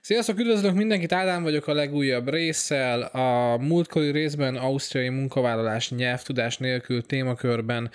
Sziasztok, 0.00 0.38
üdvözlök 0.38 0.74
mindenkit, 0.74 1.12
Ádám 1.12 1.42
vagyok 1.42 1.66
a 1.66 1.72
legújabb 1.72 2.28
résszel. 2.28 3.02
A 3.02 3.56
múltkori 3.56 4.10
részben 4.10 4.56
ausztriai 4.56 5.08
munkavállalás 5.08 5.90
nyelvtudás 5.90 6.58
nélkül 6.58 7.02
témakörben 7.02 7.90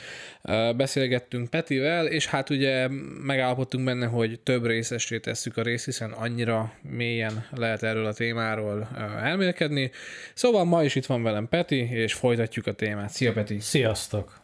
beszélgettünk 0.75 1.49
Petivel, 1.49 2.07
és 2.07 2.27
hát 2.27 2.49
ugye 2.49 2.87
megállapodtunk 3.23 3.85
benne, 3.85 4.05
hogy 4.05 4.39
több 4.39 4.65
részesé 4.65 5.19
tesszük 5.19 5.57
a 5.57 5.61
részt, 5.61 5.85
hiszen 5.85 6.11
annyira 6.11 6.73
mélyen 6.81 7.45
lehet 7.55 7.83
erről 7.83 8.05
a 8.05 8.13
témáról 8.13 8.87
elmélkedni. 9.23 9.91
Szóval 10.33 10.63
ma 10.63 10.83
is 10.83 10.95
itt 10.95 11.05
van 11.05 11.23
velem 11.23 11.49
Peti, 11.49 11.89
és 11.91 12.13
folytatjuk 12.13 12.67
a 12.67 12.73
témát. 12.73 13.09
Szia 13.09 13.33
Peti! 13.33 13.59
Sziasztok! 13.59 14.41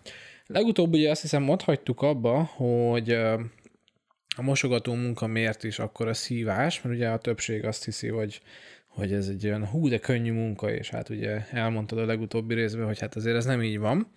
Legutóbb 0.47 0.93
ugye 0.93 1.09
azt 1.09 1.21
hiszem 1.21 1.49
ott 1.49 1.61
hagytuk 1.61 2.01
abba, 2.01 2.43
hogy 2.43 3.17
a 4.39 4.41
mosogató 4.41 4.93
munka 4.93 5.27
miért 5.27 5.63
is 5.63 5.79
akkor 5.79 6.07
a 6.07 6.13
szívás, 6.13 6.81
mert 6.81 6.95
ugye 6.95 7.07
a 7.09 7.17
többség 7.17 7.65
azt 7.65 7.85
hiszi, 7.85 8.07
hogy, 8.07 8.41
hogy 8.87 9.13
ez 9.13 9.27
egy 9.27 9.45
olyan 9.45 9.65
hú, 9.65 9.89
de 9.89 9.97
könnyű 9.97 10.31
munka, 10.31 10.71
és 10.71 10.89
hát 10.89 11.09
ugye 11.09 11.45
elmondtad 11.51 11.97
a 11.97 12.05
legutóbbi 12.05 12.53
részben, 12.53 12.85
hogy 12.85 12.99
hát 12.99 13.15
azért 13.15 13.35
ez 13.35 13.45
nem 13.45 13.61
így 13.61 13.79
van. 13.79 14.07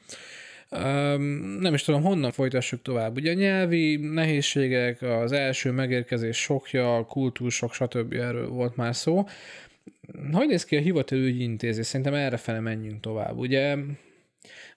Um, 0.70 1.22
nem 1.60 1.74
is 1.74 1.82
tudom, 1.82 2.02
honnan 2.02 2.30
folytassuk 2.30 2.82
tovább. 2.82 3.16
Ugye 3.16 3.30
a 3.30 3.34
nyelvi 3.34 3.96
nehézségek, 3.96 5.02
az 5.02 5.32
első 5.32 5.70
megérkezés 5.70 6.36
sokja, 6.36 7.04
kultúrsok, 7.04 7.72
stb. 7.72 8.12
erről 8.12 8.48
volt 8.48 8.76
már 8.76 8.96
szó. 8.96 9.26
Hogy 10.32 10.48
néz 10.48 10.64
ki 10.64 10.76
a 10.76 10.80
hivatalügyi 10.80 11.42
intézés? 11.42 11.86
Szerintem 11.86 12.14
erre 12.14 12.36
fele 12.36 12.60
menjünk 12.60 13.00
tovább. 13.00 13.38
Ugye 13.38 13.76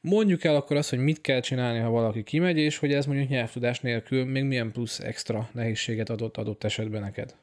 Mondjuk 0.08 0.44
el 0.44 0.56
akkor 0.56 0.78
azt, 0.78 0.90
hogy 0.90 1.00
mit 1.00 1.22
kell 1.22 1.40
csinálni, 1.40 1.80
ha 1.80 1.90
valaki 1.90 2.24
kimegy, 2.24 2.58
és 2.58 2.78
hogy 2.78 2.94
ez 2.94 3.06
mondjuk 3.06 3.30
nyelvtudás 3.30 3.80
nélkül 3.80 4.26
még 4.26 4.44
milyen 4.44 4.72
plusz 4.72 5.00
extra 5.00 5.50
nehézséget 5.52 6.10
adott 6.10 6.38
adott 6.38 6.64
esetben 6.64 7.02
neked. 7.02 7.36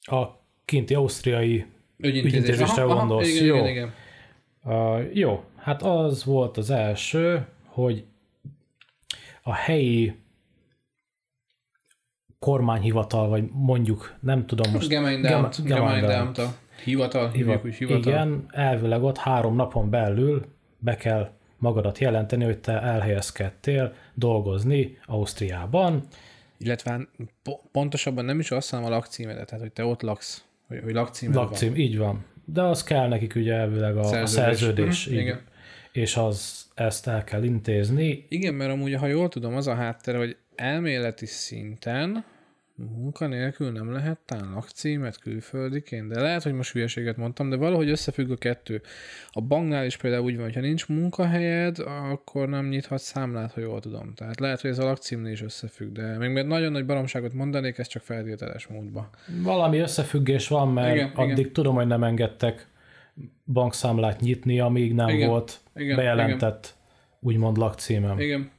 A 0.00 0.24
kinti 0.64 0.94
ausztriai 0.94 1.66
ügyintézésre 1.96 2.82
gondolsz. 2.82 3.28
Igen, 3.28 3.44
jó. 3.44 3.56
Igen, 3.56 3.68
igen. 3.68 3.92
Uh, 4.64 5.16
jó, 5.16 5.44
hát 5.56 5.82
az 5.82 6.24
volt 6.24 6.56
az 6.56 6.70
első, 6.70 7.46
hogy 7.64 8.04
a 9.42 9.54
helyi 9.54 10.14
kormányhivatal, 12.38 13.28
vagy 13.28 13.44
mondjuk, 13.52 14.16
nem 14.20 14.46
tudom 14.46 14.72
most. 14.72 14.88
Gemeindeamt 14.88 16.38
a 16.38 16.56
hivatal, 16.84 17.30
hívjuk 17.30 17.64
úgy 17.64 17.74
hivatal. 17.74 18.12
Igen, 18.12 18.46
elvileg 18.50 19.02
ott 19.02 19.16
három 19.16 19.56
napon 19.56 19.90
belül 19.90 20.56
be 20.78 20.96
kell 20.96 21.30
magadat 21.58 21.98
jelenteni, 21.98 22.44
hogy 22.44 22.58
te 22.58 22.82
elhelyezkedtél 22.82 23.94
dolgozni 24.14 24.98
Ausztriában. 25.06 26.02
Illetve 26.58 27.08
pontosabban 27.72 28.24
nem 28.24 28.38
is 28.38 28.50
azt, 28.50 28.70
hanem 28.70 28.84
a 28.84 28.88
lakcímedet, 28.88 29.46
tehát 29.46 29.62
hogy 29.62 29.72
te 29.72 29.84
ott 29.84 30.02
laksz, 30.02 30.44
hogy, 30.66 30.80
hogy 30.82 30.92
lakcímed 30.92 31.34
Lakcím, 31.34 31.68
van. 31.68 31.78
így 31.78 31.98
van. 31.98 32.24
De 32.44 32.62
az 32.62 32.84
kell 32.84 33.08
nekik 33.08 33.34
ugye 33.34 33.54
elvileg 33.54 33.96
a 33.96 34.04
szerződés. 34.04 34.22
A 34.22 34.40
szerződés 34.40 35.08
mm, 35.08 35.12
igen. 35.12 35.40
És 35.92 36.16
az, 36.16 36.66
ezt 36.74 37.06
el 37.06 37.24
kell 37.24 37.42
intézni. 37.42 38.26
Igen, 38.28 38.54
mert 38.54 38.70
amúgy, 38.70 38.94
ha 38.94 39.06
jól 39.06 39.28
tudom, 39.28 39.54
az 39.54 39.66
a 39.66 39.74
háttere, 39.74 40.18
hogy 40.18 40.36
elméleti 40.54 41.26
szinten 41.26 42.24
Munka 42.78 43.26
nélkül 43.26 43.70
nem 43.70 43.92
lehet 43.92 44.18
talán 44.24 44.52
lakcímet 44.52 45.18
külföldiként, 45.18 46.08
de 46.08 46.20
lehet, 46.20 46.42
hogy 46.42 46.52
most 46.52 46.72
hülyeséget 46.72 47.16
mondtam, 47.16 47.50
de 47.50 47.56
valahogy 47.56 47.90
összefügg 47.90 48.30
a 48.30 48.36
kettő. 48.36 48.82
A 49.30 49.40
banknál 49.40 49.84
is 49.84 49.96
például 49.96 50.24
úgy 50.24 50.34
van, 50.34 50.44
hogy 50.44 50.54
ha 50.54 50.60
nincs 50.60 50.88
munkahelyed, 50.88 51.78
akkor 52.12 52.48
nem 52.48 52.68
nyithat 52.68 52.98
számlát, 52.98 53.52
ha 53.52 53.60
jól 53.60 53.80
tudom. 53.80 54.14
Tehát 54.14 54.40
lehet, 54.40 54.60
hogy 54.60 54.70
ez 54.70 54.78
a 54.78 54.84
lakcímnél 54.84 55.32
is 55.32 55.42
összefügg, 55.42 55.92
de 55.92 56.18
még 56.18 56.30
mert 56.30 56.46
nagyon 56.46 56.72
nagy 56.72 56.86
baromságot 56.86 57.32
mondanék, 57.32 57.78
ez 57.78 57.86
csak 57.86 58.02
feltételes 58.02 58.66
módba. 58.66 59.10
Valami 59.42 59.78
összefüggés 59.78 60.48
van, 60.48 60.72
mert 60.72 60.94
igen, 60.94 61.12
addig 61.14 61.38
igen. 61.38 61.52
tudom, 61.52 61.74
hogy 61.74 61.86
nem 61.86 62.02
engedtek 62.02 62.68
bankszámlát 63.44 64.20
nyitni, 64.20 64.60
amíg 64.60 64.94
nem 64.94 65.08
igen, 65.08 65.28
volt 65.28 65.60
igen, 65.74 65.96
bejelentett 65.96 66.64
igen. 66.64 67.18
úgymond 67.20 67.56
lakcímem. 67.56 68.18
Igen. 68.18 68.50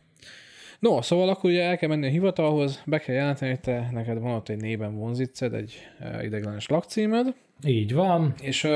No, 0.80 1.02
szóval 1.02 1.30
akkor 1.30 1.50
ugye 1.50 1.64
el 1.64 1.78
kell 1.78 1.90
menni 1.90 2.08
a 2.08 2.10
hivatalhoz, 2.10 2.84
be 2.86 3.00
kell 3.00 3.16
jelenteni, 3.16 3.52
hogy 3.52 3.60
te 3.60 3.90
neked 3.92 4.20
van 4.20 4.36
ott 4.36 4.50
egy 4.50 4.62
néven 4.62 4.96
vonziced, 4.96 5.54
egy 5.54 5.88
ideglenes 6.22 6.68
lakcímed. 6.68 7.36
Így 7.66 7.94
van. 7.94 8.34
És 8.42 8.68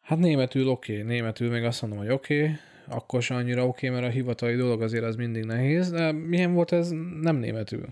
hát 0.00 0.18
németül 0.18 0.68
oké, 0.68 0.92
okay. 0.92 1.04
németül 1.04 1.50
még 1.50 1.64
azt 1.64 1.82
mondom, 1.82 1.98
hogy 2.00 2.10
oké, 2.10 2.42
okay. 2.42 2.54
akkor 2.88 3.22
sem 3.22 3.36
annyira 3.36 3.66
oké, 3.66 3.88
okay, 3.88 4.00
mert 4.00 4.12
a 4.12 4.14
hivatali 4.14 4.54
dolog 4.54 4.82
azért 4.82 5.04
az 5.04 5.16
mindig 5.16 5.44
nehéz, 5.44 5.90
de 5.90 6.12
milyen 6.12 6.54
volt 6.54 6.72
ez 6.72 6.90
nem 7.20 7.36
németül? 7.36 7.86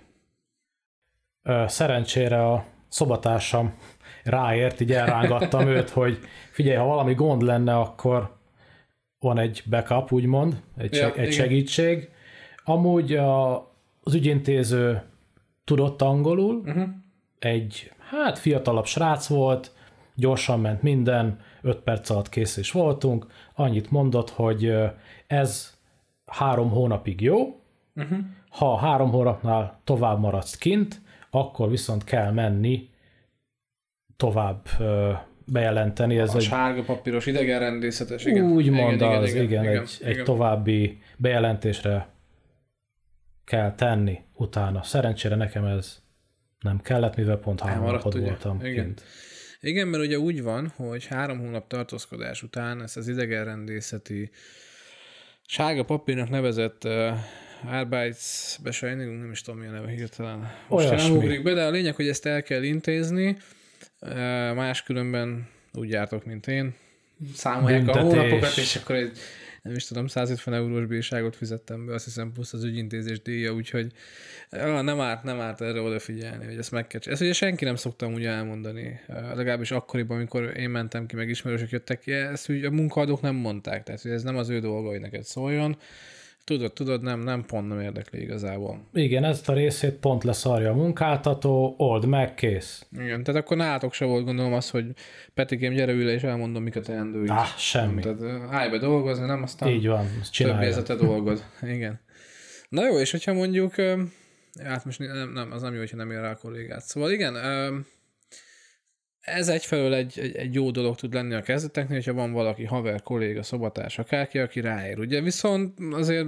Szerencsére 1.66 2.46
a 2.46 2.64
szobatársam 2.88 3.74
ráért, 4.24 4.80
így 4.80 4.92
elrángattam 4.92 5.66
őt, 5.66 5.90
hogy 6.00 6.18
figyelj, 6.50 6.76
ha 6.76 6.84
valami 6.84 7.14
gond 7.14 7.42
lenne, 7.42 7.76
akkor 7.78 8.36
van 9.18 9.38
egy 9.38 9.62
backup, 9.70 10.12
úgymond, 10.12 10.60
egy, 10.76 10.94
ja, 10.94 11.14
egy 11.14 11.32
segítség, 11.32 12.08
Amúgy 12.64 13.14
a, 13.14 13.56
az 14.02 14.14
ügyintéző 14.14 15.02
tudott 15.64 16.02
angolul, 16.02 16.54
uh-huh. 16.54 16.88
egy 17.38 17.92
hát 18.10 18.38
fiatalabb 18.38 18.86
srác 18.86 19.26
volt, 19.26 19.72
gyorsan 20.14 20.60
ment 20.60 20.82
minden, 20.82 21.40
öt 21.62 21.78
perc 21.78 22.10
alatt 22.10 22.28
kész 22.28 22.56
is 22.56 22.70
voltunk, 22.70 23.26
annyit 23.54 23.90
mondott, 23.90 24.30
hogy 24.30 24.74
ez 25.26 25.78
három 26.26 26.70
hónapig 26.70 27.20
jó, 27.20 27.60
uh-huh. 27.96 28.18
ha 28.48 28.76
három 28.76 29.10
hónapnál 29.10 29.80
tovább 29.84 30.20
maradsz 30.20 30.56
kint, 30.56 31.00
akkor 31.30 31.70
viszont 31.70 32.04
kell 32.04 32.32
menni 32.32 32.88
tovább 34.16 34.68
bejelenteni. 35.46 36.18
Ez 36.18 36.34
a 36.34 36.36
egy, 36.36 36.42
sárga 36.42 36.82
papíros 36.82 37.26
idegenrendészetes, 37.26 38.24
igen. 38.24 38.44
Úgy 38.44 38.70
mond 38.70 38.94
igen, 38.94 39.22
az, 39.22 39.30
igen, 39.30 39.42
igen, 39.42 39.64
igen, 39.64 39.82
egy, 39.82 39.96
igen. 40.00 40.12
egy 40.12 40.22
további 40.22 40.98
bejelentésre 41.16 42.13
kell 43.44 43.74
tenni 43.74 44.18
utána. 44.32 44.82
Szerencsére 44.82 45.34
nekem 45.34 45.64
ez 45.64 46.02
nem 46.60 46.80
kellett, 46.80 47.16
mivel 47.16 47.36
pont 47.36 47.60
három 47.60 47.84
napot 47.84 48.14
voltam 48.14 48.60
Igen. 48.64 48.84
kint. 48.84 49.02
Igen, 49.60 49.88
mert 49.88 50.04
ugye 50.04 50.18
úgy 50.18 50.42
van, 50.42 50.72
hogy 50.76 51.06
három 51.06 51.38
hónap 51.38 51.66
tartózkodás 51.66 52.42
után 52.42 52.82
ezt 52.82 52.96
az 52.96 53.08
idegenrendészeti 53.08 54.30
sárga 55.46 55.84
papírnak 55.84 56.28
nevezett 56.28 56.84
uh, 56.84 57.12
Arbeitsbescheinigung, 57.66 59.20
nem 59.20 59.30
is 59.30 59.40
tudom, 59.42 59.60
milyen 59.60 59.74
neve 59.74 59.90
hirtelen. 59.90 60.50
Most 60.68 60.90
nem 60.90 61.16
ugrik 61.16 61.42
be, 61.42 61.52
de 61.52 61.64
a 61.64 61.70
lényeg, 61.70 61.94
hogy 61.94 62.08
ezt 62.08 62.26
el 62.26 62.42
kell 62.42 62.62
intézni, 62.62 63.36
uh, 64.00 64.10
máskülönben 64.54 65.48
úgy 65.72 65.90
jártok, 65.90 66.24
mint 66.24 66.46
én. 66.46 66.74
Számolják 67.34 67.88
a 67.88 68.00
hónapokat, 68.00 68.56
és 68.56 68.76
akkor 68.76 68.94
egy 68.94 69.18
nem 69.64 69.74
is 69.74 69.84
tudom, 69.84 70.06
150 70.06 70.54
eurós 70.54 70.86
bírságot 70.86 71.36
fizettem 71.36 71.86
be, 71.86 71.94
azt 71.94 72.04
hiszem 72.04 72.32
plusz 72.32 72.52
az 72.52 72.64
ügyintézés 72.64 73.22
díja, 73.22 73.52
úgyhogy 73.52 73.92
nem 74.82 75.00
árt, 75.00 75.22
nem 75.22 75.40
árt 75.40 75.60
erre 75.60 75.80
odafigyelni, 75.80 76.44
hogy 76.44 76.58
ezt 76.58 76.70
meg 76.70 76.86
kell 76.86 77.00
Ezt 77.04 77.20
ugye 77.20 77.32
senki 77.32 77.64
nem 77.64 77.76
szoktam 77.76 78.12
ugye 78.12 78.30
elmondani, 78.30 79.00
legalábbis 79.06 79.70
akkoriban, 79.70 80.16
amikor 80.16 80.56
én 80.56 80.70
mentem 80.70 81.06
ki, 81.06 81.16
meg 81.16 81.28
ismerősök 81.28 81.70
jöttek 81.70 82.00
ki, 82.00 82.12
ezt 82.12 82.48
ugye 82.48 82.66
a 82.66 82.70
munkaadók 82.70 83.20
nem 83.20 83.34
mondták, 83.34 83.82
tehát 83.82 84.04
ez 84.04 84.22
nem 84.22 84.36
az 84.36 84.48
ő 84.48 84.60
dolga, 84.60 84.88
hogy 84.88 85.00
neked 85.00 85.24
szóljon, 85.24 85.76
Tudod, 86.44 86.72
tudod, 86.72 87.02
nem, 87.02 87.20
nem 87.20 87.44
pont 87.44 87.68
nem 87.68 87.80
érdekli 87.80 88.20
igazából. 88.20 88.88
Igen, 88.92 89.24
ezt 89.24 89.48
a 89.48 89.52
részét 89.52 89.94
pont 89.94 90.24
leszarja 90.24 90.70
a 90.70 90.74
munkáltató, 90.74 91.74
old 91.78 92.06
meg, 92.06 92.34
kész. 92.34 92.86
Igen, 92.98 93.22
tehát 93.22 93.40
akkor 93.40 93.56
nálatok 93.56 93.92
se 93.92 94.04
volt 94.04 94.24
gondolom 94.24 94.52
az, 94.52 94.70
hogy 94.70 94.84
Petikém, 95.34 95.72
gyere 95.72 95.92
ül 95.92 96.08
és 96.08 96.22
elmondom, 96.22 96.62
mik 96.62 96.76
a 96.76 96.80
teendőid. 96.80 97.30
Ah, 97.30 97.46
semmi. 97.56 98.02
Tehát 98.02 98.50
állj 98.50 98.70
be 98.70 98.78
dolgozni, 98.78 99.26
nem 99.26 99.42
aztán 99.42 99.68
Így 99.68 99.86
van, 99.86 100.06
többi 100.36 100.64
ez 100.64 100.76
a 100.76 100.82
te 100.82 100.94
dolgod. 100.94 101.44
Igen. 101.74 102.00
Na 102.68 102.86
jó, 102.86 102.98
és 102.98 103.10
hogyha 103.10 103.32
mondjuk, 103.32 103.74
hát 104.64 104.84
most 104.84 104.98
nem, 104.98 105.32
nem, 105.32 105.52
az 105.52 105.62
nem 105.62 105.72
jó, 105.72 105.78
hogyha 105.78 105.96
nem 105.96 106.10
ér 106.10 106.20
rá 106.20 106.30
a 106.30 106.36
kollégát. 106.36 106.82
Szóval 106.82 107.12
igen, 107.12 107.36
ez 109.24 109.48
egyfelől 109.48 109.94
egy, 109.94 110.18
egy, 110.18 110.36
egy 110.36 110.54
jó 110.54 110.70
dolog 110.70 110.94
tud 110.94 111.14
lenni 111.14 111.34
a 111.34 111.42
kezdeteknél, 111.42 111.96
hogyha 111.96 112.12
van 112.12 112.32
valaki 112.32 112.64
haver, 112.64 113.02
kolléga, 113.02 113.42
szobatárs, 113.42 113.98
akárki, 113.98 114.38
aki 114.38 114.60
ráér. 114.60 114.98
Ugye 114.98 115.20
viszont 115.20 115.78
azért 115.92 116.26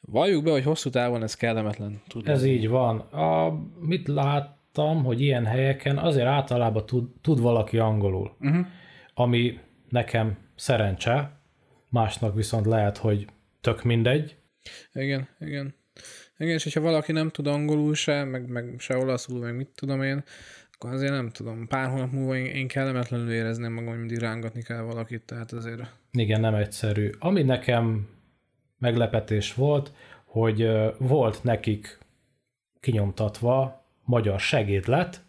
valljuk 0.00 0.44
be, 0.44 0.50
hogy 0.50 0.64
hosszú 0.64 0.90
távon 0.90 1.22
ez 1.22 1.34
kellemetlen 1.34 2.02
tud 2.08 2.28
Ez 2.28 2.44
így 2.44 2.68
van. 2.68 2.98
A, 2.98 3.58
mit 3.80 4.08
láttam, 4.08 5.04
hogy 5.04 5.20
ilyen 5.20 5.44
helyeken 5.44 5.98
azért 5.98 6.26
általában 6.26 6.86
tud, 6.86 7.08
tud 7.20 7.40
valaki 7.40 7.78
angolul, 7.78 8.36
uh-huh. 8.40 8.66
ami 9.14 9.58
nekem 9.88 10.38
szerencse, 10.56 11.40
másnak 11.88 12.34
viszont 12.34 12.66
lehet, 12.66 12.96
hogy 12.96 13.26
tök 13.60 13.82
mindegy. 13.82 14.36
Igen, 14.92 15.28
igen. 15.40 15.74
Igen, 16.38 16.54
és 16.54 16.62
hogyha 16.62 16.80
valaki 16.80 17.12
nem 17.12 17.30
tud 17.30 17.46
angolul 17.46 17.94
se, 17.94 18.24
meg, 18.24 18.48
meg 18.48 18.74
se 18.78 18.96
olaszul, 18.96 19.40
meg 19.40 19.56
mit 19.56 19.68
tudom 19.74 20.02
én, 20.02 20.24
akkor 20.74 20.92
azért 20.92 21.12
nem 21.12 21.28
tudom, 21.28 21.66
pár 21.68 21.90
hónap 21.90 22.12
múlva 22.12 22.36
én, 22.36 22.44
én 22.44 22.68
kellemetlenül 22.68 23.32
érezném 23.32 23.72
magam, 23.72 23.88
hogy 23.88 23.98
mindig 23.98 24.18
rángatni 24.18 24.62
kell 24.62 24.80
valakit, 24.80 25.22
tehát 25.22 25.52
azért... 25.52 25.82
Igen, 26.12 26.40
nem 26.40 26.54
egyszerű. 26.54 27.10
Ami 27.18 27.42
nekem 27.42 28.08
meglepetés 28.78 29.54
volt, 29.54 29.92
hogy 30.24 30.68
volt 30.98 31.42
nekik 31.42 31.98
kinyomtatva 32.80 33.84
magyar 34.04 34.40
segédlet, 34.40 35.24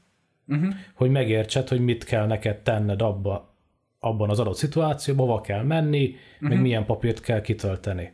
uh-huh. 0.47 0.73
hogy 0.93 1.09
megértsed, 1.09 1.67
hogy 1.67 1.79
mit 1.79 2.03
kell 2.03 2.27
neked 2.27 2.57
tenned 2.57 3.01
abba, 3.01 3.55
abban 3.99 4.29
az 4.29 4.39
adott 4.39 4.55
szituációban, 4.55 5.27
hova 5.27 5.41
kell 5.41 5.63
menni, 5.63 6.15
uh-huh. 6.33 6.49
meg 6.49 6.61
milyen 6.61 6.85
papírt 6.85 7.21
kell 7.21 7.41
kitölteni. 7.41 8.13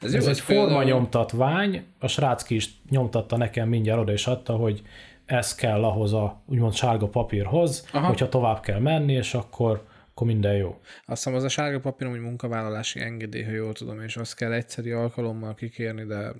Ez, 0.00 0.14
ez 0.14 0.26
egy 0.26 0.40
forma 0.40 0.64
például... 0.64 0.84
nyomtatvány, 0.84 1.84
a 1.98 2.06
srác 2.06 2.42
ki 2.42 2.54
is 2.54 2.70
nyomtatta 2.88 3.36
nekem 3.36 3.68
mindjárt 3.68 4.00
oda 4.00 4.12
és 4.12 4.26
adta, 4.26 4.56
hogy 4.56 4.82
ez 5.30 5.54
kell 5.54 5.84
ahhoz 5.84 6.12
a 6.12 6.42
úgymond 6.46 6.74
sárga 6.74 7.08
papírhoz, 7.08 7.86
Aha. 7.92 8.06
hogyha 8.06 8.28
tovább 8.28 8.60
kell 8.60 8.78
menni, 8.78 9.12
és 9.12 9.34
akkor, 9.34 9.86
akkor 10.10 10.26
minden 10.26 10.56
jó. 10.56 10.80
Azt 11.06 11.24
hiszem, 11.24 11.34
az 11.34 11.44
a 11.44 11.48
sárga 11.48 11.80
papír 11.80 12.08
hogy 12.08 12.20
munkavállalási 12.20 13.00
engedély, 13.00 13.42
ha 13.42 13.50
jól 13.50 13.72
tudom, 13.72 14.00
és 14.00 14.16
azt 14.16 14.34
kell 14.34 14.52
egyszeri 14.52 14.90
alkalommal 14.90 15.54
kikérni, 15.54 16.04
de 16.04 16.32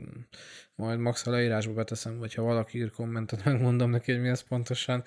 majd 0.75 0.99
max 0.99 1.27
a 1.27 1.31
leírásba 1.31 1.73
beteszem, 1.73 2.19
vagy 2.19 2.35
ha 2.35 2.43
valaki 2.43 2.79
ír 2.79 2.91
kommentet, 2.91 3.45
megmondom 3.53 3.91
neki, 3.91 4.13
hogy 4.13 4.21
mi 4.21 4.29
ez 4.29 4.49
pontosan. 4.49 5.05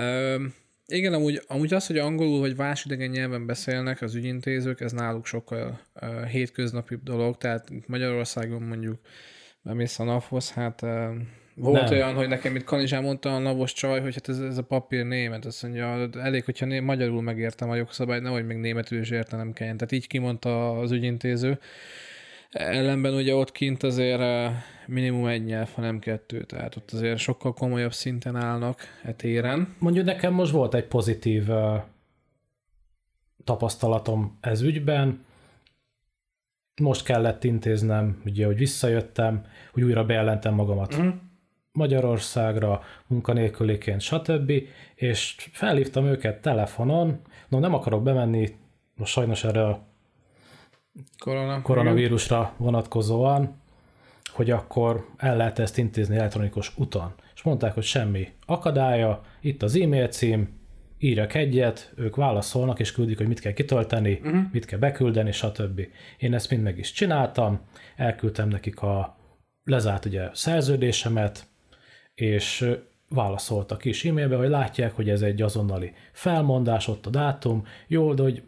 Üm, 0.00 0.54
igen, 0.86 1.12
amúgy, 1.12 1.42
amúgy 1.46 1.74
az, 1.74 1.86
hogy 1.86 1.98
angolul 1.98 2.40
vagy 2.40 2.56
más 2.56 2.84
idegen 2.84 3.10
nyelven 3.10 3.46
beszélnek 3.46 4.02
az 4.02 4.14
ügyintézők, 4.14 4.80
ez 4.80 4.92
náluk 4.92 5.26
sokkal 5.26 5.80
uh, 6.00 6.24
hétköznapi 6.24 6.98
dolog, 7.04 7.36
tehát 7.36 7.68
Magyarországon 7.86 8.62
mondjuk 8.62 9.00
bemész 9.62 9.98
a 9.98 10.04
NAV-hoz, 10.04 10.50
hát 10.50 10.82
uh, 10.82 11.14
volt 11.58 11.82
nem. 11.82 11.92
olyan, 11.92 12.14
hogy 12.14 12.28
nekem 12.28 12.56
itt 12.56 12.64
Kanizsán 12.64 13.02
mondta 13.02 13.34
a 13.34 13.38
navos 13.38 13.72
csaj, 13.72 14.00
hogy 14.00 14.14
hát 14.14 14.28
ez, 14.28 14.38
ez 14.38 14.58
a 14.58 14.62
papír 14.62 15.04
német, 15.04 15.44
azt 15.44 15.62
mondja, 15.62 16.08
elég, 16.12 16.44
hogyha 16.44 16.66
né- 16.66 16.82
magyarul 16.82 17.22
megértem 17.22 17.70
a 17.70 17.74
jogszabályt, 17.74 18.22
nehogy 18.22 18.46
még 18.46 18.56
németül 18.56 19.00
is 19.00 19.10
értenem 19.10 19.52
kelljen. 19.52 19.76
Tehát 19.76 19.92
így 19.92 20.06
kimondta 20.06 20.78
az 20.78 20.90
ügyintéző. 20.90 21.58
Ellenben 22.50 23.14
ugye 23.14 23.34
ott 23.34 23.52
kint 23.52 23.82
azért 23.82 24.52
minimum 24.86 25.26
egy 25.26 25.44
nyelv, 25.44 25.68
ha 25.74 25.80
nem 25.80 25.98
kettő, 25.98 26.42
tehát 26.42 26.76
ott 26.76 26.90
azért 26.92 27.18
sokkal 27.18 27.52
komolyabb 27.52 27.92
szinten 27.92 28.36
állnak 28.36 28.80
e 29.04 29.12
téren. 29.12 29.74
Mondjuk 29.78 30.04
nekem 30.04 30.32
most 30.32 30.52
volt 30.52 30.74
egy 30.74 30.86
pozitív 30.86 31.48
uh, 31.48 31.82
tapasztalatom 33.44 34.38
ez 34.40 34.60
ügyben, 34.60 35.26
most 36.80 37.04
kellett 37.04 37.44
intéznem, 37.44 38.22
ugye, 38.24 38.46
hogy 38.46 38.56
visszajöttem, 38.56 39.44
hogy 39.72 39.82
újra 39.82 40.04
bejelentem 40.04 40.54
magamat 40.54 41.00
mm. 41.00 41.08
Magyarországra, 41.72 42.82
munkanélküliként, 43.06 44.00
stb. 44.00 44.52
És 44.94 45.48
felhívtam 45.52 46.06
őket 46.06 46.40
telefonon, 46.40 47.20
no 47.48 47.58
nem 47.58 47.74
akarok 47.74 48.02
bemenni, 48.02 48.56
most 48.96 49.12
sajnos 49.12 49.44
erre 49.44 49.66
a 49.66 49.86
Korona, 51.18 51.62
koronavírusra 51.62 52.52
vonatkozóan, 52.56 53.60
hogy 54.32 54.50
akkor 54.50 55.06
el 55.16 55.36
lehet 55.36 55.58
ezt 55.58 55.78
intézni 55.78 56.16
elektronikus 56.16 56.78
úton. 56.78 57.14
És 57.34 57.42
mondták, 57.42 57.74
hogy 57.74 57.82
semmi 57.82 58.28
akadálya, 58.46 59.22
itt 59.40 59.62
az 59.62 59.76
e-mail 59.76 60.08
cím, 60.08 60.58
írjak 60.98 61.34
egyet, 61.34 61.92
ők 61.96 62.16
válaszolnak 62.16 62.80
és 62.80 62.92
küldik, 62.92 63.16
hogy 63.16 63.26
mit 63.26 63.40
kell 63.40 63.52
kitölteni, 63.52 64.20
uh-huh. 64.24 64.40
mit 64.52 64.64
kell 64.64 64.78
beküldeni, 64.78 65.32
stb. 65.32 65.80
Én 66.18 66.34
ezt 66.34 66.50
mind 66.50 66.62
meg 66.62 66.78
is 66.78 66.92
csináltam, 66.92 67.60
elküldtem 67.96 68.48
nekik 68.48 68.82
a 68.82 69.16
lezárt 69.64 70.04
ugye 70.04 70.28
szerződésemet, 70.32 71.46
és 72.20 72.70
válaszoltak 73.08 73.84
is 73.84 74.04
e-mailbe, 74.04 74.36
hogy 74.36 74.48
látják, 74.48 74.92
hogy 74.92 75.10
ez 75.10 75.22
egy 75.22 75.42
azonnali 75.42 75.92
felmondás, 76.12 76.88
ott 76.88 77.06
a 77.06 77.10
dátum, 77.10 77.66
jó, 77.86 78.14
de 78.14 78.22
hogy 78.22 78.42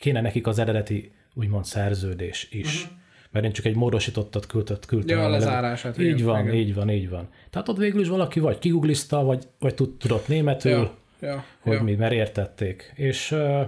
kéne 0.00 0.20
nekik 0.20 0.46
az 0.46 0.58
eredeti 0.58 1.12
úgymond 1.34 1.64
szerződés 1.64 2.48
is. 2.50 2.82
Uh-huh. 2.82 2.98
Mert 3.30 3.44
én 3.44 3.52
csak 3.52 3.64
egy 3.64 3.76
módosítottat 3.76 4.46
küldött, 4.46 4.86
küldtem. 4.86 5.18
Ja, 5.18 5.24
a 5.24 5.28
lezárását. 5.28 5.98
Így 5.98 6.24
van, 6.24 6.42
igen. 6.42 6.54
így 6.54 6.74
van, 6.74 6.90
így 6.90 7.08
van. 7.08 7.28
Tehát 7.50 7.68
ott 7.68 7.76
végül 7.76 8.00
is 8.00 8.08
valaki 8.08 8.40
vagy 8.40 8.58
kiguglizta, 8.58 9.22
vagy, 9.22 9.44
vagy 9.58 9.74
tudott 9.74 10.28
németül, 10.28 10.70
ja, 10.70 10.94
ja, 11.20 11.44
hogy 11.60 11.72
ja. 11.72 11.82
mi, 11.82 11.94
mert 11.94 12.12
értették. 12.12 12.92
És 12.94 13.30
uh, 13.30 13.60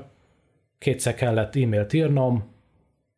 kétszer 0.79 1.15
kellett 1.15 1.57
e-mailt 1.57 1.93
írnom, 1.93 2.45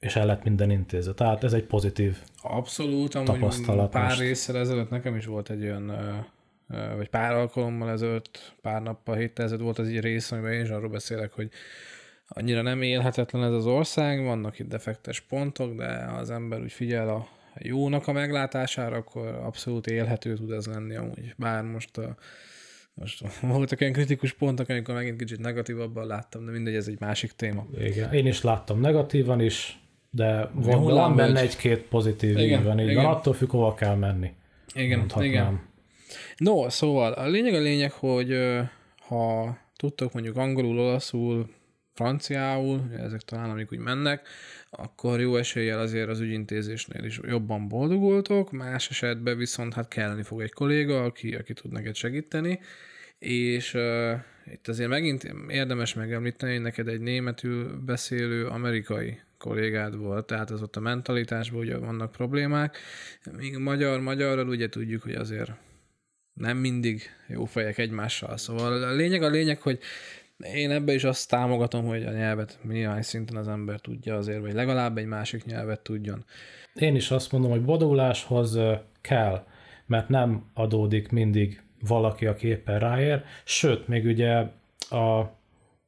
és 0.00 0.16
el 0.16 0.26
lett 0.26 0.44
minden 0.44 0.70
intézet. 0.70 1.14
Tehát 1.14 1.44
ez 1.44 1.52
egy 1.52 1.64
pozitív 1.64 2.16
Abszolút, 2.42 3.14
amúgy 3.14 3.26
tapasztalat 3.26 3.90
pár 3.90 4.18
részsel 4.18 4.58
ezelőtt 4.58 4.90
nekem 4.90 5.16
is 5.16 5.26
volt 5.26 5.50
egy 5.50 5.62
olyan, 5.62 5.92
vagy 6.96 7.08
pár 7.08 7.32
alkalommal 7.32 7.90
ezelőtt, 7.90 8.54
pár 8.60 8.82
nappal, 8.82 9.16
héttel 9.16 9.44
ezelőtt 9.44 9.64
volt 9.64 9.78
az 9.78 9.88
egy 9.88 10.00
rész, 10.00 10.32
amiben 10.32 10.52
én 10.52 10.62
is 10.62 10.68
arról 10.68 10.90
beszélek, 10.90 11.32
hogy 11.32 11.50
annyira 12.28 12.62
nem 12.62 12.82
élhetetlen 12.82 13.44
ez 13.44 13.52
az 13.52 13.66
ország, 13.66 14.24
vannak 14.24 14.58
itt 14.58 14.68
defektes 14.68 15.20
pontok, 15.20 15.74
de 15.74 16.04
ha 16.04 16.16
az 16.16 16.30
ember 16.30 16.60
úgy 16.60 16.72
figyel 16.72 17.08
a 17.08 17.28
jónak 17.58 18.06
a 18.06 18.12
meglátására, 18.12 18.96
akkor 18.96 19.26
abszolút 19.26 19.86
élhető 19.86 20.34
tud 20.34 20.50
ez 20.50 20.66
lenni 20.66 20.94
amúgy. 20.94 21.34
Bár 21.36 21.62
most 21.62 21.98
a, 21.98 22.16
most 22.94 23.40
voltak 23.40 23.80
olyan 23.80 23.92
kritikus 23.92 24.32
pontok, 24.32 24.68
amikor 24.68 24.94
megint 24.94 25.18
kicsit 25.18 25.38
negatívabban 25.38 26.06
láttam, 26.06 26.44
de 26.44 26.50
mindegy, 26.50 26.74
ez 26.74 26.86
egy 26.86 27.00
másik 27.00 27.32
téma. 27.32 27.66
Igen, 27.78 28.12
én 28.12 28.26
is 28.26 28.42
láttam 28.42 28.80
negatívan 28.80 29.40
is, 29.40 29.80
de 30.10 30.50
van, 30.52 30.82
van 30.82 31.16
benne 31.16 31.40
egy-két 31.40 31.82
pozitív 31.82 32.38
igen, 32.38 32.64
van, 32.64 32.80
így 32.80 32.88
igen. 32.88 33.04
van, 33.04 33.14
attól 33.14 33.34
függ, 33.34 33.50
hova 33.50 33.74
kell 33.74 33.94
menni. 33.94 34.32
Igen, 34.74 35.10
igen. 35.20 35.60
No, 36.36 36.70
szóval 36.70 37.12
a 37.12 37.26
lényeg 37.26 37.54
a 37.54 37.58
lényeg, 37.58 37.92
hogy 37.92 38.36
ha 38.98 39.56
tudtok 39.76 40.12
mondjuk 40.12 40.36
angolul, 40.36 40.78
olaszul, 40.78 41.48
franciául, 41.92 42.90
ezek 42.98 43.20
talán 43.20 43.50
amik 43.50 43.72
úgy 43.72 43.78
mennek, 43.78 44.28
akkor 44.70 45.20
jó 45.20 45.36
eséllyel 45.36 45.80
azért 45.80 46.08
az 46.08 46.20
ügyintézésnél 46.20 47.04
is 47.04 47.20
jobban 47.22 47.68
boldogultok, 47.68 48.50
más 48.50 48.88
esetben 48.88 49.36
viszont 49.36 49.74
hát 49.74 49.88
kelleni 49.88 50.22
fog 50.22 50.40
egy 50.40 50.52
kolléga, 50.52 51.02
aki, 51.04 51.34
aki 51.34 51.52
tud 51.52 51.72
neked 51.72 51.94
segíteni, 51.94 52.60
és 53.18 53.74
uh, 53.74 54.12
itt 54.52 54.68
azért 54.68 54.88
megint 54.88 55.34
érdemes 55.48 55.94
megemlíteni, 55.94 56.52
hogy 56.52 56.62
neked 56.62 56.88
egy 56.88 57.00
németül 57.00 57.80
beszélő 57.84 58.46
amerikai 58.46 59.20
kollégád 59.40 59.96
volt, 59.96 60.26
tehát 60.26 60.50
az 60.50 60.62
ott 60.62 60.76
a 60.76 60.80
mentalitásban 60.80 61.60
ugye 61.60 61.78
vannak 61.78 62.12
problémák, 62.12 62.78
míg 63.36 63.56
magyar-magyarral 63.56 64.48
ugye 64.48 64.68
tudjuk, 64.68 65.02
hogy 65.02 65.14
azért 65.14 65.50
nem 66.32 66.56
mindig 66.56 67.02
jó 67.28 67.44
fejek 67.44 67.78
egymással. 67.78 68.36
Szóval 68.36 68.82
a 68.82 68.92
lényeg 68.92 69.22
a 69.22 69.28
lényeg, 69.28 69.60
hogy 69.60 69.78
én 70.54 70.70
ebbe 70.70 70.92
is 70.92 71.04
azt 71.04 71.28
támogatom, 71.28 71.84
hogy 71.84 72.04
a 72.04 72.12
nyelvet 72.12 72.58
minimális 72.62 73.06
szinten 73.06 73.36
az 73.36 73.48
ember 73.48 73.80
tudja 73.80 74.16
azért, 74.16 74.40
vagy 74.40 74.52
legalább 74.52 74.98
egy 74.98 75.06
másik 75.06 75.44
nyelvet 75.44 75.80
tudjon. 75.80 76.24
Én 76.74 76.94
is 76.94 77.10
azt 77.10 77.32
mondom, 77.32 77.50
hogy 77.50 77.64
boduláshoz 77.64 78.58
kell, 79.00 79.46
mert 79.86 80.08
nem 80.08 80.50
adódik 80.54 81.10
mindig 81.10 81.62
valaki, 81.80 82.26
aki 82.26 82.46
éppen 82.46 82.78
ráér, 82.78 83.24
sőt, 83.44 83.88
még 83.88 84.04
ugye 84.04 84.34
a, 84.90 85.36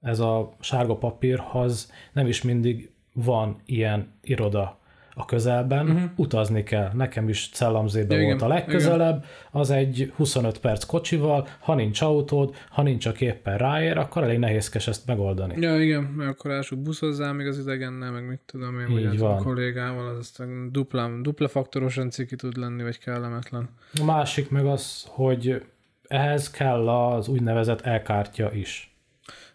ez 0.00 0.20
a 0.20 0.56
sárga 0.60 0.96
papírhoz 0.96 1.92
nem 2.12 2.26
is 2.26 2.42
mindig 2.42 2.91
van 3.12 3.60
ilyen 3.64 4.12
iroda 4.22 4.80
a 5.14 5.24
közelben, 5.24 5.86
uh-huh. 5.86 6.10
utazni 6.16 6.62
kell. 6.62 6.90
Nekem 6.94 7.28
is 7.28 7.50
Cellamzébe 7.52 8.22
volt 8.22 8.42
a 8.42 8.46
legközelebb, 8.46 9.16
igen. 9.16 9.28
az 9.50 9.70
egy 9.70 10.12
25 10.16 10.58
perc 10.58 10.84
kocsival, 10.84 11.48
ha 11.58 11.74
nincs 11.74 12.00
autód, 12.00 12.54
ha 12.68 12.82
nincs 12.82 13.06
a 13.06 13.12
képpen 13.12 13.58
ráér, 13.58 13.98
akkor 13.98 14.22
elég 14.22 14.38
nehézkes 14.38 14.86
ezt 14.86 15.06
megoldani. 15.06 15.60
Ja, 15.60 15.80
igen, 15.80 16.02
mert 16.02 16.30
akkor 16.30 16.50
elsőbb 16.50 16.78
buszozzál 16.78 17.32
még 17.32 17.46
az 17.46 17.58
idegennel, 17.58 18.10
meg 18.10 18.28
mit 18.28 18.40
tudom 18.46 18.80
én, 18.80 18.88
vagy 18.88 19.18
van. 19.18 19.36
a 19.36 19.42
kollégával, 19.42 20.06
az 20.06 20.16
aztán 20.18 20.72
dupla, 20.72 21.10
dupla 21.20 21.48
faktorosan 21.48 22.10
ciki 22.10 22.36
tud 22.36 22.56
lenni, 22.56 22.82
vagy 22.82 22.98
kellemetlen. 22.98 23.68
A 24.00 24.04
másik 24.04 24.50
meg 24.50 24.66
az, 24.66 25.04
hogy 25.08 25.62
ehhez 26.08 26.50
kell 26.50 26.88
az 26.88 27.28
úgynevezett 27.28 27.80
elkártya 27.80 28.52
is. 28.52 28.96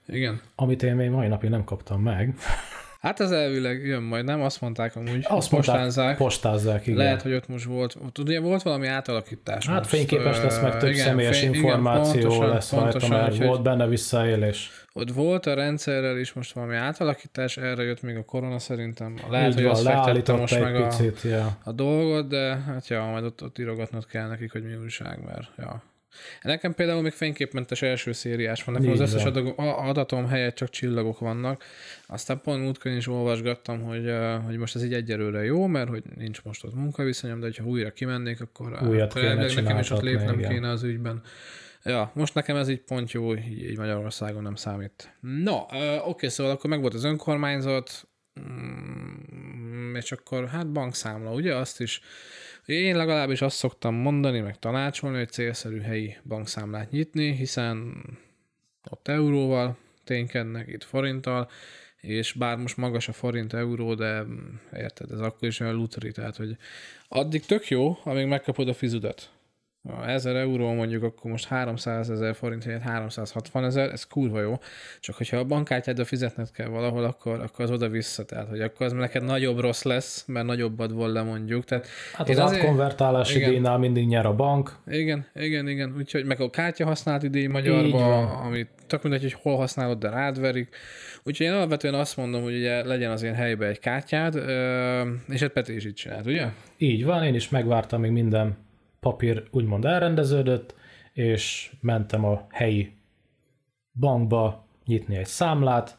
Igen. 0.08 0.42
Amit 0.56 0.84
én 0.84 0.96
még 0.96 1.10
mai 1.10 1.28
napig 1.28 1.50
nem 1.50 1.64
kaptam 1.64 2.02
meg. 2.02 2.36
Hát 3.08 3.20
az 3.20 3.32
elvileg 3.32 3.86
jön 3.86 4.04
majd, 4.04 4.26
nem? 4.26 4.42
Azt 4.42 4.62
mondták 4.62 4.96
amúgy, 4.96 5.26
Azt 5.28 5.50
postázzák. 5.50 6.18
Postázzák, 6.18 6.88
igen. 6.88 6.98
Lehet, 6.98 7.22
hogy 7.22 7.34
ott 7.34 7.48
most 7.48 7.66
volt, 7.66 7.96
ott 8.06 8.18
ugye 8.20 8.40
volt 8.40 8.62
valami 8.62 8.88
átalakítás 8.88 9.68
Hát 9.68 9.78
most. 9.78 9.90
fényképes 9.90 10.42
lesz, 10.42 10.62
meg 10.62 10.78
több 10.78 10.90
igen, 10.90 11.06
személyes 11.06 11.40
fény, 11.40 11.54
információ 11.54 12.20
igen, 12.20 12.30
pontosan, 12.30 12.54
lesz 12.54 12.70
pontosan, 12.70 13.10
rajta, 13.10 13.26
mert 13.26 13.38
volt 13.44 13.62
benne 13.62 13.88
visszaélés. 13.88 14.86
Ott 14.94 15.12
volt 15.12 15.46
a 15.46 15.54
rendszerrel 15.54 16.18
is 16.18 16.34
most 16.34 16.54
valami 16.54 16.76
átalakítás, 16.76 17.58
erre 17.58 17.84
jött 17.84 18.02
még 18.02 18.16
a 18.16 18.24
korona 18.24 18.60
szerintem. 18.60 19.16
Lehet, 19.30 19.48
Így 19.50 19.54
hogy 19.54 19.64
van, 19.64 19.72
azt 19.72 19.84
fektette 19.84 20.34
most 20.34 20.60
meg 20.60 20.88
picit, 20.88 21.20
a, 21.24 21.28
ja. 21.28 21.58
a 21.64 21.72
dolgot, 21.72 22.28
de 22.28 22.56
hát 22.56 22.88
ja, 22.88 23.06
majd 23.06 23.24
ott, 23.24 23.44
ott 23.44 23.60
írogatnod 23.60 24.06
kell 24.06 24.28
nekik, 24.28 24.52
hogy 24.52 24.64
mi 24.64 24.76
újság, 24.76 25.20
mert 25.26 25.48
ja, 25.58 25.84
Nekem 26.42 26.74
például 26.74 27.02
még 27.02 27.12
fényképmentes 27.12 27.82
első 27.82 28.12
szériás 28.12 28.64
van, 28.64 28.76
nekem 28.76 28.92
az 28.92 29.00
összes 29.00 29.24
adatom 29.58 30.28
helyett 30.28 30.56
csak 30.56 30.70
csillagok 30.70 31.20
vannak. 31.20 31.64
Aztán 32.08 32.42
pont 32.44 32.62
múltkor 32.64 32.92
is 32.92 33.08
olvasgattam, 33.08 33.82
hogy, 33.82 34.12
hogy 34.46 34.58
most 34.58 34.76
ez 34.76 34.84
így 34.84 34.94
egyelőre 34.94 35.44
jó, 35.44 35.68
mert 35.68 35.90
hogy 35.90 36.04
nincs 36.16 36.44
most 36.44 36.64
ott 36.64 36.76
munkaviszonyom, 36.76 37.40
de 37.40 37.50
ha 37.58 37.64
újra 37.64 37.92
kimennék, 37.92 38.42
akkor, 38.42 38.78
Újat 38.88 39.14
akkor 39.14 39.36
nekem 39.36 39.78
is 39.78 39.90
ott 39.90 40.02
lépnem 40.02 40.40
igen. 40.40 40.52
kéne 40.52 40.70
az 40.70 40.84
ügyben. 40.84 41.22
Ja, 41.84 42.12
most 42.14 42.34
nekem 42.34 42.56
ez 42.56 42.70
így 42.70 42.82
pont 42.82 43.12
jó, 43.12 43.36
így, 43.36 43.62
így 43.70 43.78
Magyarországon 43.78 44.44
nem 44.44 44.56
számít. 44.56 45.18
No, 45.20 45.56
oké, 45.56 45.78
okay, 46.06 46.30
szóval 46.30 46.52
akkor 46.52 46.70
meg 46.70 46.82
volt 46.82 46.94
az 46.94 47.04
önkormányzat, 47.04 48.08
mm, 48.40 49.96
és 49.96 50.12
akkor 50.12 50.48
hát 50.48 50.72
bankszámla, 50.72 51.32
ugye 51.32 51.56
azt 51.56 51.82
is, 51.82 52.02
én 52.76 52.96
legalábbis 52.96 53.42
azt 53.42 53.58
szoktam 53.58 53.96
mondani, 53.96 54.40
meg 54.40 54.60
tanácsolni, 54.60 55.18
hogy 55.18 55.30
célszerű 55.30 55.80
helyi 55.80 56.16
bankszámlát 56.24 56.92
nyitni, 56.92 57.36
hiszen 57.36 58.04
ott 58.90 59.08
euróval 59.08 59.78
ténykednek, 60.04 60.68
itt 60.68 60.84
forinttal, 60.84 61.50
és 62.02 62.34
bár 62.34 62.58
most 62.58 62.78
magas 62.78 63.08
a 63.08 63.14
forint 63.14 63.54
euró, 63.54 63.96
de 63.96 64.24
érted, 64.74 65.12
ez 65.12 65.20
akkor 65.20 65.48
is 65.48 65.60
olyan 65.60 65.76
luteri, 65.76 66.12
tehát 66.12 66.36
hogy 66.36 66.58
addig 67.08 67.46
tök 67.46 67.68
jó, 67.68 67.98
amíg 68.04 68.26
megkapod 68.26 68.68
a 68.68 68.74
fizudat. 68.74 69.32
Ha 69.88 70.06
1000 70.06 70.36
euró 70.36 70.74
mondjuk, 70.74 71.03
akkor 71.03 71.32
most 71.32 71.46
300 71.46 72.10
ezer 72.10 72.36
forint 72.36 72.63
helyett 72.63 72.82
360 72.82 73.63
ezer, 73.63 73.91
ez 73.91 74.03
kurva 74.03 74.41
jó. 74.41 74.60
Csak 75.00 75.15
hogyha 75.15 75.38
a 75.38 75.44
bankkártyádra 75.44 76.06
fizetned 76.06 76.51
kell 76.51 76.67
valahol, 76.67 77.03
akkor, 77.03 77.39
akkor 77.41 77.65
az 77.65 77.72
oda-vissza, 77.72 78.25
tehát 78.25 78.48
hogy 78.50 78.62
akkor 78.62 78.86
az 78.86 78.91
neked 78.91 79.24
nagyobb 79.24 79.60
rossz 79.60 79.84
lesz, 79.84 80.24
mert 80.27 80.46
nagyobbat 80.46 80.91
volna 80.91 81.24
mondjuk. 81.24 81.63
Tehát 81.63 81.88
hát 82.13 82.29
az 82.29 82.38
azért... 82.38 82.62
átkonvertálási 82.62 83.39
díjnál 83.39 83.77
mindig 83.77 84.08
nyer 84.08 84.25
a 84.25 84.36
bank. 84.36 84.75
Igen, 84.88 85.25
igen, 85.36 85.67
igen. 85.67 85.94
Úgyhogy 85.98 86.25
meg 86.25 86.41
a 86.41 86.50
kártya 86.50 86.86
használati 86.86 87.27
díj 87.27 87.48
magyarba, 87.48 88.27
amit 88.27 88.70
tök 88.88 89.03
mindegy, 89.03 89.22
hogy 89.22 89.34
hol 89.34 89.56
használod, 89.58 89.98
de 89.98 90.10
rád 90.10 90.39
verik. 90.39 90.75
Úgyhogy 91.24 91.46
én 91.46 91.53
alapvetően 91.53 91.94
azt 91.94 92.17
mondom, 92.17 92.41
hogy 92.44 92.56
ugye 92.56 92.86
legyen 92.86 93.12
az 93.12 93.24
én 93.24 93.34
helybe 93.34 93.67
egy 93.67 93.79
kártyád, 93.79 94.36
és 95.27 95.41
egy 95.41 95.50
Peti 95.50 95.75
is 95.75 95.86
így 95.86 95.94
csinált, 95.94 96.25
ugye? 96.25 96.48
Így 96.77 97.06
van, 97.06 97.24
én 97.24 97.36
is 97.36 97.50
megvártam, 97.50 98.01
még 98.01 98.12
minden 98.12 98.58
papír 99.08 99.44
úgymond 99.52 99.86
elrendeződött, 99.86 100.76
és 101.14 101.72
mentem 101.82 102.26
a 102.26 102.46
helyi 102.50 102.92
bankba 104.00 104.66
nyitni 104.86 105.16
egy 105.16 105.26
számlát, 105.26 105.98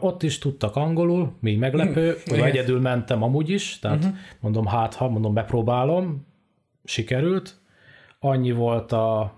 ott 0.00 0.22
is 0.22 0.38
tudtak 0.38 0.76
angolul, 0.76 1.36
mi 1.40 1.56
meglepő, 1.56 2.10
mm, 2.10 2.30
hogy 2.30 2.38
egyedül 2.38 2.80
mentem 2.80 3.22
amúgy 3.22 3.50
is, 3.50 3.78
tehát 3.78 4.04
uh-huh. 4.04 4.18
mondom, 4.40 4.66
hát 4.66 4.94
ha, 4.94 5.08
mondom, 5.08 5.34
bepróbálom, 5.34 6.26
sikerült. 6.84 7.60
Annyi 8.18 8.52
volt 8.52 8.92
a 8.92 9.34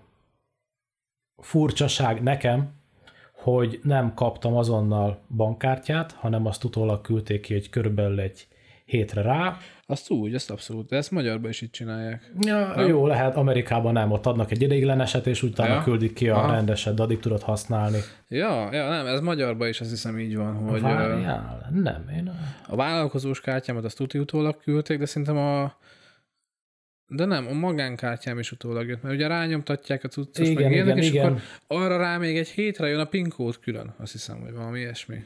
furcsaság 1.36 2.22
nekem, 2.22 2.72
hogy 3.34 3.80
nem 3.82 4.14
kaptam 4.14 4.56
azonnal 4.56 5.20
bankkártyát, 5.36 6.12
hanem 6.12 6.46
azt 6.46 6.64
utólag 6.64 7.00
küldték 7.00 7.40
ki 7.40 7.54
egy 7.54 7.70
körülbelül 7.70 8.20
egy 8.20 8.46
hétre 8.84 9.22
rá. 9.22 9.56
Azt 9.92 10.10
úgy, 10.10 10.34
ezt 10.34 10.50
abszolút, 10.50 10.88
de 10.88 10.96
ezt 10.96 11.10
magyarban 11.10 11.50
is 11.50 11.60
így 11.60 11.70
csinálják. 11.70 12.32
Ja, 12.40 12.72
nem? 12.76 12.88
jó, 12.88 13.06
lehet, 13.06 13.36
Amerikában 13.36 13.92
nem, 13.92 14.10
ott 14.10 14.26
adnak 14.26 14.50
egy 14.50 14.62
ideigleneset, 14.62 15.26
és 15.26 15.42
utána 15.42 15.74
ja. 15.74 15.82
küldik 15.82 16.12
ki 16.12 16.28
a 16.28 16.36
Aha. 16.36 16.52
rendeset, 16.52 16.94
de 16.94 17.02
addig 17.02 17.18
tudod 17.18 17.42
használni. 17.42 17.98
Ja, 18.28 18.68
ja, 18.72 18.88
nem, 18.88 19.06
ez 19.06 19.20
magyarban 19.20 19.68
is 19.68 19.80
azt 19.80 19.90
hiszem 19.90 20.18
így 20.18 20.36
van, 20.36 20.54
hogy... 20.54 20.80
Várjál, 20.80 21.70
nem, 21.72 22.08
én... 22.16 22.30
A 22.68 22.76
vállalkozós 22.76 23.40
kártyámat 23.40 23.84
azt 23.84 23.96
tuti 23.96 24.18
utólag 24.18 24.62
küldték, 24.62 24.98
de 24.98 25.06
szerintem 25.06 25.36
a 25.36 25.76
de 27.06 27.24
nem, 27.24 27.46
a 27.46 27.52
magánkártyám 27.52 28.38
is 28.38 28.52
utólag 28.52 28.88
jött, 28.88 29.02
mert 29.02 29.14
ugye 29.14 29.26
rányomtatják 29.26 30.04
a 30.04 30.08
cuccos, 30.08 30.48
igen, 30.48 30.62
meg 30.62 30.72
ilyenek, 30.72 30.96
igen, 30.96 31.04
és 31.04 31.10
igen. 31.10 31.26
akkor 31.26 31.42
arra 31.66 31.96
rá 31.96 32.18
még 32.18 32.36
egy 32.36 32.48
hétre 32.48 32.88
jön 32.88 33.00
a 33.00 33.04
PIN 33.04 33.32
külön, 33.60 33.94
azt 33.98 34.12
hiszem, 34.12 34.40
hogy 34.40 34.52
valami 34.52 34.78
ilyesmi. 34.78 35.24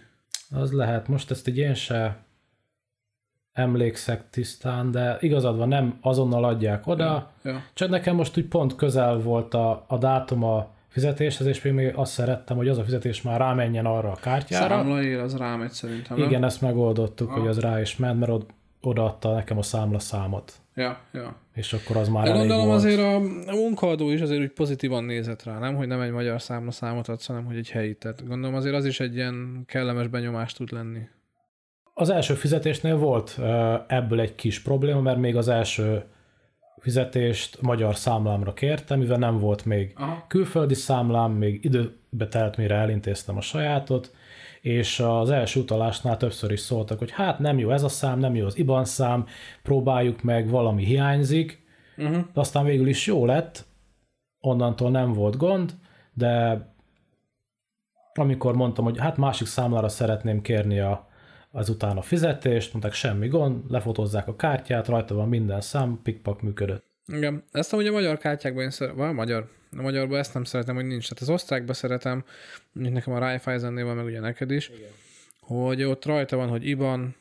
Az 0.51 0.73
lehet, 0.73 1.09
most 1.09 1.31
ezt 1.31 1.47
egy 1.47 1.59
én 1.59 1.75
se 1.75 2.26
emlékszek 3.57 4.31
tisztán, 4.31 4.91
de 4.91 5.17
igazad 5.21 5.57
van, 5.57 5.69
nem 5.69 5.99
azonnal 6.01 6.45
adják 6.45 6.87
oda, 6.87 7.05
ja, 7.05 7.51
ja. 7.51 7.63
csak 7.75 7.89
nekem 7.89 8.15
most 8.15 8.39
úgy 8.39 8.47
pont 8.47 8.77
közel 8.77 9.19
volt 9.19 9.55
a, 9.55 9.85
a 9.87 9.99
dátum 9.99 10.45
a 10.45 10.69
fizetéshez, 10.89 11.47
és 11.47 11.63
még 11.63 11.93
azt 11.95 12.13
szerettem, 12.13 12.57
hogy 12.57 12.69
az 12.69 12.79
a 12.79 12.83
fizetés 12.83 13.23
már 13.23 13.41
rámenjen 13.41 13.87
arra 13.87 14.11
a 14.11 14.15
kártyára. 14.15 14.75
Számlaér, 14.75 15.19
az 15.19 15.37
rámegy 15.37 15.71
szerintem. 15.71 16.17
Igen, 16.17 16.31
nem? 16.31 16.45
ezt 16.45 16.61
megoldottuk, 16.61 17.31
ah. 17.31 17.39
hogy 17.39 17.49
az 17.49 17.61
rá 17.61 17.81
is 17.81 17.97
ment, 17.97 18.19
mert 18.19 18.33
od, 18.33 18.47
odaadta 18.81 19.35
nekem 19.35 19.59
a 19.59 19.63
számla 19.63 19.99
számot. 19.99 20.53
Ja, 20.75 20.99
ja. 21.13 21.37
És 21.55 21.73
akkor 21.73 21.97
az 21.97 22.09
már 22.09 22.33
gondolom 22.33 22.67
volt. 22.67 22.79
azért 22.79 23.01
a 23.49 23.53
munkaadó 23.53 24.11
is 24.11 24.21
azért 24.21 24.41
úgy 24.41 24.53
pozitívan 24.53 25.05
nézett 25.05 25.43
rá, 25.43 25.59
nem? 25.59 25.77
Hogy 25.77 25.87
nem 25.87 26.01
egy 26.01 26.11
magyar 26.11 26.43
számla 26.43 26.71
számot 26.71 27.09
adsz, 27.09 27.27
hanem 27.27 27.45
hogy 27.45 27.57
egy 27.57 27.71
helyi. 27.71 27.95
Tehát 27.95 28.27
gondolom 28.27 28.57
azért 28.57 28.75
az 28.75 28.85
is 28.85 29.01
egy 29.01 29.15
ilyen 29.15 29.63
kellemes 29.67 30.07
benyomást 30.07 30.57
tud 30.57 30.73
lenni. 30.73 31.01
Az 31.99 32.11
első 32.11 32.35
fizetésnél 32.35 32.97
volt 32.97 33.39
ebből 33.87 34.21
egy 34.21 34.35
kis 34.35 34.63
probléma, 34.63 35.01
mert 35.01 35.19
még 35.19 35.37
az 35.37 35.49
első 35.49 36.05
fizetést 36.79 37.61
magyar 37.61 37.97
számlámra 37.97 38.53
kértem, 38.53 38.99
mivel 38.99 39.19
nem 39.19 39.39
volt 39.39 39.65
még 39.65 39.93
Aha. 39.97 40.25
külföldi 40.29 40.75
számlám, 40.75 41.33
még 41.33 41.65
időbe 41.65 42.29
telt, 42.29 42.57
mire 42.57 42.75
elintéztem 42.75 43.37
a 43.37 43.41
sajátot, 43.41 44.15
és 44.61 45.01
az 45.01 45.31
első 45.31 45.61
utalásnál 45.61 46.17
többször 46.17 46.51
is 46.51 46.61
szóltak, 46.61 46.99
hogy 46.99 47.11
hát 47.11 47.39
nem 47.39 47.59
jó 47.59 47.71
ez 47.71 47.83
a 47.83 47.89
szám, 47.89 48.19
nem 48.19 48.35
jó 48.35 48.47
az 48.47 48.59
IBAN 48.59 48.85
szám, 48.85 49.27
próbáljuk 49.63 50.23
meg, 50.23 50.49
valami 50.49 50.85
hiányzik, 50.85 51.65
uh-huh. 51.97 52.17
de 52.17 52.41
aztán 52.41 52.65
végül 52.65 52.87
is 52.87 53.07
jó 53.07 53.27
lett, 53.27 53.65
onnantól 54.41 54.91
nem 54.91 55.13
volt 55.13 55.37
gond, 55.37 55.73
de 56.13 56.61
amikor 58.15 58.55
mondtam, 58.55 58.85
hogy 58.85 58.99
hát 58.99 59.17
másik 59.17 59.47
számlára 59.47 59.89
szeretném 59.89 60.41
kérni 60.41 60.79
a, 60.79 61.06
azután 61.57 61.97
a 61.97 62.03
fizetést, 62.03 62.73
mondták 62.73 62.93
semmi 62.93 63.29
gond, 63.29 63.71
lefotozzák 63.71 64.29
a 64.29 64.37
kártyát, 64.37 64.89
rajta 64.89 65.15
van 65.15 65.29
minden 65.29 65.61
szám, 65.61 66.01
pikpak 66.03 66.43
működött. 66.43 66.85
Igen, 67.07 67.45
ezt 67.53 67.73
amúgy 67.73 67.87
a 67.87 67.93
magyar 67.93 68.19
kártyákban 68.19 68.63
én 68.63 68.71
szeretem, 68.71 68.99
vagy 68.99 69.15
magyar, 69.15 69.49
a 69.77 69.83
magyarban 69.83 70.19
ezt 70.19 70.35
nem 70.35 70.45
szeretem, 70.45 70.75
hogy 70.75 70.87
nincs. 70.87 71.09
Tehát 71.09 71.23
az 71.23 71.29
osztrákban 71.29 71.75
szeretem, 71.75 72.25
mint 72.73 72.93
nekem 72.93 73.13
a 73.13 73.19
Raiffeisennél 73.19 73.85
van, 73.85 73.97
meg 73.97 74.05
ugye 74.05 74.21
neked 74.21 74.51
is, 74.51 74.69
Igen. 74.69 74.91
hogy 75.41 75.83
ott 75.83 76.05
rajta 76.05 76.37
van, 76.37 76.49
hogy 76.49 76.67
IBAN, 76.67 77.15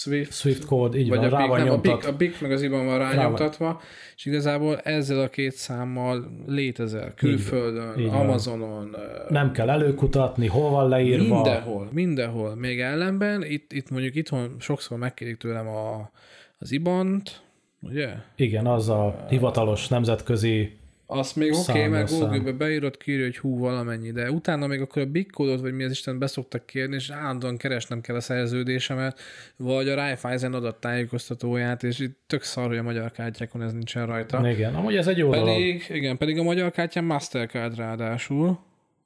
Swift, 0.00 0.32
Swift 0.32 0.64
kód, 0.64 0.94
így 0.94 1.08
vagy 1.08 1.18
van, 1.18 1.32
a 1.32 1.38
rá 1.38 1.46
van 1.46 1.60
nem, 1.60 1.70
a 1.70 1.76
BIC, 1.76 2.06
a 2.06 2.16
BIC 2.16 2.40
meg 2.40 2.52
az 2.52 2.62
IBAN 2.62 2.86
van 2.86 2.98
rányomtatva, 2.98 3.66
rá 3.66 3.78
és 4.16 4.24
igazából 4.24 4.78
ezzel 4.78 5.20
a 5.20 5.28
két 5.28 5.52
számmal 5.52 6.30
létezel 6.46 7.14
külföldön, 7.14 7.98
így, 7.98 8.04
így 8.04 8.12
Amazonon. 8.12 8.96
Nem 9.28 9.52
kell 9.52 9.70
előkutatni, 9.70 10.46
hol 10.46 10.70
van 10.70 10.88
leírva. 10.88 11.34
Mindenhol, 11.34 11.88
mindenhol. 11.92 12.54
Még 12.54 12.80
ellenben, 12.80 13.44
itt, 13.44 13.72
itt 13.72 13.90
mondjuk 13.90 14.14
itthon 14.14 14.56
sokszor 14.58 14.98
megkérik 14.98 15.36
tőlem 15.36 15.68
a, 15.68 16.10
az 16.58 16.72
IBAN-t, 16.72 17.42
ugye? 17.82 18.08
Igen, 18.36 18.66
az 18.66 18.88
a 18.88 19.26
hivatalos 19.28 19.88
nemzetközi 19.88 20.78
azt 21.12 21.36
még 21.36 21.52
oké, 21.52 21.70
okay, 21.70 21.86
meg 21.86 22.08
Google-be 22.08 22.52
beírod, 22.52 22.96
kírja, 22.96 23.24
hogy 23.24 23.38
hú 23.38 23.58
valamennyi, 23.58 24.10
de 24.10 24.30
utána 24.30 24.66
még 24.66 24.80
akkor 24.80 25.02
a 25.02 25.06
big 25.06 25.30
kódot, 25.30 25.60
vagy 25.60 25.72
mi 25.72 25.84
az 25.84 25.90
Isten 25.90 26.18
beszoktak 26.18 26.66
kérni, 26.66 26.94
és 26.94 27.10
állandóan 27.10 27.56
keresnem 27.56 28.00
kell 28.00 28.16
a 28.16 28.20
szerződésemet, 28.20 29.20
vagy 29.56 29.88
a 29.88 29.94
Raiffeisen 29.94 30.54
adattájékoztatóját, 30.54 31.82
és 31.82 31.98
itt 31.98 32.18
tök 32.26 32.42
szar, 32.42 32.66
hogy 32.66 32.78
a 32.78 32.82
magyar 32.82 33.10
kártyákon 33.10 33.62
ez 33.62 33.72
nincsen 33.72 34.06
rajta. 34.06 34.50
Igen, 34.50 34.74
amúgy 34.74 34.96
ez 34.96 35.06
egy 35.06 35.18
jó 35.18 35.30
pedig, 35.30 35.44
dolog. 35.44 35.96
Igen, 35.96 36.16
pedig 36.16 36.38
a 36.38 36.42
magyar 36.42 36.70
kártyán 36.70 37.04
Mastercard 37.04 37.76
ráadásul, 37.76 38.58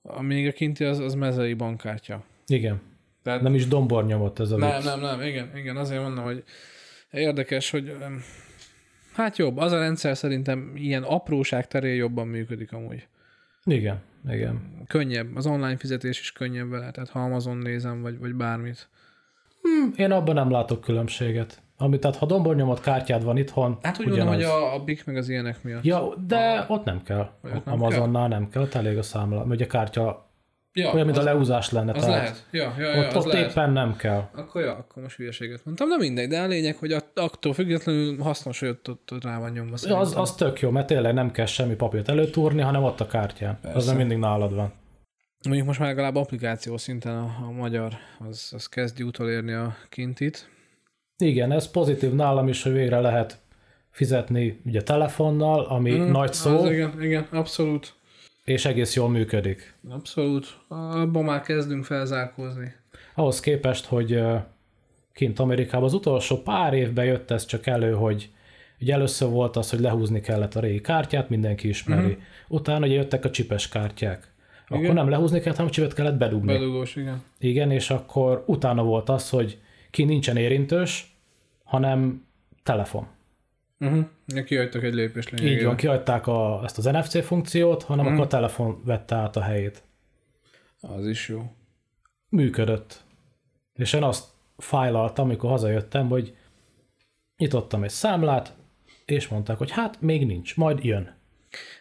amíg 0.02 0.46
a 0.46 0.52
kinti 0.52 0.84
az, 0.84 0.98
az 0.98 1.14
mezei 1.14 1.54
bankkártya. 1.54 2.24
Igen. 2.46 2.80
Tehát, 3.22 3.42
nem 3.42 3.54
is 3.54 3.68
dombor 3.68 4.06
nyomott 4.06 4.38
ez 4.38 4.50
a 4.50 4.56
Nem, 4.56 4.76
vicc. 4.76 4.84
nem, 4.84 5.00
nem, 5.00 5.22
igen, 5.22 5.50
igen, 5.56 5.76
azért 5.76 6.02
mondom, 6.02 6.24
hogy 6.24 6.44
érdekes, 7.10 7.70
hogy 7.70 7.94
Hát 9.14 9.36
jobb, 9.36 9.56
az 9.56 9.72
a 9.72 9.78
rendszer 9.78 10.16
szerintem 10.16 10.72
ilyen 10.74 11.02
apróság 11.02 11.66
terén 11.66 11.94
jobban 11.94 12.26
működik 12.26 12.72
amúgy. 12.72 13.06
Igen, 13.64 14.00
igen. 14.28 14.82
Könnyebb, 14.86 15.36
az 15.36 15.46
online 15.46 15.76
fizetés 15.76 16.20
is 16.20 16.32
könnyebb 16.32 16.70
vele, 16.70 16.90
tehát 16.90 17.10
ha 17.10 17.20
Amazon 17.20 17.56
nézem, 17.56 18.02
vagy, 18.02 18.18
vagy 18.18 18.34
bármit. 18.34 18.88
Hmm, 19.62 19.92
én 19.96 20.10
abban 20.10 20.34
nem 20.34 20.50
látok 20.50 20.80
különbséget. 20.80 21.62
Ami, 21.76 21.98
tehát 21.98 22.16
ha 22.16 22.26
dombornyomott 22.26 22.80
kártyád 22.80 23.24
van 23.24 23.36
itthon, 23.36 23.78
Hát 23.82 24.00
úgy 24.00 24.06
mondom, 24.06 24.26
hogy 24.26 24.42
a, 24.42 24.74
a 24.74 24.84
BIC 24.84 25.04
meg 25.04 25.16
az 25.16 25.28
ilyenek 25.28 25.62
miatt. 25.62 25.84
Ja, 25.84 26.14
de 26.26 26.36
a... 26.36 26.64
ott 26.68 26.84
nem 26.84 27.02
kell. 27.02 27.30
Nem 27.42 27.62
Amazonnál 27.64 28.28
kell? 28.28 28.38
nem 28.38 28.48
kell, 28.50 28.62
ott 28.62 28.74
elég 28.74 28.98
a 28.98 29.02
számla. 29.02 29.42
Ugye 29.42 29.64
a 29.64 29.68
kártya 29.68 30.30
Ja, 30.76 30.92
Olyan, 30.92 31.06
mint 31.06 31.18
az, 31.18 31.24
a 31.24 31.26
leúzás 31.26 31.70
lenne. 31.70 31.92
Az 31.92 32.04
tehát 32.04 32.20
lehet. 32.20 32.46
Ja, 32.50 32.74
ja, 32.78 32.94
ja, 32.94 33.06
ott, 33.06 33.14
az 33.14 33.26
ott 33.26 33.32
lehet. 33.32 33.50
éppen 33.50 33.70
nem 33.70 33.96
kell. 33.96 34.28
Akkor 34.34 34.62
ja, 34.62 34.74
akkor 34.74 35.02
most 35.02 35.16
hülyeséget 35.16 35.64
mondtam. 35.64 35.88
De 35.88 35.96
mindegy, 35.96 36.28
de 36.28 36.40
a 36.40 36.46
lényeg, 36.46 36.76
hogy 36.76 36.92
attól 37.14 37.52
függetlenül 37.52 38.18
hasznos, 38.18 38.60
hogy 38.60 38.68
ott, 38.68 38.88
ott, 38.88 39.12
ott 39.12 39.24
rá 39.24 39.38
van 39.38 39.50
nyomva. 39.50 39.76
Ja, 39.82 39.98
az, 39.98 40.16
az 40.16 40.34
tök 40.34 40.60
jó, 40.60 40.70
mert 40.70 40.86
tényleg 40.86 41.14
nem 41.14 41.30
kell 41.30 41.46
semmi 41.46 41.74
papírt 41.74 42.08
előtúrni, 42.08 42.60
hanem 42.60 42.82
ott 42.82 43.00
a 43.00 43.06
kártyán. 43.06 43.58
Persze. 43.60 43.76
Az 43.76 43.86
nem 43.86 43.96
mindig 43.96 44.18
nálad 44.18 44.54
van. 44.54 44.72
Mondjuk 45.44 45.66
most 45.66 45.78
már 45.78 45.88
legalább 45.88 46.16
applikáció 46.16 46.76
szinten 46.76 47.16
a, 47.16 47.36
a 47.46 47.50
magyar, 47.50 47.92
az, 48.28 48.50
az 48.54 48.66
kezdi 48.66 49.02
utolérni 49.02 49.52
a 49.52 49.76
kintit. 49.88 50.48
Igen, 51.18 51.52
ez 51.52 51.70
pozitív 51.70 52.12
nálam 52.12 52.48
is, 52.48 52.62
hogy 52.62 52.72
végre 52.72 53.00
lehet 53.00 53.38
fizetni 53.90 54.60
ugye 54.64 54.82
telefonnal, 54.82 55.64
ami 55.64 55.98
mm, 55.98 56.10
nagy 56.10 56.32
szó. 56.32 56.58
Az 56.58 56.70
igen, 56.70 57.02
igen, 57.02 57.26
abszolút. 57.30 57.94
És 58.44 58.64
egész 58.64 58.94
jól 58.94 59.08
működik. 59.08 59.74
Abszolút. 59.88 60.58
Abban 60.68 61.24
már 61.24 61.40
kezdünk 61.40 61.84
felzárkózni. 61.84 62.74
Ahhoz 63.14 63.40
képest, 63.40 63.84
hogy 63.84 64.22
kint 65.12 65.38
Amerikában 65.38 65.86
az 65.86 65.94
utolsó 65.94 66.42
pár 66.42 66.74
évben 66.74 67.04
jött 67.04 67.30
ez 67.30 67.44
csak 67.46 67.66
elő, 67.66 67.92
hogy 67.92 68.30
ugye 68.80 68.92
először 68.92 69.28
volt 69.28 69.56
az, 69.56 69.70
hogy 69.70 69.80
lehúzni 69.80 70.20
kellett 70.20 70.54
a 70.54 70.60
régi 70.60 70.80
kártyát, 70.80 71.28
mindenki 71.28 71.68
ismeri. 71.68 72.06
Uh-huh. 72.06 72.22
Utána 72.48 72.86
ugye 72.86 72.94
jöttek 72.94 73.24
a 73.24 73.30
csipes 73.30 73.68
kártyák. 73.68 74.32
Akkor 74.68 74.82
igen. 74.82 74.94
nem 74.94 75.08
lehúzni 75.08 75.40
kellett, 75.40 75.56
hanem 75.56 75.72
csipet 75.72 75.94
kellett 75.94 76.16
bedugni. 76.16 76.52
Bedugós, 76.52 76.96
igen. 76.96 77.22
Igen, 77.38 77.70
és 77.70 77.90
akkor 77.90 78.44
utána 78.46 78.82
volt 78.82 79.08
az, 79.08 79.30
hogy 79.30 79.58
ki 79.90 80.04
nincsen 80.04 80.36
érintős, 80.36 81.16
hanem 81.64 82.26
telefon. 82.62 83.06
Uh-huh. 83.78 84.44
Kihagytak 84.44 84.82
egy 84.82 84.94
lépést 84.94 85.30
lényegében. 85.30 85.58
Így 85.58 85.64
van, 85.66 85.76
kihagyták 85.76 86.26
a, 86.26 86.60
ezt 86.64 86.78
az 86.78 86.84
NFC 86.84 87.24
funkciót, 87.24 87.82
hanem 87.82 88.04
uh-huh. 88.04 88.20
akkor 88.20 88.34
a 88.34 88.36
telefon 88.36 88.82
vette 88.84 89.14
át 89.14 89.36
a 89.36 89.40
helyét. 89.40 89.82
Az 90.80 91.06
is 91.06 91.28
jó. 91.28 91.52
Működött. 92.28 93.04
És 93.74 93.92
én 93.92 94.02
azt 94.02 94.28
fájlaltam, 94.56 95.24
amikor 95.24 95.50
hazajöttem, 95.50 96.08
hogy 96.08 96.36
nyitottam 97.36 97.84
egy 97.84 97.90
számlát, 97.90 98.56
és 99.04 99.28
mondták, 99.28 99.58
hogy 99.58 99.70
hát 99.70 100.00
még 100.00 100.26
nincs, 100.26 100.56
majd 100.56 100.84
jön. 100.84 101.14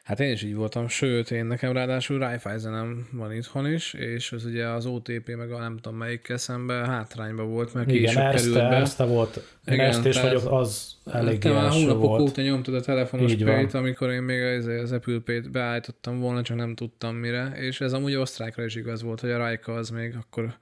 Hát 0.04 0.20
én 0.20 0.32
is 0.32 0.44
így 0.44 0.56
voltam, 0.56 0.88
sőt, 0.88 1.32
én 1.32 1.46
nekem 1.46 1.72
ráadásul 1.72 2.20
Raiffeisenem 2.20 3.08
van 3.12 3.34
itthon 3.34 3.74
is, 3.74 3.94
és 3.94 4.32
az 4.32 4.46
ugye 4.46 4.68
az 4.68 4.86
OTP 4.86 5.36
meg 5.38 5.52
a 5.52 5.60
nem 5.60 5.78
tudom 5.78 5.98
melyikkel 5.98 6.38
szemben 6.38 6.86
hátrányba 6.86 7.44
volt, 7.44 7.74
mert 7.74 7.92
Igen, 7.92 8.02
később 8.02 8.22
Erste, 8.22 8.38
került 8.38 8.70
be. 8.70 8.76
Erste 8.76 9.04
volt, 9.04 9.42
Igen, 9.66 9.80
Erste 9.80 10.10
is 10.10 10.22
vagyok, 10.22 10.52
az 10.52 10.96
elég 11.12 11.40
Te 11.40 11.52
már 11.52 11.70
hónapok 11.70 12.20
óta 12.20 12.42
nyomtad 12.42 12.74
a 12.74 12.82
telefonos 12.82 13.36
pay 13.36 13.68
amikor 13.72 14.10
én 14.10 14.22
még 14.22 14.42
az, 14.42 14.66
az 14.66 14.92
Apple 14.92 15.20
Pay-t 15.26 15.52
beállítottam 15.52 16.20
volna, 16.20 16.42
csak 16.42 16.58
nem 16.58 16.76
tudtam 16.76 17.16
mire, 17.16 17.54
és 17.56 17.82
ez 17.82 17.94
amúgy 17.94 18.16
osztrákra 18.16 18.64
is 18.64 18.76
igaz 18.76 19.02
volt, 19.02 19.20
hogy 19.20 19.32
a 19.32 19.38
Rajka 19.38 19.74
az 19.74 19.90
még 19.90 20.16
akkor 20.16 20.56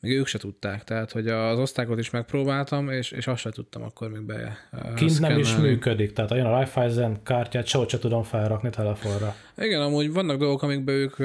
még 0.00 0.12
ők 0.12 0.26
se 0.26 0.38
tudták, 0.38 0.84
tehát 0.84 1.12
hogy 1.12 1.28
az 1.28 1.58
osztályot 1.58 1.98
is 1.98 2.10
megpróbáltam, 2.10 2.90
és, 2.90 3.10
és 3.10 3.26
azt 3.26 3.40
se 3.40 3.50
tudtam 3.50 3.82
akkor 3.82 4.08
még 4.08 4.22
be 4.22 4.56
uh, 4.72 4.94
Kint 4.94 5.20
nem 5.20 5.38
is 5.38 5.56
működik, 5.56 6.12
tehát 6.12 6.30
olyan 6.30 6.46
a 6.46 6.50
Raiffeisen 6.50 7.22
kártyát 7.22 7.66
sehogy 7.66 7.88
se 7.88 7.98
tudom 7.98 8.22
felrakni 8.22 8.70
telefonra. 8.70 9.34
Igen, 9.56 9.80
amúgy 9.80 10.12
vannak 10.12 10.38
dolgok, 10.38 10.62
amikben 10.62 10.94
ők 10.94 11.16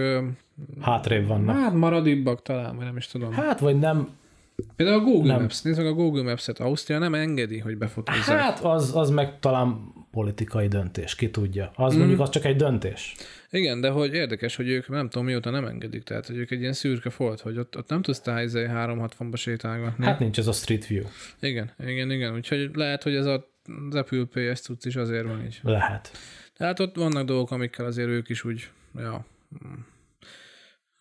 hátrébb 0.82 1.28
vannak. 1.28 1.56
Hát 1.56 1.74
maradibbak 1.74 2.42
talán, 2.42 2.76
vagy 2.76 2.86
nem 2.86 2.98
is 2.98 3.08
tudom. 3.08 3.32
Hát, 3.32 3.60
vagy 3.60 3.80
nem 3.80 4.10
Például 4.76 5.00
a 5.00 5.04
Google 5.04 5.34
nem. 5.34 5.42
Maps, 5.42 5.62
nézd 5.62 5.78
meg 5.78 5.88
a 5.88 5.94
Google 5.94 6.24
Maps-et, 6.24 6.60
Ausztria 6.60 6.98
nem 6.98 7.14
engedi, 7.14 7.60
hogy 7.60 7.78
befotózzák. 7.78 8.40
Hát 8.40 8.60
az, 8.64 8.96
az 8.96 9.10
meg 9.10 9.40
talán 9.40 9.94
politikai 10.16 10.68
döntés, 10.68 11.16
ki 11.16 11.30
tudja. 11.30 11.72
Az 11.76 11.96
mm. 11.96 11.98
mondjuk 11.98 12.20
az 12.20 12.30
csak 12.30 12.46
egy 12.46 12.56
döntés. 12.56 13.16
Igen, 13.50 13.82
de 13.82 13.90
hogy 13.90 14.14
érdekes, 14.14 14.56
hogy 14.56 14.70
ők 14.70 14.90
nem 14.90 15.10
tudom 15.10 15.26
mióta 15.26 15.50
nem 15.50 15.66
engedik, 15.66 16.04
tehát 16.04 16.28
hogy 16.28 16.38
ők 16.38 16.52
egy 16.52 16.60
ilyen 16.60 16.74
szürke 16.74 17.10
folt, 17.10 17.42
hogy 17.42 17.58
ott, 17.58 17.78
ott 17.78 17.90
nem 17.90 18.02
tudsz 18.02 18.20
te 18.20 18.32
360-ba 18.48 19.38
sétálgatni. 19.38 20.06
Hát 20.06 20.20
nincs 20.20 20.38
ez 20.38 20.48
a 20.48 20.52
Street 20.52 20.88
View. 20.88 21.04
Igen, 21.40 21.72
igen, 21.86 22.12
igen, 22.12 22.34
úgyhogy 22.34 22.70
lehet, 22.74 23.04
hogy 23.04 23.16
ez 23.16 23.26
a, 23.26 23.48
az 23.90 23.96
Apple 23.96 24.50
ezt 24.50 24.66
tudsz 24.66 24.86
is 24.86 24.96
azért 24.96 25.26
van 25.26 25.44
így. 25.46 25.60
Lehet. 25.62 26.12
Tehát 26.58 26.80
ott 26.80 26.96
vannak 26.96 27.26
dolgok, 27.26 27.52
amikkel 27.52 27.86
azért 27.86 28.10
ők 28.10 28.30
is 28.30 28.44
úgy, 28.44 28.70
ja, 28.98 29.26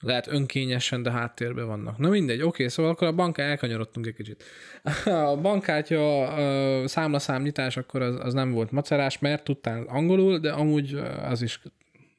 lehet 0.04 0.26
önkényesen, 0.26 1.02
de 1.02 1.10
háttérben 1.10 1.66
vannak. 1.66 1.98
Na 1.98 2.08
mindegy, 2.08 2.42
oké, 2.42 2.68
szóval 2.68 2.92
akkor 2.92 3.06
a 3.06 3.12
bank 3.12 3.38
elkanyarodtunk 3.38 4.06
egy 4.06 4.14
kicsit. 4.14 4.44
A 5.04 5.36
bankkártya 5.36 6.22
a 6.26 6.88
számlaszámnyitás 6.88 7.76
akkor 7.76 8.02
az, 8.02 8.18
az 8.20 8.34
nem 8.34 8.52
volt 8.52 8.70
macerás, 8.70 9.18
mert 9.18 9.44
tudtál 9.44 9.84
angolul, 9.88 10.38
de 10.38 10.50
amúgy 10.50 11.00
az 11.22 11.42
is 11.42 11.60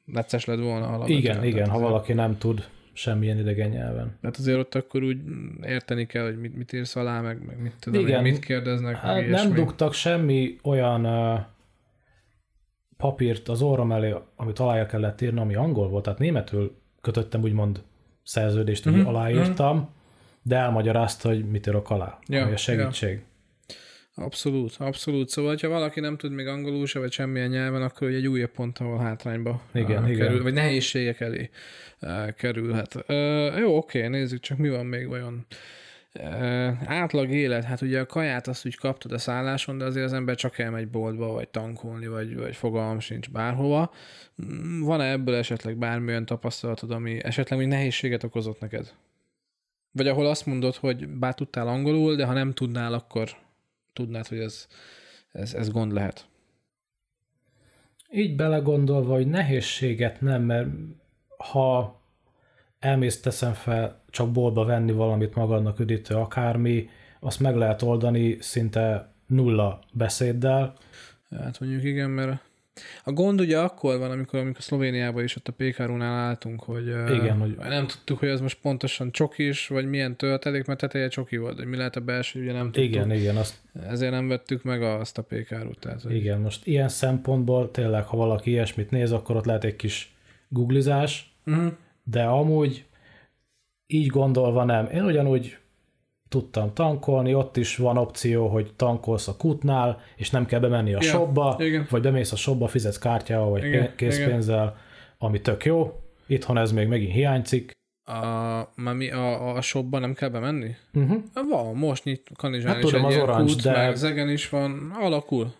necces 0.04 0.44
lett 0.44 0.58
volna 0.58 0.86
alapvetően. 0.86 1.18
Igen, 1.18 1.44
igen, 1.44 1.68
ha 1.68 1.78
valaki 1.78 2.12
nem 2.12 2.38
tud 2.38 2.68
semmilyen 2.92 3.38
idegen 3.38 3.68
nyelven. 3.68 4.18
Hát 4.22 4.36
azért 4.36 4.58
ott 4.58 4.74
akkor 4.74 5.02
úgy 5.02 5.18
érteni 5.62 6.06
kell, 6.06 6.24
hogy 6.24 6.40
mit, 6.40 6.56
mit 6.56 6.72
írsz 6.72 6.96
alá, 6.96 7.20
meg, 7.20 7.46
meg 7.46 7.62
mit 7.62 7.74
tudom, 7.80 8.06
Igen. 8.06 8.22
mit 8.22 8.38
kérdeznek. 8.38 8.96
Hát 8.96 9.14
meg 9.14 9.28
nem 9.28 9.52
dugtak 9.52 9.92
semmi 9.92 10.58
olyan 10.62 11.06
uh, 11.06 11.40
papírt 12.96 13.48
az 13.48 13.62
orrom 13.62 13.92
elé, 13.92 14.14
amit 14.36 14.58
alá 14.58 14.86
kellett 14.86 15.20
írni, 15.20 15.40
ami 15.40 15.54
angol 15.54 15.88
volt, 15.88 16.04
tehát 16.04 16.18
németül 16.18 16.76
kötöttem 17.06 17.42
úgymond 17.42 17.82
szerződést, 18.22 18.84
hogy 18.84 18.92
uh-huh. 18.92 19.08
aláírtam, 19.08 19.76
uh-huh. 19.76 19.90
de 20.42 20.56
elmagyarázta, 20.56 21.28
hogy 21.28 21.44
mit 21.44 21.66
írok 21.66 21.90
alá, 21.90 22.18
ja, 22.26 22.42
ami 22.42 22.52
a 22.52 22.56
segítség. 22.56 23.12
Ja. 23.12 24.24
Abszolút, 24.24 24.74
abszolút. 24.78 25.28
Szóval, 25.28 25.56
ha 25.60 25.68
valaki 25.68 26.00
nem 26.00 26.16
tud 26.16 26.32
még 26.32 26.46
angolul 26.46 26.86
se, 26.86 26.98
vagy 26.98 27.12
semmilyen 27.12 27.48
nyelven, 27.48 27.82
akkor 27.82 28.08
egy 28.08 28.26
újabb 28.26 28.50
pont, 28.50 28.78
ahol 28.78 28.98
hátrányba 28.98 29.62
igen, 29.72 30.02
uh, 30.02 30.08
kerül, 30.08 30.30
igen. 30.30 30.42
vagy 30.42 30.52
nehézségek 30.52 31.20
elé 31.20 31.50
uh, 32.00 32.30
kerülhet. 32.30 32.94
Uh, 32.94 33.58
jó, 33.58 33.76
oké, 33.76 34.06
nézzük 34.06 34.40
csak, 34.40 34.58
mi 34.58 34.68
van 34.68 34.86
még 34.86 35.08
vajon. 35.08 35.34
Uh, 35.34 35.56
átlag 36.84 37.30
élet, 37.30 37.64
hát 37.64 37.80
ugye 37.80 38.00
a 38.00 38.06
kaját 38.06 38.46
azt 38.46 38.66
úgy 38.66 38.76
kaptad 38.76 39.12
a 39.12 39.18
szálláson, 39.18 39.78
de 39.78 39.84
azért 39.84 40.04
az 40.04 40.12
ember 40.12 40.36
csak 40.36 40.58
elmegy 40.58 40.88
boltba, 40.88 41.32
vagy 41.32 41.48
tankolni, 41.48 42.06
vagy, 42.06 42.36
vagy 42.36 42.56
fogalmam 42.56 43.00
sincs 43.00 43.30
bárhova. 43.30 43.92
Mm, 44.44 44.80
van-e 44.80 45.10
ebből 45.10 45.34
esetleg 45.34 45.76
bármilyen 45.76 46.26
tapasztalatod, 46.26 46.90
ami 46.90 47.24
esetleg 47.24 47.58
még 47.58 47.68
nehézséget 47.68 48.22
okozott 48.22 48.60
neked? 48.60 48.92
Vagy 49.92 50.08
ahol 50.08 50.26
azt 50.26 50.46
mondod, 50.46 50.74
hogy 50.74 51.08
bár 51.08 51.34
tudtál 51.34 51.68
angolul, 51.68 52.14
de 52.14 52.24
ha 52.24 52.32
nem 52.32 52.52
tudnál, 52.52 52.92
akkor 52.92 53.30
tudnád, 53.92 54.26
hogy 54.26 54.38
ez, 54.38 54.66
ez, 55.32 55.54
ez 55.54 55.70
gond 55.70 55.92
lehet. 55.92 56.26
Így 58.12 58.36
belegondolva, 58.36 59.14
hogy 59.14 59.26
nehézséget 59.26 60.20
nem, 60.20 60.42
mert 60.42 60.68
ha 61.36 62.00
elmész 62.86 63.20
teszem 63.20 63.52
fel 63.52 64.00
csak 64.10 64.32
boltba 64.32 64.64
venni 64.64 64.92
valamit 64.92 65.34
magadnak 65.34 65.78
üdítő 65.78 66.14
akármi, 66.14 66.88
azt 67.20 67.40
meg 67.40 67.56
lehet 67.56 67.82
oldani 67.82 68.36
szinte 68.40 69.12
nulla 69.26 69.80
beszéddel. 69.92 70.74
Hát 71.30 71.60
mondjuk 71.60 71.84
igen, 71.84 72.10
mert 72.10 72.40
a 73.04 73.12
gond 73.12 73.40
ugye 73.40 73.58
akkor 73.58 73.98
van, 73.98 74.10
amikor, 74.10 74.40
amikor 74.40 74.62
Szlovéniában 74.62 75.22
is 75.22 75.36
ott 75.36 75.48
a 75.48 75.52
PKR-nál 75.52 76.26
álltunk, 76.28 76.62
hogy, 76.62 76.86
Igen, 76.88 77.38
hogy 77.38 77.56
nem 77.56 77.86
tudtuk, 77.86 78.18
hogy 78.18 78.28
ez 78.28 78.40
most 78.40 78.58
pontosan 78.60 79.12
csokis, 79.12 79.68
vagy 79.68 79.88
milyen 79.88 80.16
töltelék, 80.16 80.64
mert 80.64 80.80
teteje 80.80 81.08
csoki 81.08 81.36
volt, 81.36 81.56
hogy 81.56 81.66
mi 81.66 81.76
lehet 81.76 81.96
a 81.96 82.00
belső, 82.00 82.40
ugye 82.40 82.52
nem 82.52 82.64
tudtuk. 82.64 82.82
Igen, 82.82 83.10
igen. 83.10 83.36
Azt... 83.36 83.54
Ezért 83.88 84.12
nem 84.12 84.28
vettük 84.28 84.62
meg 84.62 84.82
azt 84.82 85.18
a 85.18 85.22
PKR-ot. 85.22 85.78
Tehát, 85.78 86.02
hogy... 86.02 86.14
Igen, 86.14 86.40
most 86.40 86.66
ilyen 86.66 86.88
szempontból 86.88 87.70
tényleg, 87.70 88.04
ha 88.04 88.16
valaki 88.16 88.50
ilyesmit 88.50 88.90
néz, 88.90 89.12
akkor 89.12 89.36
ott 89.36 89.44
lehet 89.44 89.64
egy 89.64 89.76
kis 89.76 90.14
googlizás, 90.48 91.34
uh-huh. 91.46 91.72
De 92.10 92.22
amúgy 92.24 92.84
így 93.86 94.06
gondolva 94.06 94.64
nem. 94.64 94.86
Én 94.86 95.04
ugyanúgy 95.04 95.58
tudtam 96.28 96.74
tankolni, 96.74 97.34
ott 97.34 97.56
is 97.56 97.76
van 97.76 97.96
opció, 97.96 98.48
hogy 98.48 98.72
tankolsz 98.76 99.28
a 99.28 99.36
kutnál, 99.36 100.00
és 100.16 100.30
nem 100.30 100.46
kell 100.46 100.60
bemenni 100.60 100.94
a 100.94 100.98
ja, 101.00 101.08
shopba, 101.08 101.56
igen. 101.58 101.86
vagy 101.90 102.02
bemész 102.02 102.32
a 102.32 102.36
shopba, 102.36 102.66
fizetsz 102.66 102.98
kártyával, 102.98 103.50
vagy 103.50 103.64
igen, 103.64 103.96
készpénzzel, 103.96 104.62
igen. 104.62 104.76
ami 105.18 105.40
tök 105.40 105.64
jó. 105.64 106.00
Itthon 106.26 106.58
ez 106.58 106.72
még 106.72 106.88
megint 106.88 107.12
hiányzik. 107.12 107.70
A, 108.04 108.12
már 108.74 108.94
mi, 108.94 109.10
a, 109.10 109.56
a 109.56 109.60
shopba 109.60 109.98
nem 109.98 110.14
kell 110.14 110.28
bemenni? 110.28 110.74
Uh-huh. 110.94 111.22
Van, 111.48 111.74
most 111.74 112.04
nyit 112.04 112.30
Kanizsán 112.36 112.74
hát, 112.74 112.82
is 112.82 112.90
tudom, 112.90 113.06
egy 113.06 113.14
az 113.14 113.22
orange, 113.22 113.52
kút, 113.52 113.62
de... 113.62 113.70
meg 113.70 113.96
Zegen 113.96 114.28
is 114.28 114.48
van, 114.48 114.92
alakul. 114.98 115.52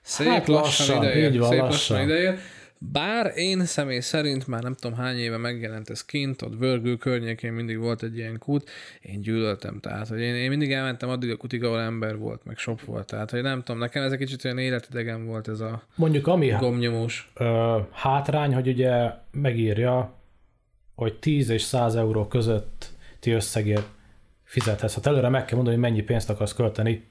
Szép 0.00 0.26
hát 0.26 0.46
lassan, 0.48 0.96
lassan 0.96 1.10
ideér, 1.10 1.32
így 1.32 1.38
van, 1.38 1.48
szép 1.48 1.60
lassan. 1.60 1.96
lassan 1.96 2.16
ideér. 2.16 2.38
Bár 2.78 3.32
én 3.36 3.64
személy 3.64 4.00
szerint 4.00 4.46
már 4.46 4.62
nem 4.62 4.74
tudom 4.74 4.96
hány 4.96 5.16
éve 5.16 5.36
megjelent 5.36 5.90
ez 5.90 6.04
kint, 6.04 6.42
ott 6.42 6.58
Vörgő 6.58 6.96
környékén 6.96 7.52
mindig 7.52 7.78
volt 7.78 8.02
egy 8.02 8.16
ilyen 8.16 8.38
kút, 8.38 8.70
én 9.00 9.20
gyűlöltem, 9.20 9.80
tehát 9.80 10.08
hogy 10.08 10.20
én, 10.20 10.34
én 10.34 10.48
mindig 10.48 10.72
elmentem 10.72 11.08
addig 11.08 11.30
a 11.30 11.36
kutig, 11.36 11.64
ahol 11.64 11.80
ember 11.80 12.16
volt, 12.16 12.44
meg 12.44 12.58
shop 12.58 12.80
volt, 12.80 13.06
tehát 13.06 13.30
hogy 13.30 13.42
nem 13.42 13.62
tudom, 13.62 13.80
nekem 13.80 14.02
ez 14.02 14.12
egy 14.12 14.18
kicsit 14.18 14.44
olyan 14.44 14.58
életidegen 14.58 15.26
volt 15.26 15.48
ez 15.48 15.60
a 15.60 15.82
Mondjuk 15.94 16.26
ami 16.26 16.48
gomnyomós. 16.48 17.30
Ö, 17.34 17.78
hátrány, 17.92 18.54
hogy 18.54 18.68
ugye 18.68 19.10
megírja, 19.30 20.12
hogy 20.94 21.18
10 21.18 21.48
és 21.48 21.62
100 21.62 21.94
euró 21.94 22.26
között 22.26 22.90
ti 23.18 23.30
összegért 23.30 23.86
fizethetsz. 24.44 24.94
Hát 24.94 25.06
előre 25.06 25.28
meg 25.28 25.44
kell 25.44 25.56
mondani, 25.56 25.76
hogy 25.76 25.90
mennyi 25.90 26.02
pénzt 26.02 26.30
akarsz 26.30 26.54
költeni 26.54 27.04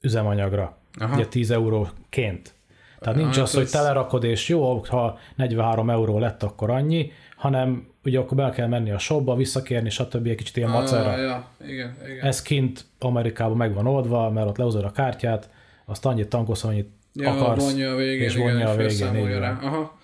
üzemanyagra. 0.00 0.76
Aha. 0.98 1.14
Ugye 1.14 1.26
10 1.26 1.50
euróként. 1.50 2.54
Tehát 2.98 3.18
nincs 3.18 3.34
hát 3.34 3.44
az, 3.44 3.54
hogy 3.54 3.70
telerakod, 3.70 4.24
és 4.24 4.48
jó, 4.48 4.84
ha 4.88 5.18
43 5.36 5.90
euró 5.90 6.18
lett, 6.18 6.42
akkor 6.42 6.70
annyi, 6.70 7.12
hanem 7.36 7.86
ugye 8.04 8.18
akkor 8.18 8.36
be 8.36 8.50
kell 8.50 8.66
menni 8.66 8.90
a 8.90 8.98
shopba, 8.98 9.36
visszakérni, 9.36 9.90
stb. 9.90 10.26
egy 10.26 10.34
kicsit 10.34 10.56
ilyen 10.56 10.70
macera. 10.70 11.10
Ah, 11.10 11.18
ja, 11.18 11.48
igen, 11.66 11.96
igen. 12.06 12.24
Ez 12.24 12.42
kint 12.42 12.84
Amerikában 12.98 13.56
meg 13.56 13.74
van 13.74 13.86
oldva, 13.86 14.30
mert 14.30 14.46
ott 14.46 14.56
lehozod 14.56 14.84
a 14.84 14.90
kártyát, 14.90 15.50
azt 15.84 16.06
annyit 16.06 16.28
tankolsz, 16.28 16.64
annyit 16.64 16.88
ja, 17.12 17.30
akarsz, 17.30 17.64
vonja 17.64 17.92
a 17.92 17.96
végén, 17.96 18.22
és 18.22 18.36
vonja 18.36 18.54
igen, 18.54 19.08
a 19.08 19.12
végén. 19.12 19.40
Rá. 19.40 19.58
Aha. 19.62 19.98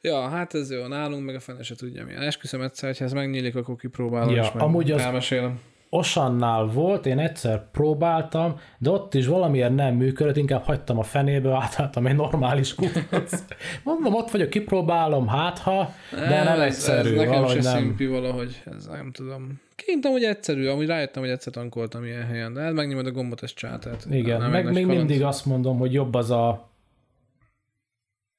Ja, 0.00 0.28
hát 0.28 0.54
ez 0.54 0.70
jó, 0.70 0.86
nálunk 0.86 1.24
meg 1.24 1.34
a 1.34 1.40
fene 1.40 1.62
se 1.62 1.74
tudja 1.74 2.04
mi. 2.04 2.12
Esküszöm 2.12 2.62
egyszer, 2.62 2.88
hogy 2.88 3.06
ez 3.06 3.12
megnyílik, 3.12 3.56
akkor 3.56 3.76
kipróbálom, 3.76 4.34
ja, 4.34 4.42
és 4.42 4.48
amúgy 4.52 4.90
az, 4.90 5.00
elmesélem. 5.00 5.60
Osannál 5.96 6.64
volt, 6.64 7.06
én 7.06 7.18
egyszer 7.18 7.70
próbáltam, 7.70 8.60
de 8.78 8.90
ott 8.90 9.14
is 9.14 9.26
valamiért 9.26 9.74
nem 9.74 9.94
működött, 9.94 10.36
inkább 10.36 10.62
hagytam 10.62 10.98
a 10.98 11.02
fenébe, 11.02 11.54
átálltam 11.62 12.06
egy 12.06 12.16
normális 12.16 12.74
kutatsz. 12.74 13.44
Mondom, 13.82 14.14
ott 14.14 14.30
vagyok, 14.30 14.50
kipróbálom, 14.50 15.26
hát 15.26 15.58
ha, 15.58 15.94
de 16.10 16.44
nem 16.44 16.60
ez, 16.60 16.60
egyszerű. 16.60 17.10
Ez 17.10 17.16
nekem 17.16 17.46
se 17.46 17.62
nem. 17.62 17.76
szimpi 17.76 18.06
valahogy, 18.06 18.62
ez 18.76 18.86
nem 18.86 19.12
tudom. 19.12 19.60
Kint 19.76 20.04
amúgy 20.04 20.24
egyszerű, 20.24 20.66
amúgy 20.66 20.86
rájöttem, 20.86 21.22
hogy 21.22 21.30
egyszer 21.30 21.52
tankoltam 21.52 22.04
ilyen 22.04 22.26
helyen, 22.26 22.52
de 22.52 22.60
hát 22.60 22.72
megnyomod 22.72 23.06
a 23.06 23.10
gombot, 23.10 23.42
ez 23.42 23.54
csátát. 23.54 24.06
Igen, 24.10 24.40
nem 24.40 24.50
meg 24.50 24.64
még 24.64 24.86
kaland. 24.86 24.98
mindig 24.98 25.22
azt 25.22 25.46
mondom, 25.46 25.78
hogy 25.78 25.92
jobb 25.92 26.14
az 26.14 26.30
a 26.30 26.70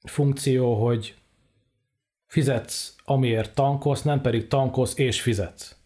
funkció, 0.06 0.84
hogy 0.86 1.14
fizetsz, 2.26 2.94
amiért 3.04 3.54
tankolsz, 3.54 4.02
nem 4.02 4.20
pedig 4.20 4.48
tankolsz 4.48 4.98
és 4.98 5.20
fizetsz. 5.20 5.76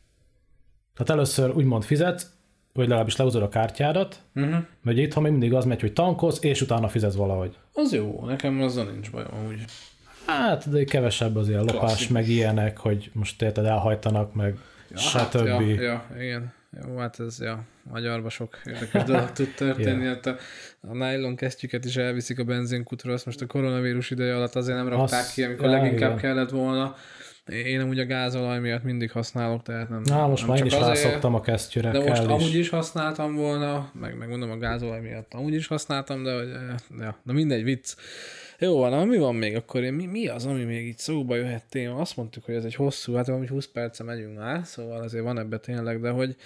Tehát 0.94 1.10
először 1.10 1.50
úgymond 1.50 1.84
fizetsz, 1.84 2.26
vagy 2.72 2.86
legalábbis 2.86 3.16
lehúzod 3.16 3.42
a 3.42 3.48
kártyádat, 3.48 4.22
uh-huh. 4.34 4.56
mert 4.82 4.98
itthon 4.98 5.22
még 5.22 5.32
mindig 5.32 5.54
az 5.54 5.64
megy, 5.64 5.80
hogy 5.80 5.92
tankolsz, 5.92 6.38
és 6.42 6.60
utána 6.60 6.88
fizetsz 6.88 7.14
valahogy. 7.14 7.56
Az 7.72 7.92
jó, 7.92 8.24
nekem 8.26 8.62
azzal 8.62 8.84
nincs 8.84 9.10
bajom 9.10 9.46
úgy. 9.48 9.64
Hát, 10.26 10.70
de 10.70 10.84
kevesebb 10.84 11.36
az 11.36 11.48
ilyen 11.48 11.64
lopás, 11.64 12.08
meg 12.08 12.28
ilyenek, 12.28 12.78
hogy 12.78 13.10
most 13.12 13.42
érted, 13.42 13.64
elhajtanak, 13.64 14.34
meg 14.34 14.58
ja, 14.90 14.96
stb. 14.96 15.16
Hát, 15.16 15.34
ja, 15.34 15.60
ja, 15.60 16.06
igen. 16.18 16.52
Jó, 16.82 16.96
hát 16.96 17.20
ez, 17.20 17.40
ja, 17.40 17.62
magyarba 17.82 18.28
sok 18.28 18.58
érdekes 18.64 19.04
dolog 19.10 19.32
tud 19.32 19.54
történni. 19.56 20.02
yeah. 20.02 20.14
Hát 20.14 20.26
a, 20.26 20.36
a 20.80 20.94
nylon 20.94 21.36
kesztyüket 21.36 21.84
is 21.84 21.96
elviszik 21.96 22.38
a 22.38 22.44
benzinkutra, 22.44 23.12
azt 23.12 23.26
most 23.26 23.40
a 23.40 23.46
koronavírus 23.46 24.10
ideje 24.10 24.36
alatt 24.36 24.54
azért 24.54 24.76
nem 24.76 24.88
rakták 24.88 25.20
azt, 25.20 25.32
ki, 25.32 25.42
amikor 25.42 25.64
ja, 25.64 25.70
leginkább 25.70 26.18
igen. 26.18 26.20
kellett 26.20 26.50
volna. 26.50 26.96
Én 27.46 27.80
amúgy 27.80 27.98
a 27.98 28.04
gázolaj 28.04 28.60
miatt 28.60 28.82
mindig 28.82 29.10
használok, 29.10 29.62
tehát 29.62 29.88
nem. 29.88 30.02
Na, 30.04 30.28
most 30.28 30.46
nem 30.46 30.50
már 30.50 30.58
én 30.58 30.66
is 30.66 30.72
rászoktam 30.72 31.34
a 31.34 31.40
kesztyűre. 31.40 31.90
De 31.90 31.98
most 31.98 32.22
is. 32.22 32.28
amúgy 32.28 32.54
is 32.54 32.68
használtam 32.68 33.34
volna, 33.34 33.90
meg, 33.94 34.16
meg 34.16 34.28
mondom 34.28 34.50
a 34.50 34.56
gázolaj 34.56 35.00
miatt 35.00 35.34
amúgy 35.34 35.54
is 35.54 35.66
használtam, 35.66 36.22
de, 36.22 36.44
de 36.44 36.74
ja, 36.98 37.20
na 37.22 37.32
mindegy, 37.32 37.64
vicc. 37.64 37.94
Jó 38.58 38.78
van, 38.78 38.90
na, 38.90 39.04
mi 39.04 39.16
van 39.16 39.34
még 39.34 39.56
akkor? 39.56 39.80
Mi, 39.80 40.06
mi 40.06 40.28
az, 40.28 40.46
ami 40.46 40.64
még 40.64 40.86
így 40.86 40.98
szóba 40.98 41.36
jöhet 41.36 41.64
téma? 41.68 41.96
Azt 41.96 42.16
mondtuk, 42.16 42.44
hogy 42.44 42.54
ez 42.54 42.64
egy 42.64 42.74
hosszú, 42.74 43.14
hát 43.14 43.26
valami 43.26 43.46
20 43.46 43.66
perce 43.66 44.04
megyünk 44.04 44.38
már, 44.38 44.60
szóval 44.64 45.02
azért 45.02 45.24
van 45.24 45.38
ebbe 45.38 45.58
tényleg, 45.58 46.00
de 46.00 46.10
hogy 46.10 46.36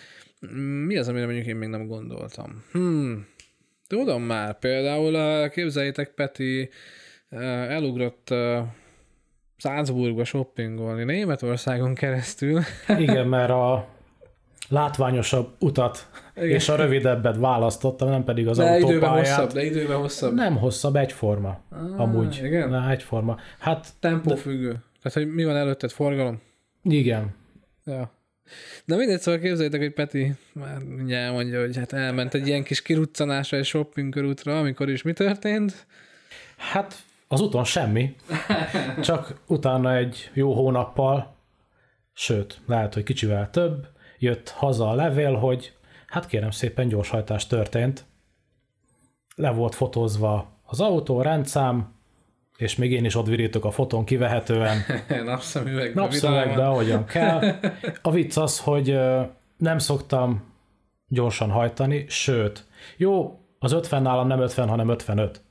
mi 0.86 0.96
az, 0.96 1.08
amire 1.08 1.24
mondjuk 1.24 1.46
én 1.46 1.56
még 1.56 1.68
nem 1.68 1.86
gondoltam? 1.86 2.64
Hmm, 2.72 3.26
tudom 3.86 4.22
már, 4.22 4.58
például 4.58 5.48
képzeljétek, 5.48 6.08
Peti 6.08 6.70
elugrott 7.68 8.34
Salzburgba 9.56 10.24
shoppingolni 10.24 11.04
Németországon 11.04 11.94
keresztül. 11.94 12.60
Igen, 12.98 13.26
mert 13.26 13.50
a 13.50 13.88
látványosabb 14.68 15.54
utat 15.58 16.08
igen. 16.36 16.48
és 16.48 16.68
a 16.68 16.76
rövidebbet 16.76 17.36
választottam, 17.36 18.08
nem 18.08 18.24
pedig 18.24 18.48
az 18.48 18.56
de 18.56 18.62
autópályát. 18.62 18.90
Időben 18.90 19.18
hosszabb, 19.18 19.52
de 19.52 19.64
időben 19.64 19.96
hosszabb. 19.96 20.34
Nem 20.34 20.56
hosszabb, 20.56 20.96
egyforma. 20.96 21.60
Ah, 21.70 22.00
amúgy. 22.00 22.40
Igen? 22.44 22.68
Na, 22.68 22.90
egyforma. 22.90 23.36
Hát, 23.58 23.88
Tempó 24.00 24.34
függő. 24.34 24.68
Tehát, 25.02 25.12
hogy 25.12 25.34
mi 25.34 25.44
van 25.44 25.56
előtted, 25.56 25.90
forgalom? 25.90 26.40
Igen. 26.82 27.34
Ja. 27.84 28.12
De 28.84 28.96
mindegy, 28.96 29.20
szóval 29.20 29.40
képzeljétek, 29.40 29.80
hogy 29.80 29.92
Peti 29.92 30.32
már 30.52 30.78
mindjárt 30.78 31.32
mondja, 31.32 31.60
hogy 31.60 31.76
hát 31.76 31.92
elment 31.92 32.34
egy 32.34 32.46
ilyen 32.46 32.62
kis 32.62 32.82
kiruccanásra 32.82 33.56
egy 33.56 33.64
shopping 33.64 34.12
körútra, 34.12 34.58
amikor 34.58 34.90
is 34.90 35.02
mi 35.02 35.12
történt? 35.12 35.86
Hát 36.56 36.94
az 37.34 37.40
úton 37.40 37.64
semmi, 37.64 38.14
csak 39.02 39.40
utána 39.46 39.94
egy 39.94 40.30
jó 40.32 40.54
hónappal, 40.54 41.34
sőt, 42.12 42.60
lehet, 42.66 42.94
hogy 42.94 43.02
kicsivel 43.02 43.50
több, 43.50 43.86
jött 44.18 44.48
haza 44.48 44.90
a 44.90 44.94
levél, 44.94 45.34
hogy 45.34 45.72
hát 46.06 46.26
kérem 46.26 46.50
szépen 46.50 46.88
gyorshajtás 46.88 47.46
történt. 47.46 48.04
Le 49.34 49.50
volt 49.50 49.74
fotózva 49.74 50.60
az 50.66 50.80
autó, 50.80 51.22
rendszám, 51.22 51.94
és 52.56 52.76
még 52.76 52.92
én 52.92 53.04
is 53.04 53.14
ott 53.14 53.26
virítok 53.26 53.64
a 53.64 53.70
fotón 53.70 54.04
kivehetően. 54.04 54.78
Napszemüvegbe. 55.24 56.00
Napszemüvegbe, 56.00 56.68
ahogyan 56.68 57.04
kell. 57.04 57.54
A 58.02 58.10
vicc 58.10 58.36
az, 58.36 58.60
hogy 58.60 58.98
nem 59.56 59.78
szoktam 59.78 60.52
gyorsan 61.08 61.50
hajtani, 61.50 62.04
sőt, 62.08 62.66
jó, 62.96 63.38
az 63.58 63.72
50 63.72 64.02
nálam 64.02 64.26
nem 64.26 64.40
50, 64.40 64.68
hanem 64.68 64.88
55. 64.88 65.42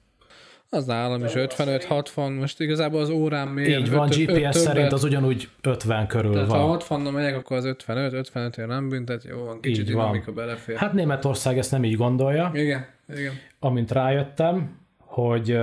Az 0.73 0.85
nálam 0.85 1.23
is 1.23 1.31
55-60, 1.35 2.39
most 2.39 2.59
igazából 2.59 3.01
az 3.01 3.09
órám 3.09 3.49
miért? 3.49 3.79
Így 3.79 3.89
van, 3.91 4.07
5, 4.07 4.15
GPS 4.15 4.35
5, 4.35 4.53
szerint 4.53 4.91
az 4.91 5.03
ugyanúgy 5.03 5.49
50 5.61 6.07
körül 6.07 6.31
Tehát 6.33 6.47
van. 6.47 6.59
ha 6.59 6.65
60 6.65 7.01
megyek, 7.01 7.35
akkor 7.35 7.57
az 7.57 7.65
55, 7.65 8.13
55 8.13 8.57
ér 8.57 8.67
nem 8.67 8.89
büntet, 8.89 9.23
jó 9.23 9.43
van, 9.43 9.59
kicsit 9.59 9.79
így 9.79 9.85
dinamika 9.85 10.25
van. 10.25 10.35
belefér. 10.35 10.75
Hát 10.75 10.93
Németország 10.93 11.57
ezt 11.57 11.71
nem 11.71 11.83
így 11.83 11.95
gondolja. 11.95 12.51
Igen, 12.53 12.85
igen. 13.15 13.33
Amint 13.59 13.91
rájöttem, 13.91 14.81
hogy 14.97 15.57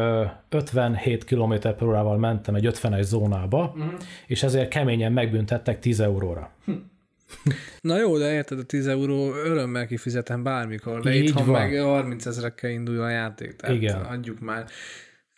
57 0.48 1.24
km 1.24 1.54
órával 1.82 2.16
mentem 2.16 2.54
egy 2.54 2.68
50-es 2.72 3.02
zónába, 3.02 3.72
uh-huh. 3.76 3.92
és 4.26 4.42
ezért 4.42 4.68
keményen 4.68 5.12
megbüntettek 5.12 5.78
10 5.78 6.00
euróra. 6.00 6.50
Hm. 6.64 6.72
Na 7.80 7.98
jó, 7.98 8.18
de 8.18 8.32
érted, 8.32 8.58
a 8.58 8.62
10 8.62 8.86
euró 8.86 9.34
örömmel 9.34 9.86
kifizetem 9.86 10.42
bármikor, 10.42 11.00
de 11.00 11.14
itthon 11.14 11.46
van. 11.46 11.68
meg 11.68 11.80
30 11.80 12.26
ezerekkel 12.26 12.70
indul 12.70 13.00
a 13.00 13.08
játék, 13.08 13.56
tehát 13.56 13.76
Igen. 13.76 14.00
adjuk 14.00 14.40
már. 14.40 14.66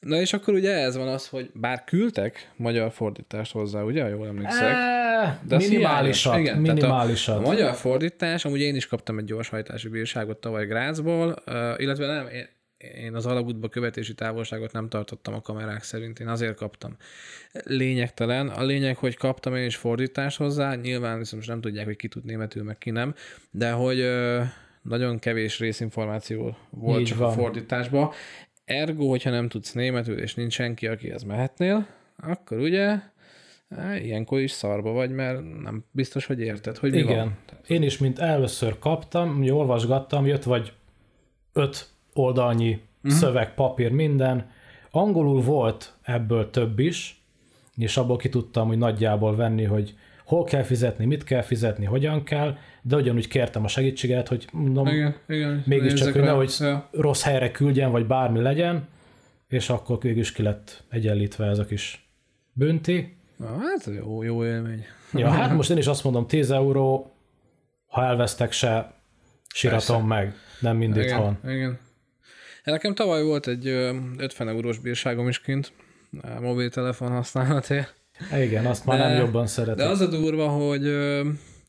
Na 0.01 0.21
és 0.21 0.33
akkor 0.33 0.55
ugye 0.55 0.73
ez 0.73 0.97
van 0.97 1.09
az, 1.09 1.29
hogy 1.29 1.51
bár 1.55 1.85
küldtek 1.85 2.51
magyar 2.57 2.93
fordítást 2.93 3.53
hozzá, 3.53 3.83
ugye, 3.83 4.09
jól 4.09 4.27
emlékszek? 4.27 4.73
E, 4.73 5.41
de 5.47 5.57
minimálisat, 5.57 6.39
igen, 6.39 6.59
minimálisat. 6.59 7.37
A, 7.37 7.39
a 7.39 7.43
magyar 7.43 7.75
fordítás, 7.75 8.45
amúgy 8.45 8.61
én 8.61 8.75
is 8.75 8.87
kaptam 8.87 9.19
egy 9.19 9.25
gyorshajtási 9.25 9.89
bírságot 9.89 10.39
tavaly 10.39 10.67
Grácsból, 10.67 11.43
illetve 11.77 12.07
nem, 12.07 12.27
én, 12.83 13.15
az 13.15 13.27
alagútba 13.27 13.69
követési 13.69 14.15
távolságot 14.15 14.73
nem 14.73 14.89
tartottam 14.89 15.35
a 15.35 15.41
kamerák 15.41 15.83
szerint, 15.83 16.21
én 16.21 16.29
azért 16.29 16.55
kaptam. 16.55 16.97
Lényegtelen. 17.65 18.49
A 18.49 18.63
lényeg, 18.63 18.97
hogy 18.97 19.17
kaptam 19.17 19.57
én 19.57 19.65
is 19.65 19.77
fordítást 19.77 20.37
hozzá, 20.37 20.75
nyilván 20.75 21.19
viszont 21.19 21.47
nem 21.47 21.61
tudják, 21.61 21.85
hogy 21.85 21.97
ki 21.97 22.09
tud 22.09 22.25
németül, 22.25 22.63
meg 22.63 22.79
ki 22.79 22.91
nem, 22.91 23.15
de 23.51 23.71
hogy 23.71 23.99
ö, 23.99 24.43
nagyon 24.83 25.19
kevés 25.19 25.59
részinformáció 25.59 26.57
volt 26.71 27.01
Így 27.01 27.07
csak 27.07 27.19
van. 27.19 27.29
a 27.29 27.33
fordításban. 27.33 28.11
Ergo, 28.65 29.09
hogyha 29.09 29.31
nem 29.31 29.49
tudsz 29.49 29.73
németül, 29.73 30.19
és 30.19 30.35
nincs 30.35 30.53
senki, 30.53 30.87
akihez 30.87 31.23
mehetnél, 31.23 31.87
akkor 32.17 32.59
ugye 32.59 32.99
ilyenkor 34.03 34.41
is 34.41 34.51
szarba 34.51 34.93
vagy, 34.93 35.11
mert 35.11 35.61
nem 35.63 35.85
biztos, 35.91 36.27
hogy 36.27 36.41
érted, 36.41 36.77
hogy 36.77 36.91
mi 36.91 36.99
Igen. 36.99 37.17
van. 37.17 37.37
Én 37.67 37.83
is, 37.83 37.99
mint 37.99 38.19
először 38.19 38.79
kaptam, 38.79 39.51
olvasgattam, 39.51 40.27
jött 40.27 40.43
vagy 40.43 40.73
öt 41.53 41.92
oldalnyi 42.15 42.81
uh-huh. 43.05 43.21
szöveg, 43.21 43.55
papír, 43.55 43.91
minden. 43.91 44.51
Angolul 44.91 45.41
volt 45.41 45.95
ebből 46.03 46.51
több 46.51 46.79
is, 46.79 47.23
és 47.77 47.97
abból 47.97 48.17
ki 48.17 48.29
tudtam 48.29 48.67
hogy 48.67 48.79
nagyjából 48.79 49.37
venni, 49.37 49.65
hogy 49.65 49.95
hol 50.25 50.45
kell 50.45 50.63
fizetni, 50.63 51.05
mit 51.05 51.25
kell 51.25 51.43
fizetni, 51.43 51.85
hogyan 51.85 52.25
kell, 52.25 52.57
de 52.83 52.97
ugyanúgy 52.97 53.29
kértem 53.29 53.65
a 53.65 53.69
segítséget, 53.69 54.29
hogy 54.29 54.47
mondom, 54.53 54.87
igen, 54.87 55.15
igen, 55.29 55.63
mégiscsak, 55.67 56.13
hogy 56.13 56.23
nehogy 56.23 56.55
ja. 56.59 56.89
rossz 56.91 57.23
helyre 57.23 57.51
küldjen, 57.51 57.91
vagy 57.91 58.07
bármi 58.07 58.41
legyen, 58.41 58.89
és 59.49 59.71
akkor 59.71 59.99
végül 60.01 60.21
is 60.21 60.33
ki 60.33 60.43
lett 60.43 60.85
egyenlítve 60.89 61.47
ez 61.47 61.59
a 61.59 61.65
kis 61.65 62.11
bünti. 62.53 63.17
Na, 63.37 63.47
hát 63.47 63.91
jó, 63.97 64.23
jó 64.23 64.45
élmény. 64.45 64.85
Ja, 65.13 65.29
hát 65.41 65.55
most 65.55 65.71
én 65.71 65.77
is 65.77 65.87
azt 65.87 66.05
mondom, 66.05 66.27
10 66.27 66.51
euró, 66.51 67.13
ha 67.87 68.05
elvesztek 68.05 68.53
se, 68.53 68.95
siratom 69.55 70.09
Persze. 70.09 70.25
meg, 70.25 70.35
nem 70.61 70.77
mindig 70.77 71.11
van. 71.11 71.39
Igen. 71.45 71.79
Nekem 72.65 72.95
tavaly 72.95 73.23
volt 73.23 73.47
egy 73.47 73.67
50 73.67 74.49
eurós 74.49 74.79
bírságom 74.79 75.29
is 75.29 75.41
kint, 75.41 75.73
mobiltelefon 76.41 77.11
használatért. 77.11 77.95
Igen, 78.37 78.67
azt 78.67 78.85
már 78.85 78.99
de, 78.99 79.09
nem 79.09 79.17
jobban 79.17 79.47
szeretem. 79.47 79.77
De 79.77 79.93
az 79.93 80.01
a 80.01 80.07
durva, 80.07 80.49
hogy 80.49 80.83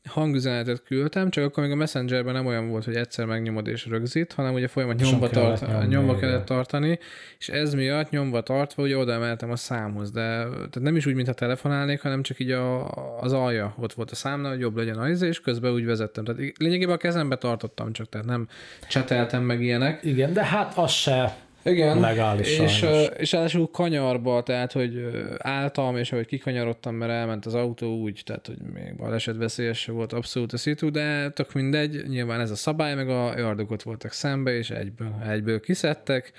hangüzenetet 0.08 0.82
küldtem, 0.82 1.30
csak 1.30 1.44
akkor 1.44 1.62
még 1.62 1.72
a 1.72 1.76
Messengerben 1.76 2.34
nem 2.34 2.46
olyan 2.46 2.68
volt, 2.68 2.84
hogy 2.84 2.94
egyszer 2.94 3.26
megnyomod 3.26 3.66
és 3.66 3.86
rögzít, 3.86 4.32
hanem 4.32 4.54
ugye 4.54 4.68
folyamat 4.68 4.98
nyomba, 5.00 5.28
tart, 5.28 5.66
nyomni, 5.66 5.86
nyomba 5.86 6.16
kellett 6.16 6.44
tartani, 6.44 6.98
és 7.38 7.48
ez 7.48 7.74
miatt 7.74 8.10
nyomva 8.10 8.42
tartva 8.42 8.82
ugye 8.82 8.96
oda 8.96 9.12
emeltem 9.12 9.50
a 9.50 9.56
számhoz, 9.56 10.10
de 10.10 10.20
tehát 10.20 10.80
nem 10.80 10.96
is 10.96 11.06
úgy, 11.06 11.14
mintha 11.14 11.34
telefonálnék, 11.34 12.00
hanem 12.00 12.22
csak 12.22 12.38
így 12.38 12.50
a, 12.50 12.88
az 13.20 13.32
alja 13.32 13.74
ott 13.78 13.92
volt 13.92 14.10
a 14.10 14.14
számnál, 14.14 14.50
hogy 14.50 14.60
jobb 14.60 14.76
legyen 14.76 14.98
az, 14.98 15.22
és 15.22 15.40
közben 15.40 15.72
úgy 15.72 15.84
vezettem. 15.84 16.24
Tehát 16.24 16.40
lényegében 16.58 16.94
a 16.94 16.98
kezembe 16.98 17.36
tartottam 17.36 17.92
csak, 17.92 18.08
tehát 18.08 18.26
nem 18.26 18.48
cseteltem 18.88 19.42
meg 19.42 19.62
ilyenek. 19.62 20.04
Igen, 20.04 20.32
de 20.32 20.44
hát 20.44 20.78
az 20.78 20.90
se 20.90 21.36
igen, 21.64 22.00
legális 22.00 22.58
és, 22.58 22.86
és 23.16 23.32
ráadásul 23.32 23.70
kanyarba, 23.70 24.42
tehát 24.42 24.72
hogy 24.72 25.08
álltam, 25.38 25.96
és 25.96 26.12
ahogy 26.12 26.26
kikanyarodtam, 26.26 26.94
mert 26.94 27.12
elment 27.12 27.46
az 27.46 27.54
autó 27.54 27.96
úgy, 27.96 28.22
tehát 28.24 28.46
hogy 28.46 28.58
még 28.72 28.96
baleset 28.96 29.36
veszélyes 29.36 29.86
volt 29.86 30.12
abszolút 30.12 30.52
a 30.52 30.56
szitu, 30.56 30.90
de 30.90 31.30
tök 31.30 31.52
mindegy, 31.52 32.04
nyilván 32.08 32.40
ez 32.40 32.50
a 32.50 32.56
szabály, 32.56 32.94
meg 32.94 33.08
a 33.08 33.54
ott 33.68 33.82
voltak 33.82 34.12
szembe, 34.12 34.56
és 34.56 34.70
egyből, 34.70 35.14
egyből 35.28 35.60
kiszedtek, 35.60 36.32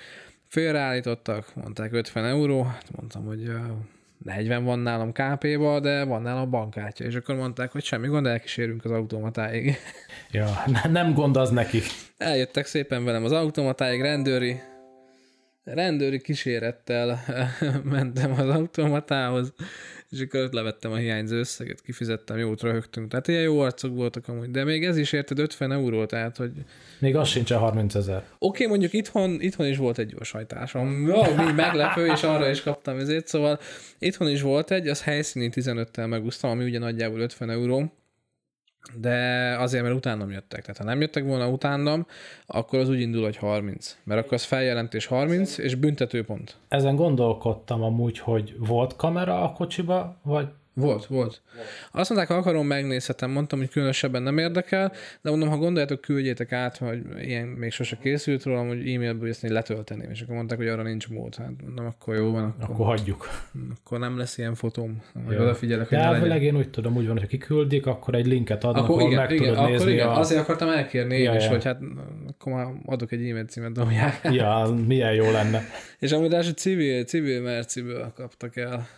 félreállítottak, 0.48 1.52
mondták 1.54 1.92
50 1.92 2.24
euró, 2.24 2.62
hát 2.62 2.96
mondtam, 2.96 3.24
hogy 3.24 3.50
40 4.24 4.64
van 4.64 4.78
nálam 4.78 5.12
KP-ba, 5.12 5.80
de 5.80 6.04
van 6.04 6.22
nálam 6.22 6.50
bankkártya, 6.50 7.04
és 7.04 7.14
akkor 7.14 7.34
mondták, 7.34 7.72
hogy 7.72 7.84
semmi 7.84 8.06
gond, 8.06 8.26
elkísérünk 8.26 8.84
az 8.84 8.90
automatáig. 8.90 9.76
Ja, 10.30 10.48
nem 10.90 11.14
gond 11.14 11.36
az 11.36 11.50
nekik. 11.50 11.84
Eljöttek 12.16 12.66
szépen 12.66 13.04
velem 13.04 13.24
az 13.24 13.32
automatáig, 13.32 14.00
rendőri, 14.00 14.60
rendőri 15.74 16.20
kísérettel 16.20 17.20
mentem 17.84 18.32
az 18.32 18.48
automatához, 18.48 19.52
és 20.10 20.20
akkor 20.20 20.40
ott 20.40 20.52
levettem 20.52 20.92
a 20.92 20.96
hiányzó 20.96 21.36
összeget, 21.36 21.80
kifizettem, 21.80 22.38
jót 22.38 22.62
röhögtünk. 22.62 23.08
Tehát 23.10 23.28
ilyen 23.28 23.42
jó 23.42 23.60
arcok 23.60 23.94
voltak 23.94 24.28
amúgy, 24.28 24.50
de 24.50 24.64
még 24.64 24.84
ez 24.84 24.96
is 24.96 25.12
érted 25.12 25.38
50 25.38 25.72
euró, 25.72 26.06
tehát 26.06 26.36
hogy... 26.36 26.52
Még 26.98 27.16
az 27.16 27.28
sincs 27.28 27.50
a 27.50 27.58
30 27.58 27.94
ezer. 27.94 28.16
Oké, 28.16 28.26
okay, 28.38 28.66
mondjuk 28.66 28.92
itthon, 28.92 29.40
itthon 29.40 29.66
is 29.66 29.76
volt 29.76 29.98
egy 29.98 30.08
gyorshajtásom. 30.08 31.06
Jó, 31.06 31.22
mi 31.22 31.52
meglepő, 31.52 32.06
és 32.06 32.22
arra 32.22 32.50
is 32.50 32.62
kaptam 32.62 32.98
ezért, 32.98 33.26
szóval 33.26 33.58
itthon 33.98 34.28
is 34.28 34.42
volt 34.42 34.70
egy, 34.70 34.88
az 34.88 35.02
helyszíni 35.02 35.50
15-tel 35.52 36.08
megúsztam, 36.08 36.50
ami 36.50 36.64
ugye 36.64 36.78
nagyjából 36.78 37.20
50 37.20 37.50
euró 37.50 37.92
de 38.94 39.16
azért, 39.58 39.82
mert 39.82 39.94
utánam 39.94 40.30
jöttek. 40.30 40.60
Tehát 40.60 40.76
ha 40.76 40.84
nem 40.84 41.00
jöttek 41.00 41.24
volna 41.24 41.48
utánam, 41.48 42.06
akkor 42.46 42.78
az 42.78 42.88
úgy 42.88 43.00
indul, 43.00 43.22
hogy 43.22 43.36
30. 43.36 43.96
Mert 44.04 44.20
akkor 44.20 44.32
az 44.32 44.44
feljelentés 44.44 45.06
30, 45.06 45.58
és 45.58 45.74
büntetőpont. 45.74 46.56
Ezen 46.68 46.96
gondolkodtam 46.96 47.82
amúgy, 47.82 48.18
hogy 48.18 48.54
volt 48.58 48.96
kamera 48.96 49.42
a 49.42 49.52
kocsiba, 49.52 50.16
vagy 50.22 50.48
volt, 50.76 51.06
volt. 51.06 51.42
Azt 51.92 52.10
mondták, 52.10 52.30
ha 52.30 52.36
akarom, 52.36 52.66
megnézhetem. 52.66 53.30
Mondtam, 53.30 53.58
hogy 53.58 53.68
különösebben 53.68 54.22
nem 54.22 54.38
érdekel, 54.38 54.92
de 55.22 55.30
mondom, 55.30 55.48
ha 55.48 55.56
gondoljátok, 55.56 56.00
küldjétek 56.00 56.52
át, 56.52 56.76
hogy 56.76 57.02
ilyen 57.20 57.46
még 57.46 57.72
sose 57.72 57.98
készült 58.02 58.42
róla, 58.42 58.66
hogy 58.66 58.92
e-mailből 58.92 59.28
ezt 59.28 59.42
letölteném. 59.42 60.10
És 60.10 60.20
akkor 60.20 60.34
mondták, 60.34 60.58
hogy 60.58 60.68
arra 60.68 60.82
nincs 60.82 61.08
mód. 61.08 61.34
Hát 61.34 61.50
mondom, 61.64 61.86
akkor 61.86 62.14
jó 62.14 62.30
van. 62.30 62.54
Akkor, 62.60 62.74
akkor 62.74 62.86
hagyjuk. 62.86 63.28
Akkor 63.84 63.98
nem 63.98 64.18
lesz 64.18 64.38
ilyen 64.38 64.54
fotóm. 64.54 65.02
Hogy 65.26 65.36
odafigyelek, 65.36 65.88
hogy 65.88 65.98
De 65.98 66.04
elvileg 66.04 66.42
én 66.42 66.56
úgy 66.56 66.70
tudom, 66.70 66.96
úgy 66.96 67.06
van, 67.06 67.18
hogy 67.18 67.28
kiküldik, 67.28 67.86
akkor 67.86 68.14
egy 68.14 68.26
linket 68.26 68.64
adnak, 68.64 68.84
akkor 68.84 69.02
igen, 69.02 69.20
meg 69.20 69.30
igen, 69.30 69.42
tudod 69.44 69.58
akkor 69.58 69.70
nézni. 69.70 69.92
Igen, 69.92 70.08
a... 70.08 70.18
azért 70.18 70.40
akartam 70.40 70.68
elkérni 70.68 71.18
ja, 71.18 71.32
én 71.32 71.38
is, 71.38 71.46
hogy 71.46 71.64
hát 71.64 71.80
akkor 72.28 72.52
már 72.52 72.66
adok 72.84 73.12
egy 73.12 73.28
e-mail 73.28 73.44
címet, 73.44 73.72
dobják. 73.72 74.20
Ja, 74.32 74.74
milyen 74.86 75.12
jó 75.12 75.30
lenne. 75.30 75.62
És 75.98 76.12
amúgy 76.12 76.32
első 76.32 76.50
civil, 76.50 77.04
civil 77.04 77.42
merciből 77.42 78.12
kaptak 78.14 78.56
el. 78.56 78.88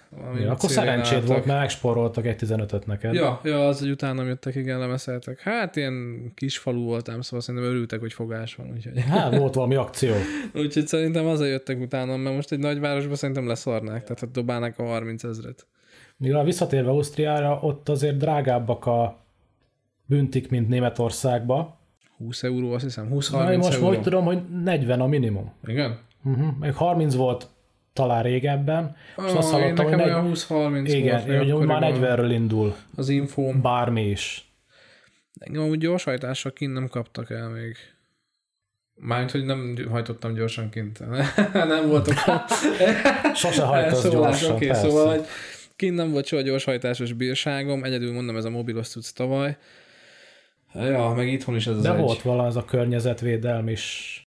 Ja, 0.40 0.50
akkor 0.50 0.70
szerencséd 0.70 1.26
volt, 1.26 1.44
mert 1.44 1.58
megsporoltak 1.58 2.26
egy 2.26 2.37
15-öt 2.40 2.87
neked. 2.87 3.14
Ja, 3.14 3.40
ja, 3.44 3.66
az, 3.66 3.78
hogy 3.78 3.90
utána 3.90 4.24
jöttek, 4.24 4.54
igen, 4.54 4.78
lemeszeltek. 4.78 5.40
Hát 5.40 5.76
ilyen 5.76 6.32
kis 6.34 6.58
falu 6.58 6.84
voltam, 6.84 7.20
szóval 7.20 7.40
szerintem 7.40 7.70
örültek, 7.70 8.00
hogy 8.00 8.12
fogás 8.12 8.54
van. 8.54 8.70
Úgyhogy... 8.74 9.00
Hát 9.00 9.37
volt 9.37 9.54
valami 9.54 9.74
akció. 9.74 10.14
úgyhogy 10.62 10.87
szerintem 10.87 11.26
azért 11.26 11.50
jöttek 11.50 11.80
utána, 11.80 12.16
mert 12.16 12.34
most 12.34 12.52
egy 12.52 12.58
nagyvárosban 12.58 13.16
szerintem 13.16 13.46
leszarnák, 13.46 14.02
tehát 14.02 14.22
ott 14.22 14.32
dobálnak 14.32 14.78
a 14.78 14.84
30 14.84 15.24
ezret. 15.24 15.66
Mivel 16.16 16.44
visszatérve 16.44 16.90
Ausztriára, 16.90 17.58
ott 17.62 17.88
azért 17.88 18.16
drágábbak 18.16 18.87
a 18.87 19.24
büntik, 20.06 20.50
mint 20.50 20.68
Németországba. 20.68 21.76
20 22.16 22.42
euró, 22.42 22.72
azt 22.72 22.84
hiszem, 22.84 23.08
20-30 23.12 23.56
most 23.56 23.72
euró. 23.72 23.87
Most 23.87 24.00
tudom, 24.00 24.24
hogy 24.24 24.62
40 24.62 25.00
a 25.00 25.06
minimum. 25.06 25.52
Igen? 25.66 25.98
Uh-huh. 26.30 26.58
Még 26.60 26.74
30 26.74 27.14
volt 27.14 27.48
talán 27.92 28.22
régebben. 28.22 28.96
Most 29.16 29.32
oh, 29.32 29.38
azt 29.38 29.50
hallottam, 29.50 29.86
hogy 29.86 29.96
negy... 29.96 30.10
20-30 30.12 30.82
Igen, 30.84 31.26
volt, 31.26 31.50
hogy 31.50 31.66
már 31.66 31.92
40-ről 31.94 32.28
indul. 32.30 32.76
Az 32.96 33.08
info. 33.08 33.52
Bármi 33.52 34.08
is. 34.08 34.52
Engem 35.38 35.62
úgy 35.62 35.78
gyorshajtásra 35.78 36.50
kint 36.50 36.72
nem 36.72 36.88
kaptak 36.88 37.30
el 37.30 37.48
még. 37.48 37.76
Mármint, 38.94 39.30
hogy 39.30 39.44
nem 39.44 39.76
hajtottam 39.90 40.34
gyorsan 40.34 40.70
kint. 40.70 40.98
nem 41.52 41.88
voltok. 41.88 42.14
Sose 43.34 43.62
hajtasz 43.62 44.00
szóval, 44.00 44.20
gyorsan, 44.20 44.54
okay, 44.54 44.66
persze. 44.66 44.88
Szóval, 44.88 45.08
hogy 45.16 45.24
kint 45.76 45.96
nem 45.96 46.10
volt 46.10 46.26
soha 46.26 46.42
gyorshajtásos 46.42 47.12
bírságom, 47.12 47.84
egyedül 47.84 48.12
mondom, 48.12 48.36
ez 48.36 48.44
a 48.44 48.50
mobilos 48.50 48.88
tudsz 48.88 49.12
tavaly. 49.12 49.56
Ja, 50.74 51.12
meg 51.16 51.28
itthon 51.28 51.56
is 51.56 51.66
ez 51.66 51.80
De 51.82 51.90
az 51.90 51.98
volt 51.98 52.18
egy... 52.18 52.24
valami 52.24 52.48
az 52.48 52.56
a 52.56 52.64
környezetvédelmi 52.64 53.72
is. 53.72 54.22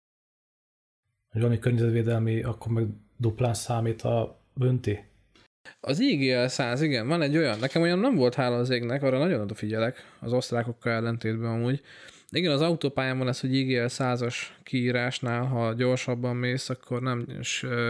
Hogy 1.30 1.40
valami 1.40 1.58
környezetvédelmi, 1.58 2.42
akkor 2.42 2.72
meg 2.72 2.86
duplán 3.16 3.54
számít 3.54 4.02
a 4.02 4.40
bünti? 4.54 5.04
Az 5.80 6.00
IGL 6.00 6.46
100, 6.46 6.80
igen, 6.82 7.08
van 7.08 7.22
egy 7.22 7.36
olyan, 7.36 7.58
nekem 7.58 7.82
olyan 7.82 7.98
nem 7.98 8.14
volt 8.14 8.34
hála 8.34 8.56
az 8.56 8.70
égnek, 8.70 9.02
arra 9.02 9.18
nagyon 9.18 9.40
odafigyelek, 9.40 9.96
az 10.20 10.32
osztrákokkal 10.32 10.92
ellentétben 10.92 11.50
amúgy. 11.50 11.80
Igen, 12.30 12.52
az 12.52 12.60
autópályán 12.60 13.18
van 13.18 13.28
ez, 13.28 13.40
hogy 13.40 13.54
IGL 13.54 13.86
100-as 13.86 14.36
kiírásnál, 14.62 15.44
ha 15.44 15.72
gyorsabban 15.72 16.36
mész, 16.36 16.68
akkor 16.68 17.02
nem 17.02 17.26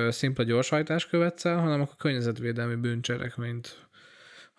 szimpla 0.08 0.44
gyorshajtás 0.44 1.06
követsz 1.06 1.44
el, 1.44 1.58
hanem 1.58 1.80
akkor 1.80 1.96
környezetvédelmi 1.96 2.74
bűncselekményt 2.74 3.88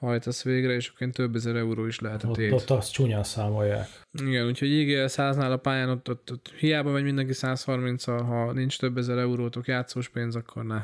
hajtasz 0.01 0.43
végre, 0.43 0.73
és 0.73 0.91
akkor 0.95 1.07
több 1.07 1.35
ezer 1.35 1.55
euró 1.55 1.85
is 1.85 1.99
lehet 1.99 2.23
a 2.23 2.31
tét. 2.31 2.51
Ott, 2.51 2.59
ott 2.59 2.69
azt 2.69 2.91
csúnyán 2.91 3.23
számolják. 3.23 3.87
Igen, 4.11 4.45
úgyhogy 4.45 4.71
IGL 4.71 5.05
100-nál 5.05 5.51
a 5.51 5.57
pályán 5.57 5.89
ott, 5.89 6.09
ott, 6.09 6.31
ott 6.31 6.53
hiába 6.59 6.91
megy 6.91 7.03
mindenki 7.03 7.33
130 7.33 8.07
al 8.07 8.23
ha 8.23 8.51
nincs 8.51 8.79
több 8.79 8.97
ezer 8.97 9.17
eurótok 9.17 9.67
játszós 9.67 10.09
pénz, 10.09 10.35
akkor 10.35 10.65
ne. 10.65 10.81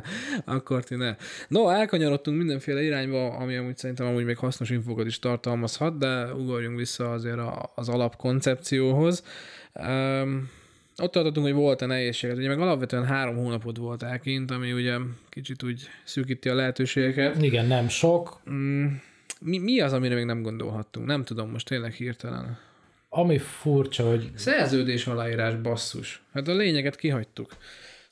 akkor 0.54 0.84
ti 0.84 0.94
ne. 0.94 1.16
No, 1.48 1.68
elkanyarodtunk 1.68 2.38
mindenféle 2.38 2.82
irányba, 2.82 3.30
ami 3.30 3.56
amúgy 3.56 3.76
szerintem 3.76 4.06
amúgy 4.06 4.24
még 4.24 4.36
hasznos 4.36 4.70
infokat 4.70 5.06
is 5.06 5.18
tartalmazhat, 5.18 5.98
de 5.98 6.34
ugorjunk 6.34 6.78
vissza 6.78 7.12
azért 7.12 7.40
az 7.74 7.88
alapkoncepcióhoz. 7.88 9.22
Um, 9.74 10.50
ott 11.02 11.12
tartottunk, 11.12 11.46
hogy 11.46 11.54
volt-e 11.54 11.86
nehézséget. 11.86 12.36
Ugye 12.36 12.48
meg 12.48 12.60
alapvetően 12.60 13.04
három 13.04 13.36
hónapot 13.36 13.76
volt 13.76 14.02
elkint, 14.02 14.50
ami 14.50 14.72
ugye 14.72 14.96
kicsit 15.28 15.62
úgy 15.62 15.88
szűkíti 16.04 16.48
a 16.48 16.54
lehetőségeket. 16.54 17.42
Igen, 17.42 17.66
nem 17.66 17.88
sok. 17.88 18.40
Mm, 18.50 18.86
mi, 19.40 19.58
mi 19.58 19.80
az, 19.80 19.92
amire 19.92 20.14
még 20.14 20.24
nem 20.24 20.42
gondolhattunk? 20.42 21.06
Nem 21.06 21.24
tudom, 21.24 21.50
most 21.50 21.68
tényleg 21.68 21.92
hirtelen. 21.92 22.58
Ami 23.08 23.38
furcsa, 23.38 24.08
hogy... 24.08 24.30
Szerződés 24.34 25.06
aláírás 25.06 25.54
basszus. 25.54 26.22
Hát 26.32 26.48
a 26.48 26.54
lényeget 26.54 26.96
kihagytuk. 26.96 27.56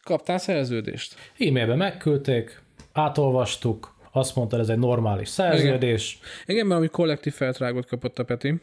Kaptál 0.02 0.38
szerződést? 0.38 1.14
E-mailbe 1.38 1.74
megküldték, 1.74 2.62
átolvastuk, 2.92 3.94
azt 4.12 4.36
mondta, 4.36 4.58
ez 4.58 4.68
egy 4.68 4.78
normális 4.78 5.28
szerződés. 5.28 6.18
Igen, 6.20 6.30
Igen 6.46 6.66
mert 6.66 6.78
ami 6.78 6.88
kollektív 6.88 7.32
feltrágot 7.32 7.86
kapott 7.86 8.18
a 8.18 8.24
Peti. 8.24 8.60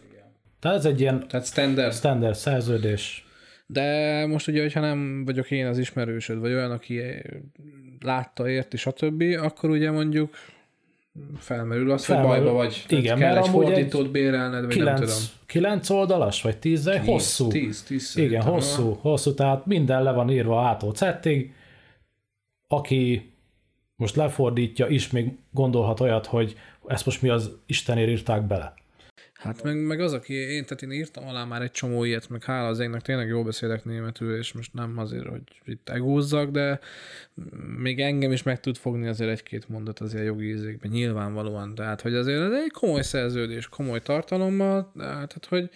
Tehát 0.60 0.78
ez 0.78 0.86
egy 0.86 1.00
ilyen 1.00 1.28
Tehát 1.28 1.46
standard. 1.46 1.94
standard 1.94 2.36
szerződés. 2.36 3.26
De 3.72 4.26
most 4.26 4.48
ugye, 4.48 4.62
hogyha 4.62 4.80
nem 4.80 5.26
vagyok 5.26 5.52
én 5.52 5.66
az 5.66 5.78
ismerősöd, 5.78 6.40
vagy 6.40 6.54
olyan, 6.54 6.72
aki 6.72 7.02
látta, 8.00 8.50
érti, 8.50 8.78
stb., 8.78 9.24
akkor 9.42 9.70
ugye 9.70 9.92
mondjuk 9.92 10.36
felmerül 11.38 11.92
az, 11.92 12.06
felmerül. 12.06 12.32
hogy 12.32 12.40
bajba 12.40 12.58
vagy. 12.58 12.86
Igen, 12.88 13.18
kell 13.18 13.34
mert 13.34 13.46
egy 13.46 13.52
fordítót 13.52 14.06
egy 14.06 14.12
bérelned, 14.12 14.66
vagy 14.66 14.74
kilenc, 14.74 15.00
nem 15.00 15.08
tudom. 15.08 15.24
Kilenc 15.46 15.90
oldalas, 15.90 16.42
vagy 16.42 16.58
tíz, 16.58 16.84
de 16.84 17.00
hosszú. 17.00 17.48
Tíz, 17.48 17.84
tíz 17.84 18.18
Igen, 18.18 18.42
hosszú, 18.42 18.84
van. 18.84 18.98
hosszú, 19.02 19.34
tehát 19.34 19.66
minden 19.66 20.04
le 20.04 20.12
van 20.12 20.30
írva 20.30 20.62
ától 20.62 20.96
zettig. 20.96 21.54
Aki 22.68 23.32
most 23.96 24.16
lefordítja, 24.16 24.88
is 24.88 25.10
még 25.12 25.32
gondolhat 25.52 26.00
olyat, 26.00 26.26
hogy 26.26 26.56
ezt 26.88 27.06
most 27.06 27.22
mi 27.22 27.30
az 27.30 27.52
Istenért 27.66 28.10
írták 28.10 28.42
bele. 28.42 28.74
Hát 29.42 29.64
meg, 29.64 29.78
meg 29.78 30.00
az, 30.00 30.14
aki 30.14 30.34
én, 30.34 30.64
tehát 30.64 30.82
én 30.82 30.92
írtam 30.92 31.28
alá 31.28 31.44
már 31.44 31.62
egy 31.62 31.72
csomó 31.72 32.04
ilyet, 32.04 32.30
meg 32.30 32.44
hála 32.44 32.68
az 32.68 32.80
égnek 32.80 33.02
tényleg 33.02 33.28
jól 33.28 33.44
beszélek 33.44 33.86
németül, 33.86 34.38
és 34.38 34.54
most 34.54 34.74
nem 34.74 34.98
azért, 34.98 35.28
hogy 35.28 35.42
itt 35.66 35.90
egózzak, 35.90 36.50
de 36.50 36.80
még 37.78 38.00
engem 38.00 38.32
is 38.32 38.44
meg 38.44 38.60
tud 38.60 38.78
fogni 38.78 39.08
azért 39.08 39.30
egy-két 39.32 39.70
mondat 39.70 40.00
azért 40.00 40.26
jogi 40.26 40.50
ízékben, 40.50 40.92
nyilvánvalóan. 40.92 41.76
Tehát, 41.76 42.02
hogy 42.02 42.14
azért 42.14 42.42
ez 42.42 42.52
egy 42.52 42.72
komoly 42.72 43.02
szerződés, 43.02 43.68
komoly 43.68 44.02
tartalommal, 44.02 44.92
tehát, 44.98 45.46
hogy 45.50 45.70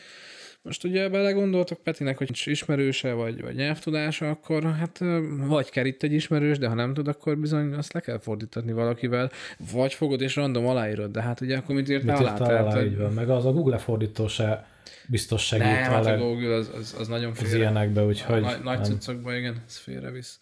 most 0.65 0.83
ugye 0.83 1.09
belegondoltok 1.09 1.81
Petinek, 1.83 2.17
hogy 2.17 2.41
ismerőse 2.45 3.13
vagy, 3.13 3.41
vagy 3.41 3.55
nyelvtudása, 3.55 4.29
akkor 4.29 4.63
hát 4.63 5.01
vagy 5.47 5.69
kell 5.69 5.85
itt 5.85 6.03
egy 6.03 6.13
ismerős, 6.13 6.57
de 6.57 6.67
ha 6.67 6.73
nem 6.73 6.93
tud, 6.93 7.07
akkor 7.07 7.37
bizony 7.37 7.73
azt 7.73 7.93
le 7.93 7.99
kell 7.99 8.19
fordítatni 8.19 8.71
valakivel, 8.71 9.31
vagy 9.71 9.93
fogod 9.93 10.21
és 10.21 10.35
random 10.35 10.67
aláírod, 10.67 11.11
de 11.11 11.21
hát 11.21 11.41
ugye 11.41 11.57
akkor 11.57 11.75
mit 11.75 11.89
írtál 11.89 12.17
alá? 12.17 12.33
Tehát, 12.33 12.73
alá 12.73 12.83
így 12.83 12.97
van. 12.97 13.13
Meg 13.13 13.29
az 13.29 13.45
a 13.45 13.51
Google 13.51 13.77
fordító 13.77 14.27
se 14.27 14.67
biztos 15.07 15.45
segít 15.45 15.65
nem, 15.65 15.83
hát 15.83 16.05
a 16.05 16.17
Google 16.17 16.55
az, 16.55 16.71
az, 16.75 16.95
az 16.99 17.07
nagyon 17.07 17.33
félre. 17.33 17.49
Az 17.49 17.59
ilyenekbe, 17.59 18.03
úgyhogy... 18.03 18.41
Nagy, 18.41 18.63
nagy 18.63 18.85
cuccokban, 18.85 19.35
igen, 19.35 19.63
ez 19.67 19.77
félrevisz. 19.77 20.39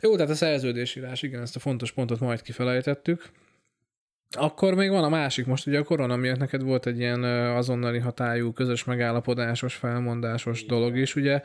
Jó, 0.00 0.14
tehát 0.14 0.30
a 0.30 0.34
szerződésírás, 0.34 1.22
igen, 1.22 1.42
ezt 1.42 1.56
a 1.56 1.58
fontos 1.58 1.92
pontot 1.92 2.20
majd 2.20 2.42
kifelejtettük. 2.42 3.30
Akkor 4.36 4.74
még 4.74 4.90
van 4.90 5.04
a 5.04 5.08
másik, 5.08 5.46
most 5.46 5.66
ugye 5.66 5.78
a 5.78 5.84
korona 5.84 6.16
miatt 6.16 6.38
neked 6.38 6.62
volt 6.62 6.86
egy 6.86 6.98
ilyen 6.98 7.24
azonnali 7.56 7.98
hatályú, 7.98 8.52
közös 8.52 8.84
megállapodásos, 8.84 9.74
felmondásos 9.74 10.66
dolog 10.66 10.96
is, 10.96 11.16
ugye 11.16 11.42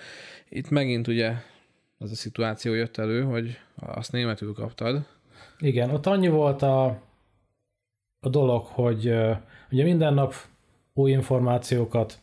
itt 0.49 0.69
megint 0.69 1.07
ugye 1.07 1.33
az 1.97 2.11
a 2.11 2.15
szituáció 2.15 2.73
jött 2.73 2.97
elő, 2.97 3.23
hogy 3.23 3.59
azt 3.75 4.11
németül 4.11 4.53
kaptad. 4.53 5.05
Igen, 5.59 5.89
ott 5.89 6.05
annyi 6.05 6.27
volt 6.27 6.61
a, 6.61 6.85
a 8.19 8.29
dolog, 8.29 8.65
hogy 8.65 9.05
ugye 9.71 9.83
minden 9.83 10.13
nap 10.13 10.33
új 10.93 11.11
információkat 11.11 12.19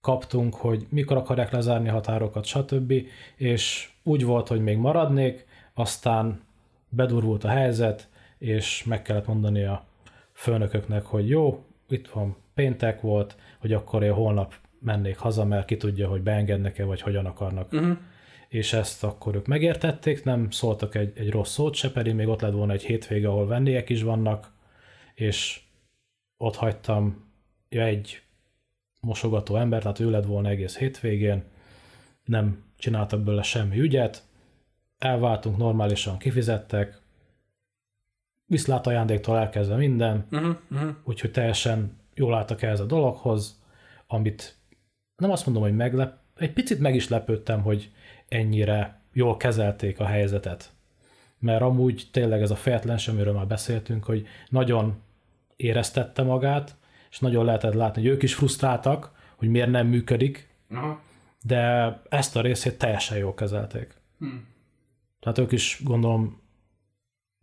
kaptunk, 0.00 0.54
hogy 0.54 0.86
mikor 0.90 1.16
akarják 1.16 1.50
lezárni 1.50 1.88
határokat, 1.88 2.44
stb. 2.44 2.92
És 3.36 3.90
úgy 4.02 4.24
volt, 4.24 4.48
hogy 4.48 4.62
még 4.62 4.76
maradnék, 4.76 5.46
aztán 5.74 6.42
bedurvult 6.88 7.44
a 7.44 7.48
helyzet, 7.48 8.08
és 8.44 8.84
meg 8.84 9.02
kellett 9.02 9.26
mondani 9.26 9.64
a 9.64 9.86
főnököknek, 10.32 11.04
hogy 11.04 11.28
jó, 11.28 11.64
itt 11.88 12.08
van 12.08 12.36
péntek 12.54 13.00
volt, 13.00 13.36
hogy 13.58 13.72
akkor 13.72 14.02
én 14.02 14.12
holnap 14.12 14.54
mennék 14.80 15.18
haza, 15.18 15.44
mert 15.44 15.66
ki 15.66 15.76
tudja, 15.76 16.08
hogy 16.08 16.22
beengednek-e, 16.22 16.84
vagy 16.84 17.00
hogyan 17.00 17.26
akarnak. 17.26 17.72
Uh-huh. 17.72 17.96
És 18.48 18.72
ezt 18.72 19.04
akkor 19.04 19.34
ők 19.34 19.46
megértették, 19.46 20.24
nem 20.24 20.50
szóltak 20.50 20.94
egy, 20.94 21.12
egy 21.18 21.30
rossz 21.30 21.52
szót 21.52 21.74
se, 21.74 21.90
pedig 21.90 22.14
még 22.14 22.28
ott 22.28 22.40
lett 22.40 22.52
volna 22.52 22.72
egy 22.72 22.84
hétvége, 22.84 23.28
ahol 23.28 23.46
vendégek 23.46 23.88
is 23.88 24.02
vannak, 24.02 24.52
és 25.14 25.60
ott 26.36 26.56
hagytam 26.56 27.30
ja, 27.68 27.82
egy 27.82 28.22
mosogató 29.00 29.56
ember, 29.56 29.82
tehát 29.82 30.00
ő 30.00 30.10
lett 30.10 30.26
volna 30.26 30.48
egész 30.48 30.78
hétvégén, 30.78 31.44
nem 32.24 32.64
csináltak 32.76 33.20
belőle 33.20 33.42
semmi 33.42 33.78
ügyet, 33.78 34.22
elváltunk, 34.98 35.56
normálisan 35.56 36.18
kifizettek, 36.18 37.02
viszlát 38.46 38.86
ajándéktól 38.86 39.38
elkezdve 39.38 39.76
minden, 39.76 40.26
uh-huh, 40.30 40.56
uh-huh. 40.70 40.90
úgyhogy 41.04 41.30
teljesen 41.30 41.96
jól 42.14 42.34
álltak 42.34 42.62
ehhez 42.62 42.80
a 42.80 42.84
dologhoz, 42.84 43.62
amit 44.06 44.56
nem 45.16 45.30
azt 45.30 45.46
mondom, 45.46 45.62
hogy 45.62 45.76
meglep, 45.76 46.16
egy 46.36 46.52
picit 46.52 46.78
meg 46.78 46.94
is 46.94 47.08
lepődtem, 47.08 47.62
hogy 47.62 47.90
ennyire 48.28 49.00
jól 49.12 49.36
kezelték 49.36 50.00
a 50.00 50.04
helyzetet. 50.04 50.72
Mert 51.38 51.62
amúgy 51.62 52.08
tényleg 52.12 52.42
ez 52.42 52.50
a 52.50 52.56
fejetlenség, 52.56 53.14
amiről 53.14 53.32
már 53.32 53.46
beszéltünk, 53.46 54.04
hogy 54.04 54.26
nagyon 54.48 55.02
éreztette 55.56 56.22
magát, 56.22 56.76
és 57.10 57.18
nagyon 57.18 57.44
lehetett 57.44 57.74
látni, 57.74 58.02
hogy 58.02 58.10
ők 58.10 58.22
is 58.22 58.34
frusztráltak, 58.34 59.12
hogy 59.36 59.48
miért 59.48 59.70
nem 59.70 59.86
működik, 59.86 60.48
Aha. 60.70 61.00
de 61.42 61.92
ezt 62.08 62.36
a 62.36 62.40
részét 62.40 62.78
teljesen 62.78 63.18
jól 63.18 63.34
kezelték. 63.34 63.94
Hmm. 64.18 64.46
Tehát 65.20 65.38
ők 65.38 65.52
is 65.52 65.80
gondolom 65.84 66.42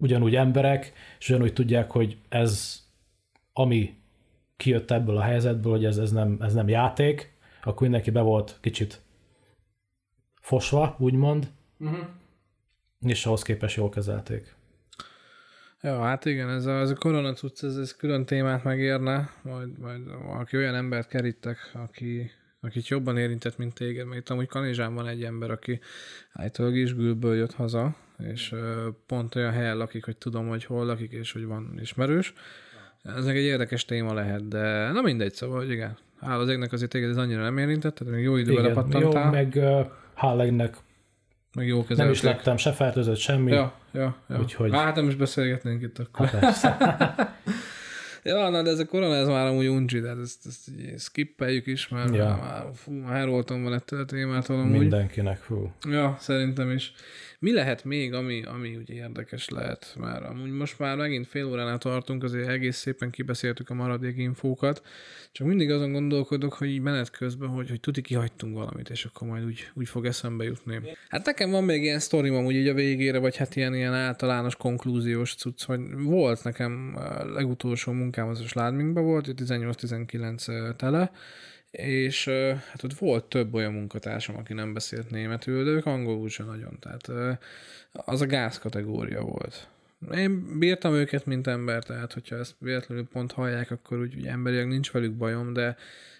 ugyanúgy 0.02 0.36
emberek, 0.36 0.94
és 1.20 1.30
ugyanúgy 1.30 1.54
tudják, 1.54 1.92
hogy 1.92 2.18
ez, 2.30 2.82
ami 3.54 3.98
kijött 4.58 4.92
ebből 4.92 5.18
a 5.18 5.22
helyzetből, 5.22 5.72
hogy 5.72 5.86
ez, 5.86 5.98
ez, 5.98 6.12
nem, 6.12 6.38
ez 6.40 6.54
nem 6.54 6.68
játék, 6.68 7.34
akkor 7.64 7.82
mindenki 7.82 8.12
be 8.12 8.22
volt 8.22 8.58
kicsit 8.62 9.02
fosva, 10.42 10.96
úgymond, 11.00 11.52
uh-huh. 11.80 12.00
és 13.00 13.26
ahhoz 13.26 13.42
képest 13.42 13.76
jól 13.76 13.90
kezelték. 13.90 14.56
Ja, 15.82 16.02
hát 16.02 16.26
igen, 16.26 16.50
ez 16.50 16.66
a, 16.66 16.80
ez 16.80 16.90
a 16.90 16.96
korona 16.96 17.34
cucc, 17.34 17.64
ez, 17.64 17.78
ez 17.78 17.96
külön 17.96 18.26
témát 18.26 18.64
megérne, 18.64 19.30
majd, 19.44 19.80
majd 19.80 20.02
aki 20.28 20.58
olyan 20.58 20.76
embert 20.76 21.08
kerítek, 21.08 21.72
aki, 21.74 22.32
akit 22.60 22.88
jobban 22.88 23.18
érintett, 23.18 23.58
mint 23.58 23.74
téged, 23.74 24.06
mert 24.06 24.20
itt 24.20 24.30
amúgy 24.30 24.48
Kanizsán 24.48 24.94
van 24.94 25.08
egy 25.08 25.24
ember, 25.24 25.52
aki 25.52 25.80
állítólag 26.34 26.76
is 26.76 26.96
gülből 26.96 27.36
jött 27.36 27.54
haza, 27.54 27.96
és 28.24 28.56
pont 29.06 29.36
olyan 29.36 29.52
helyen 29.52 29.78
lakik, 29.78 30.06
hogy 30.06 30.18
tudom, 30.18 30.48
hogy 30.48 30.66
hol 30.66 30.86
lakik, 30.86 31.12
és 31.12 31.32
hogy 31.32 31.46
van 31.46 31.78
ismerős. 31.82 32.34
Ez 33.04 33.26
egy 33.26 33.36
érdekes 33.36 33.86
téma 33.86 34.14
lehet, 34.14 34.48
de 34.48 34.92
na 34.92 35.02
mindegy, 35.02 35.34
szóval, 35.34 35.58
hogy 35.58 35.72
igen. 35.72 35.98
Hála 36.20 36.42
az 36.42 36.50
égnek 36.50 36.72
azért 36.72 36.92
téged 36.92 37.10
ez 37.10 37.18
annyira 37.18 37.42
nem 37.42 37.58
érintett, 37.58 37.96
tehát 37.96 38.14
még 38.14 38.24
jó 38.24 38.36
időben 38.36 38.64
lepattantál. 38.64 39.26
Jó, 39.26 39.30
meg 39.32 39.54
uh, 39.56 39.86
hála 40.14 40.46
égnek 40.46 40.76
meg 41.54 41.68
jó 41.68 41.86
kezelték. 41.86 42.04
Nem 42.04 42.12
is 42.12 42.22
lettem 42.22 42.58
se 42.58 42.72
fertőzött, 42.72 43.18
semmi. 43.18 43.52
Ja, 43.52 43.74
ja, 43.92 44.16
ja. 44.30 44.40
Úgyhogy... 44.40 44.72
Hát 44.72 44.96
nem 44.96 45.08
is 45.08 45.16
beszélgetnénk 45.16 45.82
itt 45.82 46.00
akkor. 46.00 46.26
Hát 46.26 46.62
ja, 48.24 48.50
na, 48.50 48.62
de 48.62 48.70
ez 48.70 48.80
a 48.80 48.86
korona, 48.86 49.16
ez 49.16 49.28
már 49.28 49.48
amúgy 49.48 49.68
uncsi, 49.68 50.00
de 50.00 50.10
ezt, 50.10 50.46
ezt, 50.46 50.70
ezt 50.94 51.06
skippeljük 51.06 51.68
is, 51.68 51.88
mert 51.88 52.16
ja. 52.16 52.26
már, 52.26 52.66
fú, 52.74 52.92
már 52.92 53.20
elroltam 53.20 53.64
van 53.64 53.74
ettől 53.74 54.00
a 54.00 54.06
témától 54.06 54.60
amúgy. 54.60 54.80
Mindenkinek, 54.80 55.38
fú. 55.38 55.72
Ja, 55.90 56.16
szerintem 56.20 56.72
is. 56.72 56.94
Mi 57.42 57.54
lehet 57.54 57.84
még, 57.84 58.14
ami, 58.14 58.44
ami 58.44 58.76
ugye 58.76 58.94
érdekes 58.94 59.50
lehet? 59.50 59.96
Már 60.00 60.24
amúgy 60.24 60.52
most 60.52 60.80
már 60.80 60.98
megint 60.98 61.28
fél 61.28 61.46
óránál 61.46 61.78
tartunk, 61.78 62.24
azért 62.24 62.48
egész 62.48 62.78
szépen 62.78 63.10
kibeszéltük 63.10 63.70
a 63.70 63.74
maradék 63.74 64.18
infókat, 64.18 64.82
csak 65.32 65.48
mindig 65.48 65.72
azon 65.72 65.92
gondolkodok, 65.92 66.54
hogy 66.54 66.68
így 66.68 66.82
menet 66.82 67.10
közben, 67.10 67.50
hogy, 67.50 67.70
hogy 67.70 67.80
tuti 67.80 68.02
kihagytunk 68.02 68.56
valamit, 68.56 68.90
és 68.90 69.06
akkor 69.06 69.28
majd 69.28 69.46
úgy, 69.46 69.72
úgy 69.74 69.90
fog 69.90 70.06
eszembe 70.06 70.44
jutni. 70.44 70.82
Hát 71.10 71.26
nekem 71.26 71.52
van 71.52 71.64
még 71.64 71.84
ilyen 71.84 72.00
sztorim 72.00 72.36
amúgy 72.36 72.56
így 72.56 72.68
a 72.68 72.74
végére, 72.74 73.18
vagy 73.18 73.38
hát 73.38 73.56
ilyen, 73.56 73.76
ilyen 73.76 73.94
általános 73.94 74.56
konklúziós 74.56 75.36
cucc, 75.36 75.64
hogy 75.64 75.80
volt 75.98 76.44
nekem 76.44 76.94
a 76.96 77.26
legutolsó 77.26 77.92
munkám 77.92 78.28
az 78.28 78.40
a 78.40 78.48
Sládminkben 78.48 79.04
volt, 79.04 79.28
18-19 79.36 80.76
tele, 80.76 81.12
és 81.72 82.28
hát 82.70 82.84
ott 82.84 82.94
volt 82.94 83.24
több 83.26 83.54
olyan 83.54 83.74
munkatársam, 83.74 84.38
aki 84.38 84.54
nem 84.54 84.74
beszélt 84.74 85.10
németül, 85.10 85.64
de 85.64 85.70
ők 85.70 85.86
angolul 85.86 86.30
sem 86.30 86.46
nagyon, 86.46 86.80
tehát 86.80 87.38
az 87.92 88.22
a 88.22 88.26
gáz 88.26 88.60
kategória 88.60 89.22
volt. 89.22 89.68
Én 90.14 90.60
bírtam 90.60 90.94
őket, 90.94 91.26
mint 91.26 91.48
ember, 91.48 91.84
tehát 91.84 92.14
hogyha 92.14 92.36
ezt 92.36 92.56
véletlenül 92.60 93.08
pont 93.12 93.32
hallják, 93.32 93.72
akkor 93.72 94.00
úgy, 94.00 94.16
úgy 94.16 94.26
emberileg 94.26 94.68
nincs 94.68 94.92
velük 94.92 95.14
bajom, 95.14 95.54
de, 95.54 95.78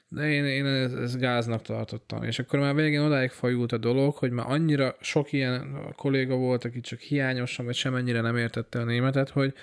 de 0.08 0.30
én, 0.30 0.46
én 0.46 0.66
ezt, 0.66 0.96
ezt 0.96 1.20
gáznak 1.20 1.62
tartottam. 1.62 2.24
És 2.24 2.40
akkor 2.40 2.60
már 2.60 2.76
végén 2.76 3.02
odáig 3.02 3.30
fajult 3.30 3.72
a 3.72 3.78
dolog, 3.78 4.16
hogy 4.16 4.32
már 4.32 4.46
annyira 4.50 4.96
sok 5.02 5.32
ilyen 5.32 5.78
kolléga 5.96 6.36
volt, 6.36 6.66
aki 6.66 6.82
csak 6.82 7.00
hiányosan, 7.00 7.66
vagy 7.66 7.76
semennyire 7.76 8.22
nem 8.22 8.38
értette 8.38 8.80
a 8.80 8.84
németet, 8.84 9.30
hogy, 9.30 9.54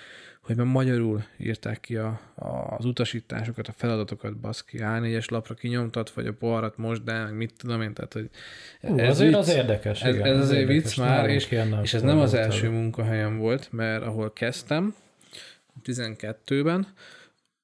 hogy 0.41 0.55
már 0.55 0.65
magyarul 0.65 1.23
írták 1.37 1.79
ki 1.79 1.95
a, 1.95 2.19
a, 2.35 2.75
az 2.77 2.85
utasításokat, 2.85 3.67
a 3.67 3.71
feladatokat, 3.71 4.37
baszki, 4.37 4.77
A4-es 4.81 5.29
lapra 5.29 5.53
kinyomtat, 5.53 6.09
vagy 6.09 6.27
a 6.27 6.33
poharat 6.33 6.77
most, 6.77 7.01
el, 7.05 7.23
meg 7.23 7.35
mit 7.35 7.53
tudom 7.57 7.81
én, 7.81 7.93
tehát, 7.93 8.13
hogy 8.13 8.29
ez 8.81 8.91
Ú, 8.91 8.99
azért 8.99 9.29
vicc, 9.29 9.37
az 9.37 9.49
érdekes, 9.49 10.01
ez, 10.03 10.15
igen, 10.15 10.27
ez 10.27 10.39
azért 10.39 10.67
vicc 10.67 10.97
már, 10.97 11.29
és, 11.29 11.51
és 11.81 11.93
ez 11.93 12.01
nem 12.01 12.19
az 12.19 12.33
első 12.33 12.65
el. 12.65 12.71
munkahelyem 12.71 13.37
volt, 13.37 13.71
mert 13.71 14.03
ahol 14.03 14.33
kezdtem, 14.33 14.95
12-ben, 15.83 16.87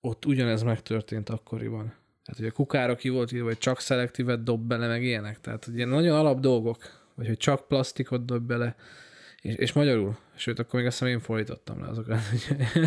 ott 0.01 0.25
ugyanez 0.25 0.63
megtörtént 0.63 1.29
akkoriban. 1.29 1.93
Tehát, 2.25 2.39
hogy 2.39 2.45
a 2.45 2.51
kukára 2.51 2.95
ki 2.95 3.09
volt 3.09 3.31
írva, 3.31 3.47
hogy 3.47 3.57
csak 3.57 3.79
szelektívet 3.79 4.43
dob 4.43 4.67
bele, 4.67 4.87
meg 4.87 5.03
ilyenek. 5.03 5.41
Tehát, 5.41 5.65
hogy 5.65 5.75
ilyen 5.75 5.89
nagyon 5.89 6.17
alap 6.17 6.39
dolgok, 6.39 6.77
vagy 7.15 7.27
hogy 7.27 7.37
csak 7.37 7.67
plastikot 7.67 8.25
dob 8.25 8.47
bele, 8.47 8.75
és, 9.45 9.55
és 9.55 9.73
magyarul. 9.73 10.17
Sőt, 10.35 10.59
akkor 10.59 10.79
még 10.79 10.87
azt 10.87 10.99
hiszem 10.99 11.13
én 11.13 11.19
fordítottam 11.19 11.81
le 11.81 11.87
azokat. 11.87 12.19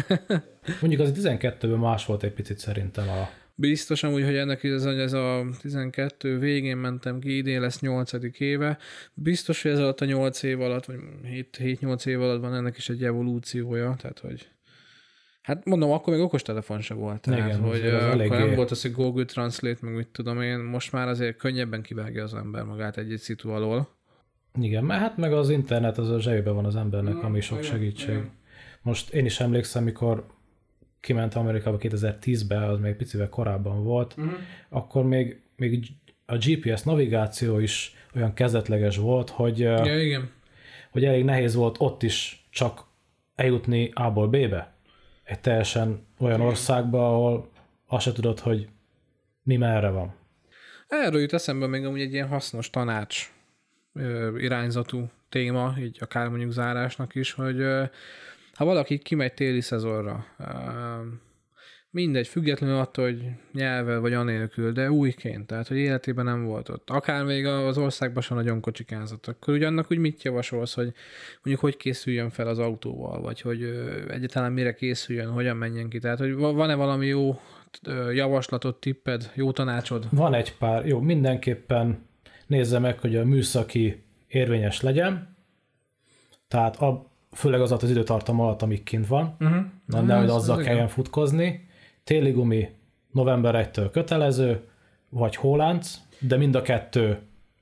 Mondjuk 0.80 1.00
az 1.00 1.12
12-ben 1.14 1.78
más 1.78 2.06
volt 2.06 2.22
egy 2.22 2.32
picit 2.32 2.58
szerintem 2.58 3.08
a... 3.08 3.28
Biztos 3.54 4.02
amúgy, 4.02 4.24
hogy 4.24 4.36
ennek 4.36 4.64
ez, 4.64 4.84
ez 4.84 5.12
a 5.12 5.46
12 5.60 6.38
végén 6.38 6.76
mentem 6.76 7.18
ki, 7.18 7.36
idén 7.36 7.60
lesz 7.60 7.80
8. 7.80 8.12
éve. 8.38 8.78
Biztos, 9.14 9.62
hogy 9.62 9.70
ez 9.70 9.78
alatt 9.78 10.00
a 10.00 10.04
8 10.04 10.42
év 10.42 10.60
alatt, 10.60 10.84
vagy 10.84 10.98
7-8 11.52 12.06
év 12.06 12.20
alatt 12.20 12.40
van 12.40 12.54
ennek 12.54 12.76
is 12.76 12.88
egy 12.88 13.04
evolúciója, 13.04 13.94
tehát 13.98 14.18
hogy 14.18 14.48
Hát 15.42 15.64
mondom, 15.64 15.90
akkor 15.90 16.12
még 16.12 16.22
okostelefon 16.22 16.80
se 16.80 16.94
volt. 16.94 17.20
Tehát, 17.20 17.46
Igen, 17.46 17.60
hogy 17.60 17.86
az 17.86 18.02
akkor 18.02 18.12
eléggé... 18.12 18.36
nem 18.36 18.54
volt 18.54 18.70
az, 18.70 18.82
hogy 18.82 18.92
Google 18.92 19.24
Translate, 19.24 19.78
meg 19.80 19.94
mit 19.94 20.08
tudom 20.08 20.40
én, 20.42 20.58
most 20.58 20.92
már 20.92 21.08
azért 21.08 21.36
könnyebben 21.36 21.82
kivágja 21.82 22.22
az 22.22 22.34
ember 22.34 22.62
magát 22.62 22.96
egy-egy 22.96 23.18
szitu 23.18 23.50
alól. 23.50 23.97
Igen, 24.60 24.84
mert 24.84 25.00
hát 25.00 25.16
meg 25.16 25.32
az 25.32 25.50
internet 25.50 25.98
az 25.98 26.10
a 26.10 26.20
zsebében 26.20 26.54
van 26.54 26.64
az 26.64 26.76
embernek, 26.76 27.22
ami 27.22 27.40
sok 27.40 27.58
igen, 27.58 27.70
segítség. 27.70 28.08
Igen. 28.08 28.30
Most 28.82 29.12
én 29.12 29.24
is 29.24 29.40
emlékszem, 29.40 29.84
mikor 29.84 30.26
kiment 31.00 31.34
Amerikába 31.34 31.76
2010-ben, 31.80 32.62
az 32.62 32.78
még 32.78 32.94
picivel 32.94 33.28
korábban 33.28 33.84
volt, 33.84 34.14
uh-huh. 34.16 34.32
akkor 34.68 35.04
még, 35.04 35.40
még 35.56 35.86
a 36.26 36.36
GPS 36.36 36.82
navigáció 36.82 37.58
is 37.58 37.94
olyan 38.14 38.34
kezdetleges 38.34 38.96
volt, 38.96 39.30
hogy, 39.30 39.58
ja, 39.58 40.00
igen. 40.00 40.30
hogy 40.90 41.04
elég 41.04 41.24
nehéz 41.24 41.54
volt 41.54 41.76
ott 41.78 42.02
is 42.02 42.46
csak 42.50 42.84
eljutni 43.34 43.90
A-ból 43.94 44.28
B-be. 44.28 44.72
Egy 45.24 45.40
teljesen 45.40 46.06
olyan 46.18 46.36
igen. 46.36 46.46
országba, 46.46 47.08
ahol 47.08 47.50
azt 47.86 48.04
se 48.04 48.12
tudod, 48.12 48.40
hogy 48.40 48.68
mi 49.42 49.56
merre 49.56 49.90
van. 49.90 50.14
Erről 50.88 51.20
jut 51.20 51.32
eszembe 51.32 51.66
még 51.66 51.84
amúgy 51.84 52.00
egy 52.00 52.12
ilyen 52.12 52.28
hasznos 52.28 52.70
tanács 52.70 53.32
irányzatú 54.36 55.10
téma, 55.28 55.74
így 55.80 55.96
akár 56.00 56.28
mondjuk 56.28 56.50
zárásnak 56.50 57.14
is, 57.14 57.32
hogy 57.32 57.64
ha 58.54 58.64
valaki 58.64 58.98
kimegy 58.98 59.34
téli 59.34 59.60
szezonra, 59.60 60.24
mindegy, 61.90 62.28
függetlenül 62.28 62.76
attól, 62.76 63.04
hogy 63.04 63.22
nyelvvel 63.52 64.00
vagy 64.00 64.12
anélkül, 64.12 64.72
de 64.72 64.90
újként, 64.90 65.46
tehát 65.46 65.68
hogy 65.68 65.76
életében 65.76 66.24
nem 66.24 66.44
volt 66.44 66.68
ott. 66.68 66.90
Akár 66.90 67.24
még 67.24 67.46
az 67.46 67.78
országban 67.78 68.22
sem 68.22 68.36
nagyon 68.36 68.60
kocsikázott, 68.60 69.26
akkor 69.26 69.54
ugye 69.54 69.66
annak 69.66 69.90
úgy 69.90 69.98
mit 69.98 70.22
javasolsz, 70.22 70.74
hogy 70.74 70.92
mondjuk 71.42 71.60
hogy 71.60 71.76
készüljön 71.76 72.30
fel 72.30 72.46
az 72.46 72.58
autóval, 72.58 73.20
vagy 73.20 73.40
hogy 73.40 73.62
egyáltalán 74.08 74.52
mire 74.52 74.74
készüljön, 74.74 75.30
hogyan 75.30 75.56
menjen 75.56 75.88
ki. 75.88 75.98
Tehát, 75.98 76.18
hogy 76.18 76.34
van-e 76.34 76.74
valami 76.74 77.06
jó 77.06 77.40
javaslatot, 78.12 78.80
tipped, 78.80 79.30
jó 79.34 79.52
tanácsod? 79.52 80.06
Van 80.10 80.34
egy 80.34 80.56
pár, 80.56 80.86
jó, 80.86 81.00
mindenképpen 81.00 82.07
nézze 82.48 82.78
meg, 82.78 82.98
hogy 82.98 83.16
a 83.16 83.24
műszaki 83.24 84.02
érvényes 84.26 84.80
legyen, 84.80 85.36
tehát 86.48 86.76
a, 86.76 87.06
főleg 87.32 87.60
az 87.60 87.72
az 87.72 87.90
időtartam 87.90 88.40
alatt, 88.40 88.62
amíg 88.62 88.82
kint 88.82 89.06
van, 89.06 89.36
uh-huh. 89.40 89.64
na, 89.84 90.00
nehogy 90.00 90.28
azzal 90.28 90.56
kelljen 90.56 90.74
igen. 90.74 90.88
futkozni. 90.88 91.68
Téli 92.04 92.30
gumi 92.30 92.68
november 93.10 93.68
1-től 93.72 93.88
kötelező, 93.92 94.60
vagy 95.08 95.36
hólánc, 95.36 95.94
de 96.18 96.36
mind 96.36 96.54
a 96.54 96.62
kettő 96.62 97.18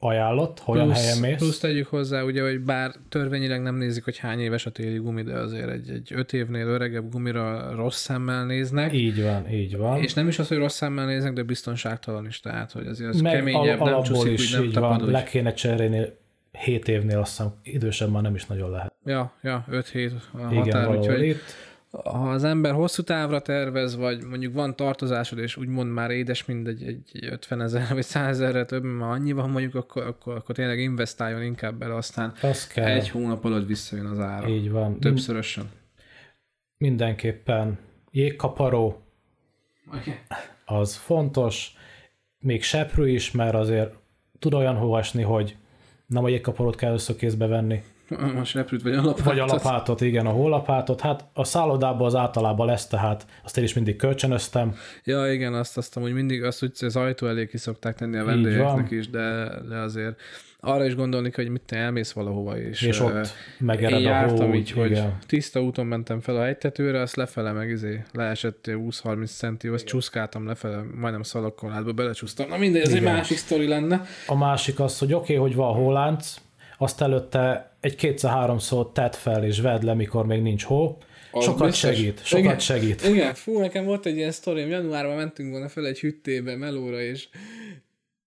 ajánlott, 0.06 0.60
hogy 0.60 0.76
olyan 0.78 0.92
helyen 0.92 1.18
mész. 1.18 1.36
Plusz 1.36 1.58
tegyük 1.58 1.86
hozzá, 1.86 2.22
ugye, 2.22 2.42
hogy 2.42 2.60
bár 2.60 2.94
törvényileg 3.08 3.62
nem 3.62 3.76
nézik, 3.76 4.04
hogy 4.04 4.18
hány 4.18 4.40
éves 4.40 4.66
a 4.66 4.70
téli 4.70 4.98
gumi, 4.98 5.22
de 5.22 5.38
azért 5.38 5.70
egy, 5.70 5.90
egy 5.90 6.12
öt 6.14 6.32
évnél 6.32 6.66
öregebb 6.66 7.10
gumira 7.10 7.74
rossz 7.74 8.00
szemmel 8.00 8.46
néznek. 8.46 8.92
Így 8.92 9.22
van, 9.22 9.50
így 9.50 9.76
van. 9.76 10.02
És 10.02 10.14
nem 10.14 10.28
is 10.28 10.38
az, 10.38 10.48
hogy 10.48 10.56
rossz 10.56 10.76
szemmel 10.76 11.06
néznek, 11.06 11.32
de 11.32 11.42
biztonságtalan 11.42 12.26
is, 12.26 12.40
tehát, 12.40 12.72
hogy 12.72 12.86
azért 12.86 13.10
az 13.10 13.20
Meg 13.20 13.32
keményebb, 13.32 13.80
al- 13.80 13.90
nem 13.90 14.02
csúszik, 14.02 14.32
is, 14.32 14.54
úgy, 14.54 14.60
nem 14.60 14.64
így 14.64 14.74
van, 14.78 15.10
le 15.10 15.22
kéne 15.22 15.52
cserélni 15.52 16.06
7 16.52 16.88
évnél, 16.88 17.18
azt 17.18 17.30
hiszem 17.30 17.52
idősebb 17.62 18.10
már 18.10 18.22
nem 18.22 18.34
is 18.34 18.46
nagyon 18.46 18.70
lehet. 18.70 18.92
Ja, 19.04 19.32
ja, 19.42 19.64
5-7 19.70 20.12
a 20.32 20.38
határ, 20.38 20.66
Igen, 20.66 20.96
úgyhogy 20.96 21.22
itt 21.26 21.42
ha 21.90 22.30
az 22.30 22.44
ember 22.44 22.72
hosszú 22.72 23.02
távra 23.02 23.40
tervez, 23.40 23.96
vagy 23.96 24.24
mondjuk 24.24 24.54
van 24.54 24.76
tartozásod, 24.76 25.38
és 25.38 25.56
úgymond 25.56 25.92
már 25.92 26.10
édes 26.10 26.44
mindegy 26.44 26.82
egy 26.82 27.26
50 27.30 27.60
ezer 27.60 27.88
vagy 27.92 28.02
100 28.02 28.28
ezerre 28.28 28.64
több, 28.64 28.84
már 28.84 29.10
annyi 29.10 29.32
van 29.32 29.50
mondjuk, 29.50 29.74
akkor, 29.74 30.06
akkor, 30.06 30.36
akkor 30.36 30.54
tényleg 30.54 30.80
investáljon 30.80 31.42
inkább 31.42 31.78
bele, 31.78 31.94
aztán 31.94 32.32
kell. 32.74 32.86
egy 32.86 33.08
hónap 33.08 33.44
alatt 33.44 33.66
visszajön 33.66 34.06
az 34.06 34.18
ára. 34.18 34.48
Így 34.48 34.70
van. 34.70 35.00
Többszörösen. 35.00 35.70
Mindenképpen 36.76 37.78
jégkaparó, 38.10 39.06
Okay. 39.88 40.14
Az 40.64 40.96
fontos, 40.96 41.76
még 42.38 42.62
seprő 42.62 43.08
is, 43.08 43.30
mert 43.30 43.54
azért 43.54 43.94
tud 44.38 44.54
olyan 44.54 44.76
hó 44.76 44.96
esni, 44.96 45.22
hogy 45.22 45.56
nem 46.06 46.24
a 46.24 46.28
jégkaparót 46.28 46.76
kell 46.76 46.92
összökézbe 46.92 47.46
venni. 47.46 47.82
A 48.08 48.44
seprűt 48.44 48.82
vagy 48.82 48.92
a 48.92 48.96
lapátot. 48.96 49.24
Vagy 49.24 49.38
a 49.38 49.44
lapátot, 49.44 50.00
igen, 50.00 50.26
a 50.26 50.30
hólapátot. 50.30 51.00
Hát 51.00 51.24
a 51.32 51.44
szállodában 51.44 52.06
az 52.06 52.14
általában 52.14 52.66
lesz, 52.66 52.86
tehát 52.86 53.26
azt 53.44 53.58
én 53.58 53.64
is 53.64 53.74
mindig 53.74 53.96
kölcsönöztem. 53.96 54.74
Ja, 55.04 55.32
igen, 55.32 55.54
azt 55.54 55.76
azt 55.76 55.94
hogy 55.94 56.12
mindig 56.12 56.44
azt 56.44 56.62
úgy 56.62 56.72
az 56.80 56.96
ajtó 56.96 57.26
elé 57.26 57.46
ki 57.46 57.56
szokták 57.56 57.94
tenni 57.96 58.16
a 58.16 58.24
vendégeknek 58.24 58.90
is, 58.90 59.10
de, 59.10 59.48
de 59.68 59.76
azért 59.76 60.20
arra 60.60 60.84
is 60.84 60.94
gondolni 60.94 61.30
hogy 61.34 61.48
mit 61.48 61.62
te 61.62 61.76
elmész 61.76 62.12
valahova, 62.12 62.58
és, 62.58 62.82
és 62.82 63.00
ott 63.00 63.28
megered 63.58 64.00
én 64.00 64.06
a 64.06 64.28
hó, 64.28 64.54
így, 64.54 64.70
hogy 64.70 64.90
igen. 64.90 65.18
tiszta 65.26 65.62
úton 65.62 65.86
mentem 65.86 66.20
fel 66.20 66.36
a 66.36 66.42
hegytetőre, 66.42 67.00
azt 67.00 67.16
lefele 67.16 67.52
meg 67.52 67.70
izé, 67.70 68.02
leesett 68.12 68.64
20-30 68.68 69.36
centi, 69.36 69.68
azt 69.68 69.84
csúszkáltam 69.84 70.46
lefele, 70.46 70.82
majdnem 70.94 71.22
szalagkorlátba 71.22 71.92
belecsúsztam. 71.92 72.48
Na 72.48 72.56
mindegy, 72.56 72.82
ez 72.82 72.90
igen. 72.90 73.06
egy 73.06 73.12
másik 73.12 73.36
sztori 73.36 73.66
lenne. 73.66 74.02
A 74.26 74.36
másik 74.36 74.80
az, 74.80 74.98
hogy 74.98 75.12
oké, 75.12 75.36
okay, 75.36 75.46
hogy 75.46 75.56
van 75.56 75.74
hólánc, 75.74 76.36
azt 76.78 77.00
előtte 77.00 77.75
egy 77.86 77.94
kétszer-háromszor 77.94 78.92
tett 78.92 79.14
fel 79.14 79.44
és 79.44 79.60
vedd 79.60 79.84
le, 79.84 79.94
mikor 79.94 80.26
még 80.26 80.42
nincs 80.42 80.64
hó. 80.64 80.98
Az 81.30 81.44
sokat 81.44 81.66
biztos. 81.66 81.90
segít, 81.90 82.24
sokat 82.24 82.44
igen, 82.44 82.58
segít. 82.58 83.02
Igen, 83.04 83.34
fú, 83.34 83.58
nekem 83.58 83.84
volt 83.84 84.06
egy 84.06 84.16
ilyen 84.16 84.30
sztorim, 84.30 84.68
januárban 84.68 85.16
mentünk 85.16 85.50
volna 85.50 85.68
fel 85.68 85.86
egy 85.86 86.00
hüttébe, 86.00 86.56
melóra, 86.56 87.00
és, 87.00 87.28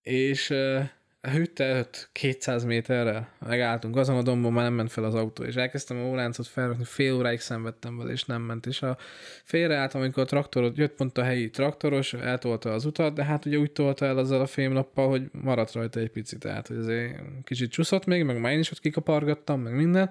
és 0.02 0.50
a 0.50 0.90
hűtte 1.20 1.64
előtt 1.64 2.08
200 2.12 2.64
méterre 2.64 3.32
megálltunk, 3.46 3.96
azon 3.96 4.16
a 4.16 4.22
dombon 4.22 4.52
már 4.52 4.64
nem 4.64 4.74
ment 4.74 4.90
fel 4.90 5.04
az 5.04 5.14
autó, 5.14 5.44
és 5.44 5.54
elkezdtem 5.54 5.96
a 5.96 6.04
óláncot 6.04 6.46
felrakni, 6.46 6.84
fél 6.84 7.14
óráig 7.14 7.40
szenvedtem 7.40 7.96
vele, 7.96 8.12
és 8.12 8.24
nem 8.24 8.42
ment, 8.42 8.66
és 8.66 8.82
a 8.82 8.96
félreálltam, 9.44 10.00
amikor 10.00 10.22
a 10.22 10.26
traktorot, 10.26 10.76
jött 10.76 10.94
pont 10.94 11.18
a 11.18 11.22
helyi 11.22 11.50
traktoros, 11.50 12.12
eltolta 12.12 12.72
az 12.72 12.84
utat, 12.84 13.14
de 13.14 13.24
hát 13.24 13.44
ugye 13.44 13.58
úgy 13.58 13.72
tolta 13.72 14.06
el 14.06 14.18
azzal 14.18 14.40
a 14.40 14.46
fémlappal, 14.46 15.08
hogy 15.08 15.22
maradt 15.32 15.72
rajta 15.72 16.00
egy 16.00 16.10
picit, 16.10 16.38
tehát 16.38 16.66
hogy 16.66 16.76
azért 16.76 17.20
kicsit 17.44 17.70
csúszott 17.70 18.06
még, 18.06 18.24
meg 18.24 18.40
már 18.40 18.52
én 18.52 18.58
is 18.58 18.70
ott 18.70 18.80
kikapargattam, 18.80 19.60
meg 19.60 19.74
minden, 19.74 20.10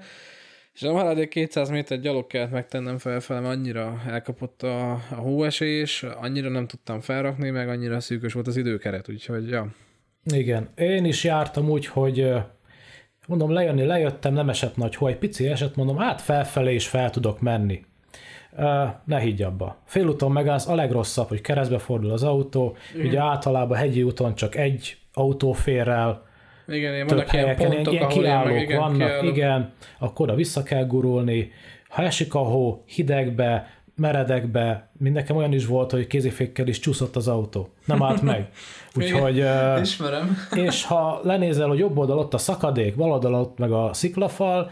és 0.74 0.82
a 0.82 0.91
maradék 0.91 1.30
200 1.30 1.70
méter 1.70 1.99
gyalog 1.99 2.28
kellett 2.28 2.51
megtennem 2.51 2.97
felfele, 2.97 3.39
mert 3.39 3.55
annyira 3.55 4.01
elkapott 4.07 4.64
a, 4.64 4.91
a 4.91 5.16
hóesés, 5.16 6.03
annyira 6.03 6.49
nem 6.49 6.68
tudtam 6.68 7.01
felrakni, 7.01 7.49
meg 7.49 7.70
annyira 7.70 7.99
szűkös 7.99 8.34
volt 8.34 8.47
az 8.47 8.57
időkeret, 8.57 9.10
úgyhogy 9.10 9.49
ja, 9.49 9.74
igen, 10.34 10.69
én 10.75 11.05
is 11.05 11.23
jártam 11.23 11.69
úgy, 11.69 11.86
hogy 11.86 12.34
mondom, 13.27 13.51
lejönni, 13.51 13.86
lejöttem, 13.86 14.34
nem 14.34 14.49
esett 14.49 14.75
nagy 14.75 14.95
hó, 14.95 15.07
egy 15.07 15.17
pici 15.17 15.47
esett, 15.47 15.75
mondom, 15.75 15.97
hát 15.97 16.21
felfelé 16.21 16.73
is 16.73 16.88
fel 16.88 17.09
tudok 17.09 17.41
menni. 17.41 17.86
Ne 19.05 19.19
higgy 19.19 19.41
abba. 19.41 19.77
Félúton 19.86 20.32
megállsz, 20.32 20.67
a 20.67 20.75
legrosszabb, 20.75 21.27
hogy 21.27 21.41
keresztbe 21.41 21.77
fordul 21.77 22.11
az 22.11 22.23
autó, 22.23 22.77
igen. 22.93 23.05
ugye 23.05 23.19
általában 23.19 23.77
hegyi 23.77 24.03
úton 24.03 24.36
csak 24.36 24.55
egy 24.55 24.97
autó 25.13 25.51
fér 25.51 25.88
el, 25.88 26.27
igen, 26.67 26.93
ilyen 26.93 27.07
vannak 27.07 27.34
ilyen 27.34 27.55
pontok, 27.55 27.93
ilyen 27.93 28.07
kiállók 28.07 28.53
meg, 28.53 28.61
igen, 28.61 28.80
vannak, 28.80 28.97
kiállók. 28.97 29.36
igen, 29.36 29.73
akkor 29.99 30.27
oda 30.27 30.36
vissza 30.36 30.63
kell 30.63 30.86
gurulni, 30.86 31.51
ha 31.89 32.03
esik 32.03 32.36
a 32.36 32.39
hó, 32.39 32.84
hidegbe, 32.86 33.78
meredekbe, 34.00 34.89
nekem 34.97 35.36
olyan 35.36 35.54
is 35.54 35.66
volt, 35.66 35.91
hogy 35.91 36.08
kézifékkel 36.08 36.68
is 36.68 36.80
csúszott 36.80 37.16
az 37.16 37.28
autó. 37.28 37.70
Nem 37.86 38.04
állt 38.04 38.22
meg. 38.22 38.50
Úgyhogy, 38.95 39.39
uh, 39.39 39.80
Ismerem. 39.82 40.38
És 40.66 40.86
ha 40.86 41.22
lenézel, 41.24 41.68
hogy 41.68 41.80
jobb 41.80 41.97
oldal 41.97 42.18
ott 42.18 42.34
a 42.34 42.38
szakadék, 42.38 42.95
bal 42.95 43.12
oldal 43.12 43.34
ott 43.34 43.58
meg 43.58 43.72
a 43.72 43.93
sziklafal, 43.93 44.72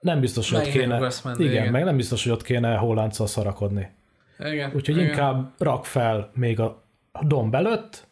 nem 0.00 0.20
biztos, 0.20 0.50
hogy 0.50 0.58
ott 0.60 0.70
kéne, 0.70 0.98
menni, 1.24 1.44
igen, 1.44 1.52
igen, 1.52 1.72
meg 1.72 1.84
nem 1.84 1.96
biztos, 1.96 2.22
hogy 2.22 2.32
ott 2.32 2.42
kéne 2.42 2.74
hólánccal 2.76 3.26
szarakodni. 3.26 3.90
Igen, 4.38 4.72
Úgyhogy 4.74 4.96
igen. 4.96 5.08
inkább 5.08 5.52
rak 5.58 5.84
fel 5.84 6.30
még 6.34 6.60
a 6.60 6.82
domb 7.22 7.54
előtt, 7.54 8.06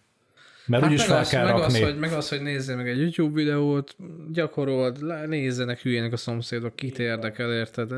mert 0.67 0.83
hát 0.83 0.93
úgyis 0.93 1.05
fel 1.05 1.19
az, 1.19 1.29
kell 1.29 1.45
meg 1.45 1.53
rakni. 1.53 1.83
Az, 1.83 1.89
hogy, 1.89 1.99
meg 1.99 2.13
az, 2.13 2.29
hogy 2.29 2.43
nézzél 2.43 2.77
meg 2.77 2.89
egy 2.89 3.01
YouTube 3.01 3.35
videót, 3.35 3.97
gyakorold, 4.33 5.29
nézzenek 5.29 5.81
hülyének 5.81 6.13
a 6.13 6.17
szomszédok, 6.17 6.77
kit 6.77 6.99
érdekel, 6.99 7.53
érted? 7.53 7.93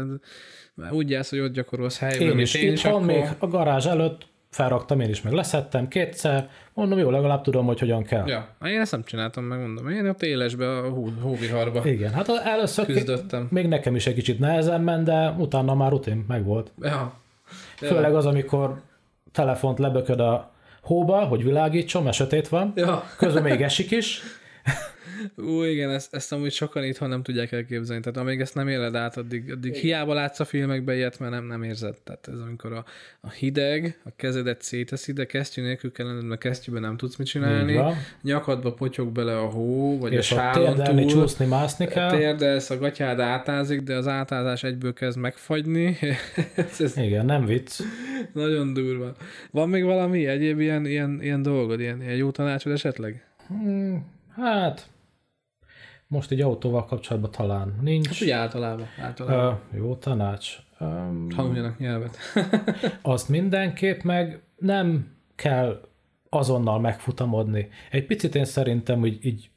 Úgy 0.91 1.11
jársz, 1.11 1.31
hogy 1.31 1.39
ott 1.39 1.53
gyakorolsz 1.53 1.99
helyben, 1.99 2.29
én 2.29 2.39
is, 2.39 2.55
én 2.55 2.73
is 2.73 2.85
akkor... 2.85 3.05
még 3.05 3.25
a 3.39 3.47
garázs 3.47 3.87
előtt 3.87 4.27
felraktam 4.51 5.01
én 5.01 5.09
is, 5.09 5.23
meg 5.23 5.33
leszettem 5.33 5.89
kétszer, 5.89 6.51
mondom, 6.75 6.99
jó, 6.99 7.11
legalább 7.11 7.43
tudom, 7.43 7.67
hogy 7.67 7.79
hogyan 7.79 8.03
kell. 8.03 8.29
Ja, 8.29 8.57
én 8.65 8.81
ezt 8.81 8.93
nem 8.93 9.05
csináltam 9.05 9.45
meg, 9.45 9.61
mondom, 9.61 9.89
én 9.89 10.09
ott 10.09 10.23
élesbe, 10.23 10.69
a 10.69 10.89
hó, 10.89 11.13
hóviharba 11.21 11.89
Igen, 11.89 12.13
hát 12.13 12.29
először 12.29 12.87
küzdöttem. 12.87 13.49
még 13.51 13.67
nekem 13.67 13.95
is 13.95 14.07
egy 14.07 14.15
kicsit 14.15 14.39
nehezen 14.39 14.81
ment, 14.81 15.05
de 15.05 15.35
utána 15.39 15.75
már 15.75 15.91
rutin 15.91 16.25
meg 16.29 16.45
volt. 16.45 16.71
Ja. 16.81 17.15
Főleg 17.77 18.15
az, 18.15 18.27
amikor 18.27 18.81
telefont 19.33 19.79
lebököd 19.79 20.21
a 20.21 20.53
hóba, 20.83 21.25
hogy 21.25 21.45
világítson, 21.45 22.03
mert 22.03 22.17
sötét 22.17 22.49
van, 22.49 22.73
ja. 22.77 23.05
közben 23.17 23.43
még 23.43 23.63
esik 23.63 23.91
is. 23.91 24.23
Ú, 25.37 25.63
igen, 25.63 25.91
ezt, 25.91 26.15
ezt 26.15 26.33
amúgy 26.33 26.53
sokan 26.53 26.85
itthon 26.85 27.09
nem 27.09 27.23
tudják 27.23 27.53
elképzelni. 27.53 28.03
Tehát 28.03 28.19
amíg 28.19 28.41
ezt 28.41 28.55
nem 28.55 28.69
éled 28.69 28.95
át, 28.95 29.17
addig, 29.17 29.51
addig 29.51 29.75
hiába 29.75 30.15
látsz 30.15 30.41
a 30.41 30.45
filmekben 30.45 30.97
ilyet, 30.97 31.19
mert 31.19 31.33
nem, 31.33 31.45
nem 31.45 31.63
érzed. 31.63 31.95
Tehát 32.05 32.29
ez 32.33 32.39
amikor 32.39 32.73
a, 32.73 32.85
a 33.21 33.31
hideg, 33.31 34.01
a 34.05 34.11
kezedet 34.17 34.63
széteszi, 34.63 35.13
de 35.13 35.25
kesztyű 35.25 35.63
nélkül 35.63 35.93
kell 35.93 36.07
lenned, 36.07 36.25
mert 36.25 36.41
kesztyűben 36.41 36.83
nem 36.83 36.97
tudsz 36.97 37.17
mit 37.17 37.27
csinálni. 37.27 37.81
Nyakadba 38.23 38.73
potyog 38.73 39.13
bele 39.13 39.39
a 39.39 39.47
hó, 39.47 39.99
vagy 39.99 40.13
És 40.13 40.33
a 40.33 40.35
sálon 40.35 40.85
túl. 40.85 41.05
csúszni, 41.05 41.47
mászni 41.47 41.87
kell. 41.87 42.11
Térdelsz, 42.11 42.71
a 42.71 42.79
gatyád 42.79 43.21
átázik, 43.21 43.81
de 43.81 43.95
az 43.95 44.07
átázás 44.07 44.63
egyből 44.63 44.93
kezd 44.93 45.19
megfagyni. 45.19 45.97
ez, 46.55 46.81
ez 46.81 46.97
igen, 46.97 47.25
nem 47.25 47.45
vicc. 47.45 47.81
Nagyon 48.33 48.73
durva. 48.73 49.15
Van 49.51 49.69
még 49.69 49.85
valami 49.85 50.27
egyéb 50.27 50.61
ilyen, 50.61 50.87
ilyen, 50.87 51.19
ilyen 51.23 51.43
dolgod, 51.43 51.81
ilyen, 51.81 52.03
ilyen 52.03 52.17
jó 52.17 52.31
tanácsod 52.31 52.73
esetleg? 52.73 53.27
Hmm, 53.49 54.07
hát 54.35 54.89
most 56.09 56.31
egy 56.31 56.41
autóval 56.41 56.85
kapcsolatban 56.85 57.31
talán 57.31 57.79
nincs. 57.81 58.09
Hát 58.09 58.21
ugye 58.21 58.35
általában. 58.35 58.87
általában. 59.01 59.61
Uh, 59.73 59.79
jó 59.79 59.97
tanács. 59.97 60.57
Um, 60.81 61.29
Tanuljanak 61.29 61.79
nyelvet. 61.79 62.17
azt 63.03 63.29
mindenképp 63.29 64.03
meg 64.03 64.43
nem 64.57 65.17
kell 65.35 65.81
azonnal 66.29 66.81
megfutamodni. 66.81 67.69
Egy 67.91 68.07
picit 68.07 68.35
én 68.35 68.45
szerintem, 68.45 68.99
hogy 69.01 69.19
így 69.27 69.51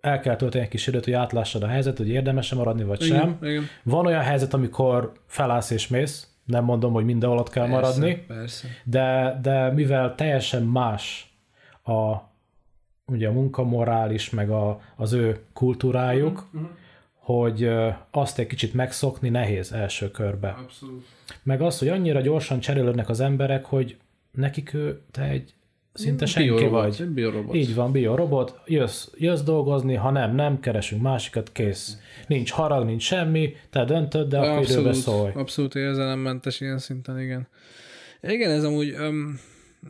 el 0.00 0.20
kell 0.20 0.36
tölteni 0.36 0.64
egy 0.64 0.70
kis 0.70 0.86
időt, 0.86 1.04
hogy 1.04 1.12
átlássad 1.12 1.62
a 1.62 1.66
helyzetet, 1.66 1.98
hogy 1.98 2.08
érdemes-e 2.08 2.56
maradni, 2.56 2.84
vagy 2.84 3.04
igen, 3.04 3.18
sem. 3.18 3.38
Igen. 3.42 3.64
Van 3.82 4.06
olyan 4.06 4.22
helyzet, 4.22 4.54
amikor 4.54 5.12
felállsz 5.26 5.70
és 5.70 5.88
mész, 5.88 6.28
nem 6.44 6.64
mondom, 6.64 6.92
hogy 6.92 7.04
mindenhol 7.04 7.38
ott 7.38 7.50
kell 7.50 7.68
persze, 7.68 7.80
maradni, 7.80 8.24
persze. 8.26 8.68
De, 8.84 9.38
de 9.42 9.72
mivel 9.72 10.14
teljesen 10.14 10.62
más 10.62 11.32
a 11.84 12.27
ugye 13.08 13.28
a 13.28 13.32
munkamorális, 13.32 14.30
meg 14.30 14.50
a, 14.50 14.80
az 14.96 15.12
ő 15.12 15.38
kultúrájuk, 15.52 16.48
uh-huh. 16.52 16.70
hogy 17.14 17.70
azt 18.10 18.38
egy 18.38 18.46
kicsit 18.46 18.74
megszokni 18.74 19.28
nehéz 19.28 19.72
első 19.72 20.10
körbe. 20.10 20.48
Abszolút. 20.48 21.06
Meg 21.42 21.60
az, 21.60 21.78
hogy 21.78 21.88
annyira 21.88 22.20
gyorsan 22.20 22.60
cserélődnek 22.60 23.08
az 23.08 23.20
emberek, 23.20 23.64
hogy 23.64 23.96
nekik 24.32 24.74
ő, 24.74 25.00
te 25.10 25.22
egy 25.22 25.54
szinte 25.92 26.26
senki 26.26 26.48
biorobot, 26.48 26.96
vagy. 26.96 27.08
Biorobot. 27.08 27.54
Így 27.54 27.74
van, 27.74 27.92
biorobot, 27.92 28.60
jössz, 28.66 29.08
jössz 29.16 29.42
dolgozni, 29.42 29.94
ha 29.94 30.10
nem, 30.10 30.34
nem, 30.34 30.60
keresünk 30.60 31.02
másikat, 31.02 31.52
kész. 31.52 31.98
Nincs 32.26 32.50
harag, 32.50 32.84
nincs 32.84 33.02
semmi, 33.02 33.54
te 33.70 33.84
döntöd, 33.84 34.28
de 34.28 34.38
akkor 34.38 34.70
időbe 34.70 34.92
szólj. 34.92 35.32
Abszolút 35.34 35.74
érzelemmentes 35.74 36.60
ilyen 36.60 36.78
szinten, 36.78 37.20
igen. 37.20 37.48
Igen, 38.22 38.50
ez 38.50 38.64
amúgy... 38.64 38.90
Um 38.90 39.40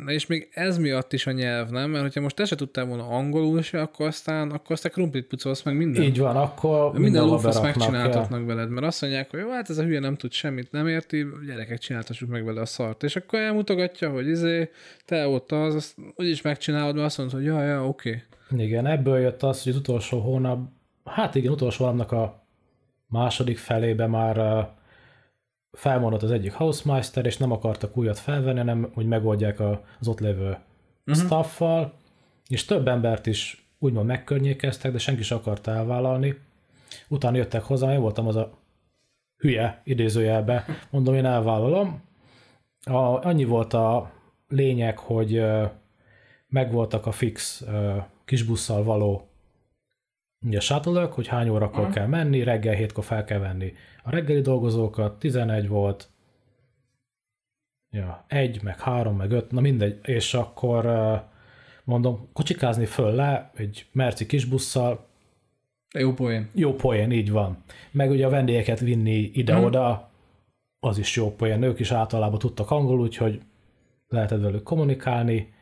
és 0.07 0.27
még 0.27 0.49
ez 0.51 0.79
miatt 0.79 1.13
is 1.13 1.27
a 1.27 1.31
nyelv, 1.31 1.71
nem? 1.71 1.91
Mert 1.91 2.03
hogyha 2.03 2.21
most 2.21 2.37
te 2.37 2.45
se 2.45 2.57
tudtál 2.57 2.85
volna 2.85 3.07
angolul 3.09 3.63
se, 3.63 3.81
akkor 3.81 4.07
aztán, 4.07 4.51
akkor 4.51 4.73
aztán 4.73 4.93
krumplit 4.93 5.27
pucolsz 5.27 5.63
meg 5.63 5.77
minden. 5.77 6.03
Így 6.03 6.19
van, 6.19 6.37
akkor 6.37 6.83
minden, 6.83 7.01
minden 7.01 7.25
lófasz 7.25 7.61
megcsináltatnak 7.61 8.47
veled, 8.47 8.71
mert 8.71 8.87
azt 8.87 9.01
mondják, 9.01 9.31
hogy 9.31 9.41
jó, 9.41 9.51
hát 9.51 9.71
ez 9.71 9.79
a 9.79 9.83
hülye 9.83 10.01
nem 10.01 10.17
tud 10.17 10.33
semmit, 10.33 10.73
nem 10.73 10.87
érti, 10.87 11.27
gyerekek 11.47 11.79
csináltassuk 11.79 12.29
meg 12.29 12.45
vele 12.45 12.61
a 12.61 12.67
szart. 12.67 13.03
És 13.03 13.17
akkor 13.17 13.39
elmutogatja, 13.39 14.11
hogy 14.11 14.29
izé, 14.29 14.71
te 15.05 15.29
ott 15.29 15.53
az, 15.53 15.75
azt 15.75 15.95
úgyis 16.15 16.43
megcsinálod, 16.43 16.95
mert 16.95 17.07
azt 17.07 17.19
mondod, 17.19 17.37
hogy 17.37 17.45
ja, 17.45 17.63
ja, 17.63 17.87
oké. 17.87 18.23
Okay. 18.51 18.65
Igen, 18.65 18.87
ebből 18.87 19.19
jött 19.19 19.43
az, 19.43 19.63
hogy 19.63 19.73
az 19.73 19.79
utolsó 19.79 20.21
hónap, 20.21 20.69
hát 21.05 21.35
igen, 21.35 21.53
utolsó 21.53 21.85
hónapnak 21.85 22.13
a 22.13 22.47
második 23.07 23.59
felébe 23.59 24.07
már 24.07 24.69
felmondott 25.79 26.23
az 26.23 26.31
egyik 26.31 26.53
Housemeister, 26.53 27.27
és 27.27 27.37
nem 27.37 27.53
akartak 27.53 27.97
újat 27.97 28.19
felvenni, 28.19 28.59
hanem 28.59 28.91
hogy 28.95 29.07
megoldják 29.07 29.61
az 29.61 30.09
ott 30.09 30.21
lévő 30.21 30.57
uh-huh. 31.07 31.25
staffal, 31.25 31.93
és 32.49 32.65
több 32.65 32.89
embert 32.89 33.27
is 33.27 33.69
úgymond 33.79 34.07
megkörnyékeztek, 34.07 34.93
de 34.93 34.99
senki 34.99 35.23
sem 35.23 35.39
akarta 35.39 35.71
elvállalni. 35.71 36.39
Utána 37.09 37.37
jöttek 37.37 37.63
hozzá, 37.63 37.93
én 37.93 38.01
voltam 38.01 38.27
az 38.27 38.37
a 38.37 38.59
hülye 39.37 39.81
idézőjelbe, 39.85 40.65
mondom, 40.91 41.15
én 41.15 41.25
elvállalom. 41.25 42.03
A, 42.85 43.27
annyi 43.27 43.45
volt 43.45 43.73
a 43.73 44.13
lényeg, 44.49 44.99
hogy 44.99 45.43
megvoltak 46.49 47.07
a 47.07 47.13
fix 47.13 47.65
kisbusszal 48.25 48.83
való 48.83 49.28
ugye 50.47 50.61
shuttle 50.61 51.05
hogy 51.05 51.27
hány 51.27 51.49
órakor 51.49 51.79
uh-huh. 51.79 51.95
kell 51.95 52.07
menni, 52.07 52.43
reggel 52.43 52.75
hétkor 52.75 53.05
fel 53.05 53.25
kell 53.25 53.39
venni 53.39 53.73
a 54.03 54.11
reggeli 54.11 54.41
dolgozókat, 54.41 55.19
11 55.19 55.69
volt, 55.69 56.09
Ja, 57.91 58.25
egy, 58.29 58.63
meg 58.63 58.81
három, 58.81 59.17
meg 59.17 59.31
öt, 59.31 59.51
na 59.51 59.61
mindegy, 59.61 59.99
és 60.03 60.35
akkor 60.35 60.87
mondom, 61.85 62.29
kocsikázni 62.33 62.87
föl 62.87 63.15
le 63.15 63.51
egy 63.55 63.87
merci 63.93 64.27
kisbusszal, 64.27 65.09
jó 65.95 66.13
poén. 66.13 66.51
Jó 66.55 66.75
poén, 66.75 67.11
így 67.11 67.31
van. 67.31 67.63
Meg 67.91 68.11
ugye 68.11 68.27
a 68.27 68.31
vendégeket 68.31 68.81
vinni 68.81 69.31
ide-oda, 69.33 69.95
hmm. 69.95 70.07
az 70.81 70.99
is 70.99 71.17
jó 71.17 71.35
poén. 71.35 71.63
Ők 71.63 71.79
is 71.79 71.91
általában 71.91 72.39
tudtak 72.39 72.71
angolul, 72.71 73.01
úgyhogy 73.01 73.41
lehetett 74.09 74.41
velük 74.41 74.63
kommunikálni. 74.63 75.53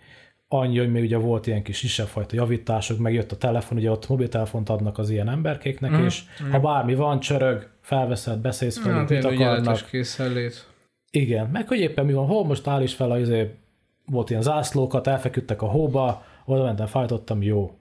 Annyi, 0.48 0.78
hogy 0.78 0.90
még 0.90 1.02
ugye 1.02 1.16
volt 1.16 1.46
ilyen 1.46 1.62
kis 1.62 1.80
kisebb 1.80 2.06
fajta 2.06 2.34
javítások, 2.34 2.98
meg 2.98 3.14
jött 3.14 3.32
a 3.32 3.36
telefon, 3.36 3.78
ugye 3.78 3.90
ott 3.90 4.08
mobiltelefont 4.08 4.68
adnak 4.68 4.98
az 4.98 5.10
ilyen 5.10 5.28
emberkéknek, 5.28 5.90
mm. 5.90 6.04
és 6.04 6.22
mm. 6.44 6.50
ha 6.50 6.60
bármi 6.60 6.94
van, 6.94 7.20
csörög, 7.20 7.70
felveszed, 7.80 8.38
beszélsz 8.38 8.78
fel, 8.78 8.92
hát, 8.92 9.08
mit 9.08 9.24
akarnak. 9.24 9.86
készenlét. 9.90 10.66
Igen, 11.10 11.46
meg 11.46 11.68
hogy 11.68 11.78
éppen 11.78 12.06
mi 12.06 12.12
van, 12.12 12.26
hol 12.26 12.44
most 12.44 12.66
áll 12.66 12.82
is 12.82 12.94
fel, 12.94 13.10
az 13.10 13.32
volt 14.06 14.30
ilyen 14.30 14.42
zászlókat, 14.42 15.06
elfeküdtek 15.06 15.62
a 15.62 15.66
hóba, 15.66 16.24
oda 16.44 16.62
mentem, 16.62 16.86
fájtottam, 16.86 17.42
jó. 17.42 17.78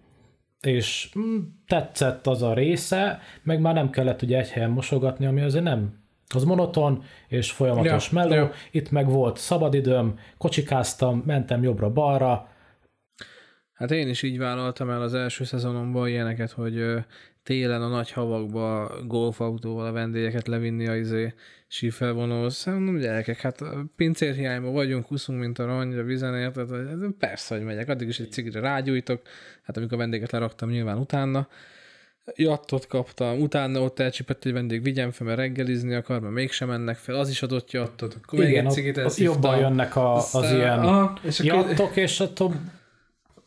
És 0.62 1.10
mm, 1.20 1.38
tetszett 1.68 2.28
az 2.28 2.42
a 2.42 2.54
része, 2.54 3.20
meg 3.44 3.62
már 3.62 3.74
nem 3.74 3.90
kellett 3.90 4.22
ugye 4.22 4.38
egy 4.38 4.50
helyen 4.50 4.70
mosogatni, 4.70 5.26
ami 5.26 5.42
azért 5.42 5.64
nem 5.64 6.04
az 6.36 6.44
monoton 6.44 7.04
és 7.28 7.52
folyamatos 7.52 8.12
ja, 8.12 8.20
meló. 8.20 8.34
Ja. 8.34 8.52
Itt 8.72 8.92
meg 8.92 9.10
volt 9.10 9.38
szabadidőm, 9.38 10.20
kocsikáztam, 10.38 11.24
mentem 11.26 11.64
jobbra-balra. 11.64 12.50
Hát 13.76 13.92
én 13.92 14.08
is 14.08 14.22
így 14.22 14.38
vállaltam 14.38 14.90
el 14.90 15.02
az 15.02 15.14
első 15.14 15.44
szezonomban 15.44 16.08
ilyeneket, 16.08 16.52
hogy 16.52 16.84
télen 17.44 17.82
a 17.82 17.88
nagy 17.88 18.12
havakba 18.12 18.92
golfautóval 19.06 19.86
a 19.86 19.92
vendégeket 19.92 20.48
levinni 20.48 20.88
a 20.88 20.96
izé 20.96 21.34
sífelvonóhoz. 21.68 22.66
Mondom, 22.66 22.98
gyerekek, 22.98 23.40
hát 23.40 23.64
pincérhiányban 23.96 24.74
vagyunk, 24.74 25.06
kuszunk, 25.06 25.40
mint 25.40 25.60
a 25.60 25.66
rongy 25.66 25.98
a 25.98 26.04
vizen, 26.04 26.36
érted? 26.36 26.70
Persze, 27.20 27.56
hogy 27.56 27.66
megyek, 27.66 27.90
addig 27.90 28.08
is 28.08 28.20
egy 28.20 28.32
cigire 28.32 28.60
rágyújtok, 28.60 29.22
hát 29.64 29.78
amikor 29.78 29.94
a 29.94 30.00
vendéget 30.00 30.32
leraktam, 30.32 30.70
nyilván 30.70 30.98
utána 30.98 31.48
jattot 32.36 32.88
kaptam, 32.88 33.40
utána 33.40 33.80
ott 33.80 34.00
elcsipett 34.00 34.46
egy 34.46 34.54
vendég, 34.54 34.84
vigyem 34.84 35.12
fel, 35.12 35.28
mert 35.28 35.40
reggelizni 35.40 35.94
akar, 35.94 36.20
mert 36.20 36.34
mégsem 36.34 36.68
mennek 36.68 36.98
fel, 36.98 37.16
az 37.16 37.30
is 37.30 37.42
adott 37.42 37.72
jattot. 37.72 38.18
Akkor 38.24 38.40
Igen, 38.40 38.50
még 38.50 38.58
egy 38.58 38.72
cigit 38.72 38.98
ott, 38.98 39.16
jobban 39.16 39.58
jönnek 39.58 39.96
a, 39.96 40.16
az 40.16 40.36
aztán, 40.36 40.56
ilyen 40.56 40.80
aha, 40.80 41.20
és 41.24 41.40
jattok, 41.40 41.96
és 41.96 42.20
attól 42.20 42.54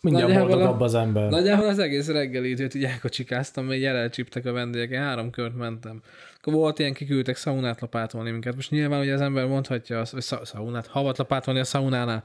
mindjárt 0.01 0.33
boldogabb 0.35 0.81
az 0.81 0.95
ember. 0.95 1.31
Nagyjából 1.31 1.67
az 1.67 1.79
egész 1.79 2.09
reggelidőt 2.09 2.75
így 2.75 2.85
elkocsikáztam, 2.85 3.65
még 3.65 3.85
elcsíptek 3.85 4.47
a 4.47 4.53
vendégek, 4.53 4.91
én 4.91 5.01
három 5.01 5.31
kört 5.31 5.57
mentem. 5.57 6.03
Volt 6.51 6.79
ilyen, 6.79 6.93
kiküldtek 6.93 7.37
szaunát 7.37 7.81
lapátolni 7.81 8.31
minket. 8.31 8.55
Most 8.55 8.71
nyilván 8.71 9.01
ugye 9.01 9.15
az 9.15 9.21
ember 9.21 9.47
mondhatja, 9.47 10.03
hogy 10.11 10.23
szaunát, 10.23 10.87
havat 10.87 11.19
lapátolni 11.19 11.61
a 11.61 11.65
szaunánál. 11.65 12.23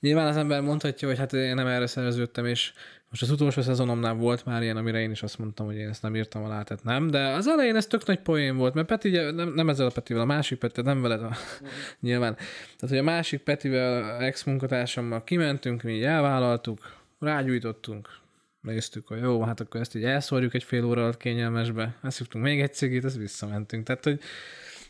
Nyilván 0.00 0.26
az 0.26 0.36
ember 0.36 0.60
mondhatja, 0.60 1.08
hogy 1.08 1.18
hát 1.18 1.32
én 1.32 1.54
nem 1.54 1.66
erre 1.66 1.86
szerződtem, 1.86 2.46
és 2.46 2.72
most 3.10 3.22
az 3.22 3.30
utolsó 3.30 3.62
szezonomnál 3.62 4.14
volt 4.14 4.44
már 4.44 4.62
ilyen, 4.62 4.76
amire 4.76 5.00
én 5.00 5.10
is 5.10 5.22
azt 5.22 5.38
mondtam, 5.38 5.66
hogy 5.66 5.76
én 5.76 5.88
ezt 5.88 6.02
nem 6.02 6.16
írtam 6.16 6.44
alá, 6.44 6.62
tehát 6.62 6.84
nem, 6.84 7.10
de 7.10 7.26
az 7.26 7.46
elején 7.46 7.76
ez 7.76 7.86
tök 7.86 8.06
nagy 8.06 8.20
poén 8.20 8.56
volt, 8.56 8.74
mert 8.74 8.86
Peti, 8.86 9.10
nem, 9.10 9.52
nem 9.54 9.68
ezzel 9.68 9.86
a 9.86 9.90
Petivel, 9.90 10.22
a 10.22 10.26
másik 10.26 10.58
Peti, 10.58 10.80
nem 10.82 11.02
veled, 11.02 11.22
a, 11.22 11.36
nyilván. 12.00 12.34
Tehát, 12.34 12.88
hogy 12.88 12.98
a 12.98 13.02
másik 13.02 13.40
Petivel, 13.40 14.22
ex 14.22 14.44
munkatársammal 14.44 15.24
kimentünk, 15.24 15.82
mi 15.82 15.92
így 15.92 16.02
elvállaltuk, 16.02 16.96
rágyújtottunk, 17.18 18.08
néztük, 18.60 19.08
hogy 19.08 19.20
jó, 19.20 19.42
hát 19.42 19.60
akkor 19.60 19.80
ezt 19.80 19.94
így 19.94 20.04
elszórjuk 20.04 20.54
egy 20.54 20.64
fél 20.64 20.84
óra 20.84 21.02
alatt 21.02 21.16
kényelmesbe, 21.16 21.94
eszüktünk 22.02 22.44
még 22.44 22.60
egy 22.60 22.74
cigit, 22.74 23.04
ezt 23.04 23.16
visszamentünk. 23.16 23.86
Tehát, 23.86 24.04
hogy 24.04 24.20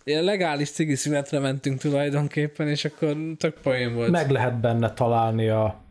ilyen 0.05 0.25
legális 0.25 0.71
cigi 0.71 0.95
szünetre 0.95 1.39
mentünk 1.39 1.81
tulajdonképpen, 1.81 2.69
és 2.69 2.85
akkor 2.85 3.17
tök 3.39 3.55
poén 3.63 3.95
volt. 3.95 4.11
Meg 4.11 4.31
lehet 4.31 4.61
benne 4.61 4.93
találni 4.93 5.49
a 5.49 5.89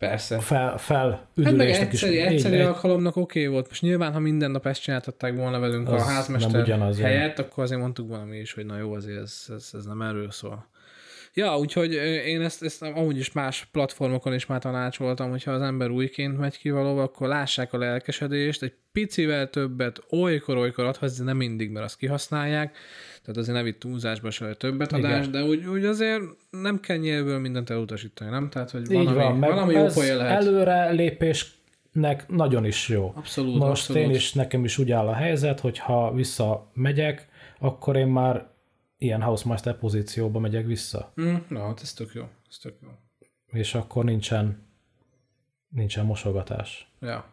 Persze. 0.00 0.38
Fel, 0.38 0.78
fel 0.78 1.28
hát 1.44 1.56
meg 1.56 1.70
egyszerű, 1.70 2.12
is. 2.12 2.20
egyszerű 2.20 2.54
egy, 2.54 2.60
alkalomnak 2.60 3.16
oké 3.16 3.40
okay 3.40 3.52
volt. 3.52 3.68
Most 3.68 3.82
nyilván, 3.82 4.12
ha 4.12 4.18
minden 4.18 4.50
nap 4.50 4.66
ezt 4.66 4.82
csináltatták 4.82 5.36
volna 5.36 5.58
velünk 5.58 5.88
a 5.88 6.02
házmester 6.02 6.94
helyett, 6.96 7.38
akkor 7.38 7.64
azért 7.64 7.80
mondtuk 7.80 8.08
valami 8.08 8.36
is, 8.36 8.52
hogy 8.52 8.66
na 8.66 8.78
jó, 8.78 8.92
azért 8.92 9.20
ez, 9.20 9.44
ez, 9.48 9.70
ez 9.72 9.84
nem 9.84 10.02
erről 10.02 10.30
szól. 10.30 10.66
Ja, 11.34 11.58
úgyhogy 11.58 11.92
én 12.26 12.40
ezt, 12.40 12.62
ezt 12.62 12.82
amúgy 12.82 13.18
is 13.18 13.32
más 13.32 13.68
platformokon 13.72 14.34
is 14.34 14.46
már 14.46 14.60
tanácsoltam, 14.60 15.30
hogyha 15.30 15.52
az 15.52 15.62
ember 15.62 15.90
újként 15.90 16.38
megy 16.38 16.58
ki 16.58 16.70
valóban, 16.70 17.04
akkor 17.04 17.28
lássák 17.28 17.72
a 17.72 17.78
lelkesedést, 17.78 18.62
egy 18.62 18.74
picivel 18.92 19.50
többet 19.50 20.02
olykor-olykor 20.10 20.84
adhatsz, 20.84 21.18
de 21.18 21.24
nem 21.24 21.36
mindig, 21.36 21.70
mert 21.70 21.84
azt 21.84 21.96
kihasználják, 21.96 22.76
tehát 23.20 23.36
azért 23.36 23.56
nem 23.56 23.66
itt 23.66 23.78
túlzásba 23.78 24.30
se 24.30 24.54
többet 24.54 24.92
adás, 24.92 25.28
de 25.28 25.42
úgy, 25.42 25.66
úgy 25.66 25.84
azért 25.84 26.22
nem 26.50 26.80
kell 26.80 26.98
mindent 27.38 27.70
elutasítani, 27.70 28.30
nem? 28.30 28.48
Tehát, 28.48 28.70
hogy 28.70 28.88
valami, 28.88 29.14
van, 29.14 29.40
valami 29.40 29.74
jó 29.74 29.86
poén 29.86 30.16
lehet. 30.16 30.42
Előre 30.42 30.90
lépésnek 30.90 32.24
nagyon 32.28 32.64
is 32.64 32.88
jó. 32.88 33.12
Abszolút, 33.16 33.58
Most 33.58 33.70
abszolút. 33.70 34.02
én 34.02 34.10
is, 34.10 34.32
nekem 34.32 34.64
is 34.64 34.78
úgy 34.78 34.90
áll 34.90 35.06
a 35.06 35.14
helyzet, 35.14 35.60
hogy 35.60 35.78
ha 35.78 36.12
visszamegyek, 36.14 37.28
akkor 37.58 37.96
én 37.96 38.06
már 38.06 38.48
ilyen 39.02 39.22
housemaster 39.22 39.78
pozícióba 39.78 40.38
megyek 40.38 40.66
vissza. 40.66 41.12
Mm, 41.20 41.34
na, 41.48 41.66
hát 41.66 41.80
ez 41.82 41.92
tök 41.92 42.10
jó. 42.14 42.28
Ez 42.48 42.56
tök 42.58 42.74
jó. 42.82 42.88
És 43.52 43.74
akkor 43.74 44.04
nincsen, 44.04 44.66
nincsen 45.68 46.04
mosogatás. 46.04 46.92
Ja. 47.00 47.24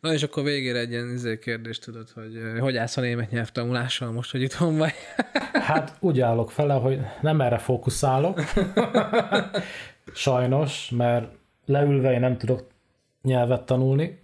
Na 0.00 0.12
és 0.12 0.22
akkor 0.22 0.42
végére 0.42 0.78
egy 0.78 0.90
ilyen 0.90 1.10
izé 1.10 1.38
kérdést 1.38 1.84
tudod, 1.84 2.10
hogy 2.10 2.40
hogy 2.60 2.76
állsz 2.76 2.96
a 2.96 3.00
német 3.00 3.30
nyelvtanulással 3.30 4.12
most, 4.12 4.30
hogy 4.30 4.42
itthon 4.42 4.76
vagy? 4.76 4.92
hát 5.68 5.96
úgy 6.00 6.20
állok 6.20 6.50
fele, 6.50 6.74
hogy 6.74 7.00
nem 7.22 7.40
erre 7.40 7.58
fókuszálok. 7.58 8.40
Sajnos, 10.12 10.90
mert 10.90 11.34
leülve 11.64 12.12
én 12.12 12.20
nem 12.20 12.38
tudok 12.38 12.66
nyelvet 13.22 13.66
tanulni. 13.66 14.18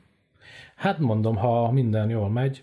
Hát 0.76 0.98
mondom, 0.98 1.36
ha 1.36 1.70
minden 1.70 2.10
jól 2.10 2.30
megy, 2.30 2.62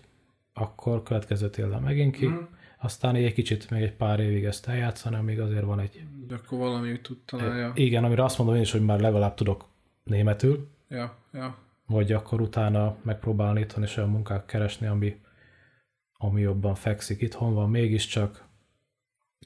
akkor 0.52 1.02
következő 1.02 1.50
télen 1.50 1.82
megint 1.82 2.16
ki. 2.16 2.26
Mm 2.26 2.42
aztán 2.82 3.14
egy 3.14 3.32
kicsit 3.32 3.70
még 3.70 3.82
egy 3.82 3.92
pár 3.92 4.20
évig 4.20 4.44
ezt 4.44 4.68
eljátszani, 4.68 5.16
amíg 5.16 5.40
azért 5.40 5.64
van 5.64 5.80
egy... 5.80 6.04
De 6.26 6.34
akkor 6.34 6.58
valami 6.58 7.00
tud 7.00 7.18
találja. 7.24 7.72
Igen, 7.74 8.04
amire 8.04 8.24
azt 8.24 8.38
mondom 8.38 8.56
én 8.56 8.62
is, 8.62 8.72
hogy 8.72 8.84
már 8.84 9.00
legalább 9.00 9.34
tudok 9.34 9.64
németül. 10.02 10.68
Ja, 10.88 11.16
ja. 11.32 11.56
Vagy 11.86 12.12
akkor 12.12 12.40
utána 12.40 12.96
megpróbálni 13.02 13.60
itthon 13.60 13.82
is 13.82 13.96
olyan 13.96 14.10
munkák 14.10 14.46
keresni, 14.46 14.86
ami, 14.86 15.20
ami 16.12 16.40
jobban 16.40 16.74
fekszik. 16.74 17.20
Itthon 17.20 17.54
van 17.54 17.70
mégiscsak, 17.70 18.44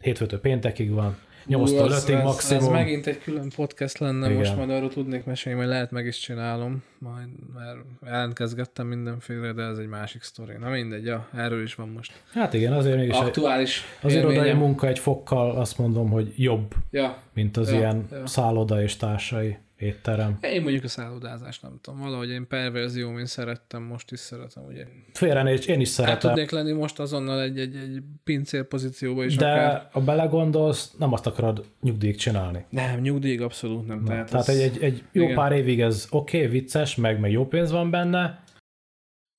hétfőtől 0.00 0.40
péntekig 0.40 0.90
van, 0.90 1.16
8-tól 1.48 2.08
5 2.08 2.22
maximum. 2.22 2.62
Ez 2.62 2.68
megint 2.68 3.06
egy 3.06 3.18
külön 3.18 3.50
podcast 3.56 3.98
lenne, 3.98 4.26
Igen. 4.26 4.38
most 4.38 4.56
majd 4.56 4.70
arról 4.70 4.88
tudnék 4.88 5.24
mesélni, 5.24 5.58
majd 5.58 5.70
lehet 5.70 5.90
meg 5.90 6.06
is 6.06 6.18
csinálom, 6.18 6.82
majd, 6.98 7.28
mert 7.54 7.78
jelentkezgettem 8.04 8.86
mindenféle, 8.86 9.52
de 9.52 9.62
ez 9.62 9.78
egy 9.78 9.88
másik 9.88 10.22
sztori. 10.22 10.52
Na 10.60 10.68
mindegy, 10.68 11.04
ja, 11.04 11.28
erről 11.34 11.62
is 11.62 11.74
van 11.74 11.88
most. 11.88 12.12
Hát 12.32 12.54
igen, 12.54 12.72
azért 12.72 12.96
mégis 12.96 13.16
Aktuális 13.16 13.82
egy, 14.00 14.06
az 14.06 14.14
irodai 14.14 14.52
munka 14.52 14.86
egy 14.86 14.98
fokkal 14.98 15.50
azt 15.50 15.78
mondom, 15.78 16.10
hogy 16.10 16.32
jobb, 16.36 16.74
ja. 16.90 17.16
mint 17.32 17.56
az 17.56 17.70
ja, 17.70 17.76
ilyen 17.76 18.06
ja. 18.10 18.26
szálloda 18.26 18.82
és 18.82 18.96
társai 18.96 19.56
étterem. 19.84 20.38
Én 20.40 20.62
mondjuk 20.62 20.84
a 20.84 20.88
szállodázást 20.88 21.62
nem 21.62 21.78
tudom. 21.80 22.00
Valahogy 22.00 22.30
én 22.30 22.46
perverzió, 22.46 23.18
én 23.18 23.26
szerettem, 23.26 23.82
most 23.82 24.12
is 24.12 24.18
szeretem, 24.18 24.64
ugye. 24.64 24.84
Félrenézés, 25.12 25.66
én 25.66 25.80
is 25.80 25.88
szeretem. 25.88 26.14
Hát 26.14 26.28
tudnék 26.28 26.50
lenni 26.50 26.72
most 26.72 26.98
azonnal 26.98 27.42
egy, 27.42 27.58
egy, 27.58 27.76
egy 27.76 28.02
pincér 28.24 28.64
pozícióba 28.64 29.24
is. 29.24 29.36
De 29.36 29.52
akár. 29.52 29.88
a 29.92 30.00
belegondolsz, 30.00 30.92
nem 30.98 31.12
azt 31.12 31.26
akarod 31.26 31.64
nyugdíjig 31.80 32.16
csinálni. 32.16 32.64
Nem, 32.70 33.00
nyugdíjig 33.00 33.40
abszolút 33.40 33.86
nem. 33.86 34.04
Tehát 34.04 34.30
tehát 34.30 34.48
egy, 34.48 34.60
egy, 34.60 34.82
egy 34.82 35.02
jó 35.12 35.22
igen. 35.22 35.34
pár 35.34 35.52
évig 35.52 35.80
ez 35.80 36.06
oké, 36.10 36.36
okay, 36.36 36.50
vicces, 36.50 36.94
meg, 36.94 37.20
meg 37.20 37.30
jó 37.30 37.46
pénz 37.46 37.70
van 37.70 37.90
benne, 37.90 38.44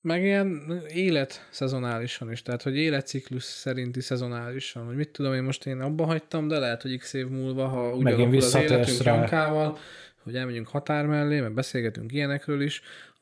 meg 0.05 0.23
ilyen 0.23 0.81
élet 0.93 1.47
szezonálisan 1.51 2.31
is, 2.31 2.41
tehát 2.41 2.61
hogy 2.61 2.77
életciklus 2.77 3.43
szerinti 3.43 4.01
szezonálisan, 4.01 4.85
hogy 4.85 4.95
mit 4.95 5.09
tudom 5.09 5.33
én 5.33 5.43
most 5.43 5.65
én 5.65 5.79
abba 5.79 6.05
hagytam, 6.05 6.47
de 6.47 6.59
lehet, 6.59 6.81
hogy 6.81 6.97
x 6.97 7.13
év 7.13 7.27
múlva, 7.27 7.67
ha 7.67 7.95
úgy 7.95 8.07
alakul 8.07 8.37
az 8.37 8.55
életünk 8.55 9.03
Jankával, 9.03 9.77
hogy 10.26 10.36
elmegyünk 10.36 10.67
határ 10.67 11.05
mellé, 11.05 11.39
meg 11.39 11.53
beszélgetünk 11.53 12.11
ilyenekről 12.11 12.61
is, 12.61 12.82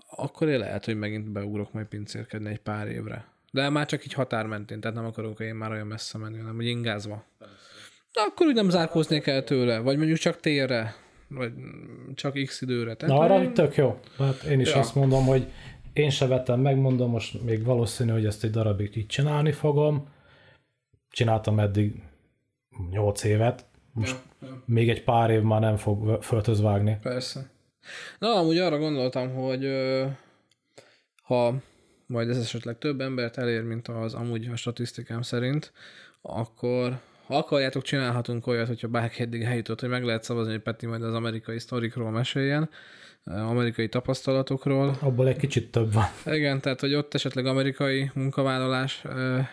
akkor 0.10 0.48
én 0.48 0.60
lehet, 0.60 0.86
hogy 0.86 0.98
megint 0.98 1.32
beugrok 1.32 1.74
majd 1.74 1.86
pincérkedni 1.86 2.50
egy 2.50 2.60
pár 2.60 2.88
évre. 2.88 3.26
De 3.52 3.70
már 3.70 3.86
csak 3.86 4.06
így 4.06 4.14
határ 4.14 4.46
mentén, 4.46 4.80
tehát 4.80 4.96
nem 4.96 5.06
akarok 5.06 5.40
én 5.40 5.56
már 5.56 5.72
olyan 5.72 5.88
messze 5.88 6.18
menni, 6.18 6.38
hanem 6.38 6.56
hogy 6.56 6.68
ingázva. 6.68 7.24
De 8.14 8.22
akkor 8.22 8.48
úgy 8.48 8.56
nem 8.56 8.70
zárkóznék 8.70 9.28
el 9.28 9.44
tőle, 9.44 9.80
vagy 9.80 9.98
mondjuk 9.98 10.18
csak 10.18 10.40
térre, 10.40 10.96
vagy 11.28 11.52
csak 12.16 12.44
x 12.46 12.62
időre. 12.62 12.96
Tehát 12.96 13.16
Na 13.16 13.22
arra 13.22 13.44
én... 13.44 13.54
tök 13.54 13.76
jó. 13.76 14.00
Hát 14.18 14.44
én 14.44 14.60
is 14.60 14.70
ja. 14.70 14.80
azt 14.80 14.96
mondom, 14.96 15.26
hogy 15.26 15.52
én 15.94 16.10
se 16.10 16.28
vettem, 16.28 16.60
megmondom, 16.60 17.10
most 17.10 17.44
még 17.44 17.64
valószínű, 17.64 18.12
hogy 18.12 18.26
ezt 18.26 18.44
egy 18.44 18.52
darabig 18.52 18.98
így 18.98 19.06
csinálni 19.06 19.52
fogom. 19.52 20.08
Csináltam 21.10 21.60
eddig 21.60 22.02
8 22.92 23.24
évet, 23.24 23.66
most 23.94 24.20
ja, 24.42 24.48
ja. 24.48 24.64
még 24.66 24.90
egy 24.90 25.04
pár 25.04 25.30
év 25.30 25.42
már 25.42 25.60
nem 25.60 25.78
fog 25.78 26.24
föltöz 26.24 26.62
vágni. 26.62 26.98
Persze. 27.02 27.50
Na, 28.20 28.36
amúgy 28.36 28.58
arra 28.58 28.78
gondoltam, 28.78 29.34
hogy 29.34 29.68
ha 31.24 31.56
majd 32.06 32.30
ez 32.30 32.38
esetleg 32.38 32.78
több 32.78 33.02
embert 33.02 33.38
elér, 33.38 33.64
mint 33.64 33.88
az 33.88 34.14
amúgy 34.14 34.48
a 34.48 34.56
statisztikám 34.56 35.22
szerint, 35.22 35.72
akkor 36.22 37.00
ha 37.26 37.38
akarjátok, 37.38 37.84
csinálhatunk 37.84 38.48
olyat, 38.48 38.68
hogyha 38.68 38.88
bárki 38.88 39.22
eddig 39.22 39.42
eljutott, 39.42 39.80
hogy 39.80 39.90
meg 39.90 40.04
lehet 40.04 40.24
szavazni, 40.24 40.52
hogy 40.52 40.62
Peti 40.62 40.86
majd 40.86 41.04
az 41.04 41.14
amerikai 41.14 41.60
sztorikról 41.60 42.12
meséljen, 42.12 42.70
amerikai 43.26 43.90
tapasztalatokról. 43.90 44.98
Abból 45.00 45.28
egy 45.28 45.38
kicsit 45.38 45.72
több 45.72 45.94
van. 45.94 46.06
Igen, 46.26 46.62
tehát 46.62 46.80
hogy 46.80 46.94
ott 46.94 47.14
esetleg 47.14 47.46
amerikai 47.46 48.12
munkavállalás 48.14 49.04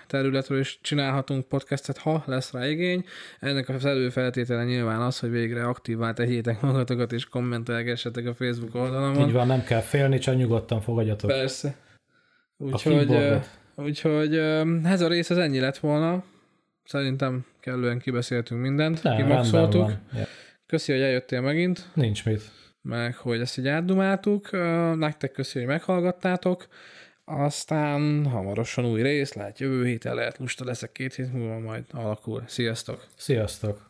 területről 0.06 0.58
is 0.58 0.78
csinálhatunk 0.82 1.48
podcastet, 1.48 1.98
ha 1.98 2.22
lesz 2.26 2.52
rá 2.52 2.68
igény. 2.68 3.04
Ennek 3.40 3.68
az 3.68 3.84
előfeltétele 3.84 4.64
nyilván 4.64 5.00
az, 5.00 5.18
hogy 5.18 5.30
végre 5.30 5.64
aktívvá 5.64 6.12
tegyétek 6.12 6.60
magatokat 6.60 7.12
és 7.12 7.24
kommentelgessetek 7.24 8.26
a 8.26 8.34
Facebook 8.34 8.74
oldalamon. 8.74 9.28
Így 9.28 9.32
van, 9.32 9.46
nem 9.46 9.64
kell 9.64 9.80
félni, 9.80 10.18
csak 10.18 10.36
nyugodtan 10.36 10.80
fogadjatok. 10.80 11.30
Persze. 11.30 11.76
Úgyhogy, 12.56 13.16
úgyhogy 13.74 14.36
ez 14.84 15.00
a 15.00 15.08
rész 15.08 15.30
az 15.30 15.38
ennyi 15.38 15.60
lett 15.60 15.78
volna. 15.78 16.24
Szerintem 16.84 17.44
kellően 17.60 17.98
kibeszéltünk 17.98 18.60
mindent, 18.60 19.02
nem, 19.02 19.16
kimaxoltuk. 19.16 19.92
Köszi, 20.66 20.92
hogy 20.92 21.00
eljöttél 21.00 21.40
megint. 21.40 21.88
Nincs 21.94 22.24
mit 22.24 22.42
meg 22.82 23.16
hogy 23.16 23.40
ezt 23.40 23.58
így 23.58 23.68
átdumáltuk. 23.68 24.50
Nektek 24.96 25.32
köszi, 25.32 25.58
hogy 25.58 25.68
meghallgattátok. 25.68 26.66
Aztán 27.24 28.26
hamarosan 28.26 28.84
új 28.84 29.02
rész, 29.02 29.32
lehet 29.32 29.58
jövő 29.58 29.86
héten, 29.86 30.14
lehet 30.14 30.38
lusta 30.38 30.64
leszek 30.64 30.92
két 30.92 31.14
hét 31.14 31.32
múlva, 31.32 31.58
majd 31.58 31.84
alakul. 31.92 32.44
Sziasztok! 32.46 33.06
Sziasztok! 33.16 33.89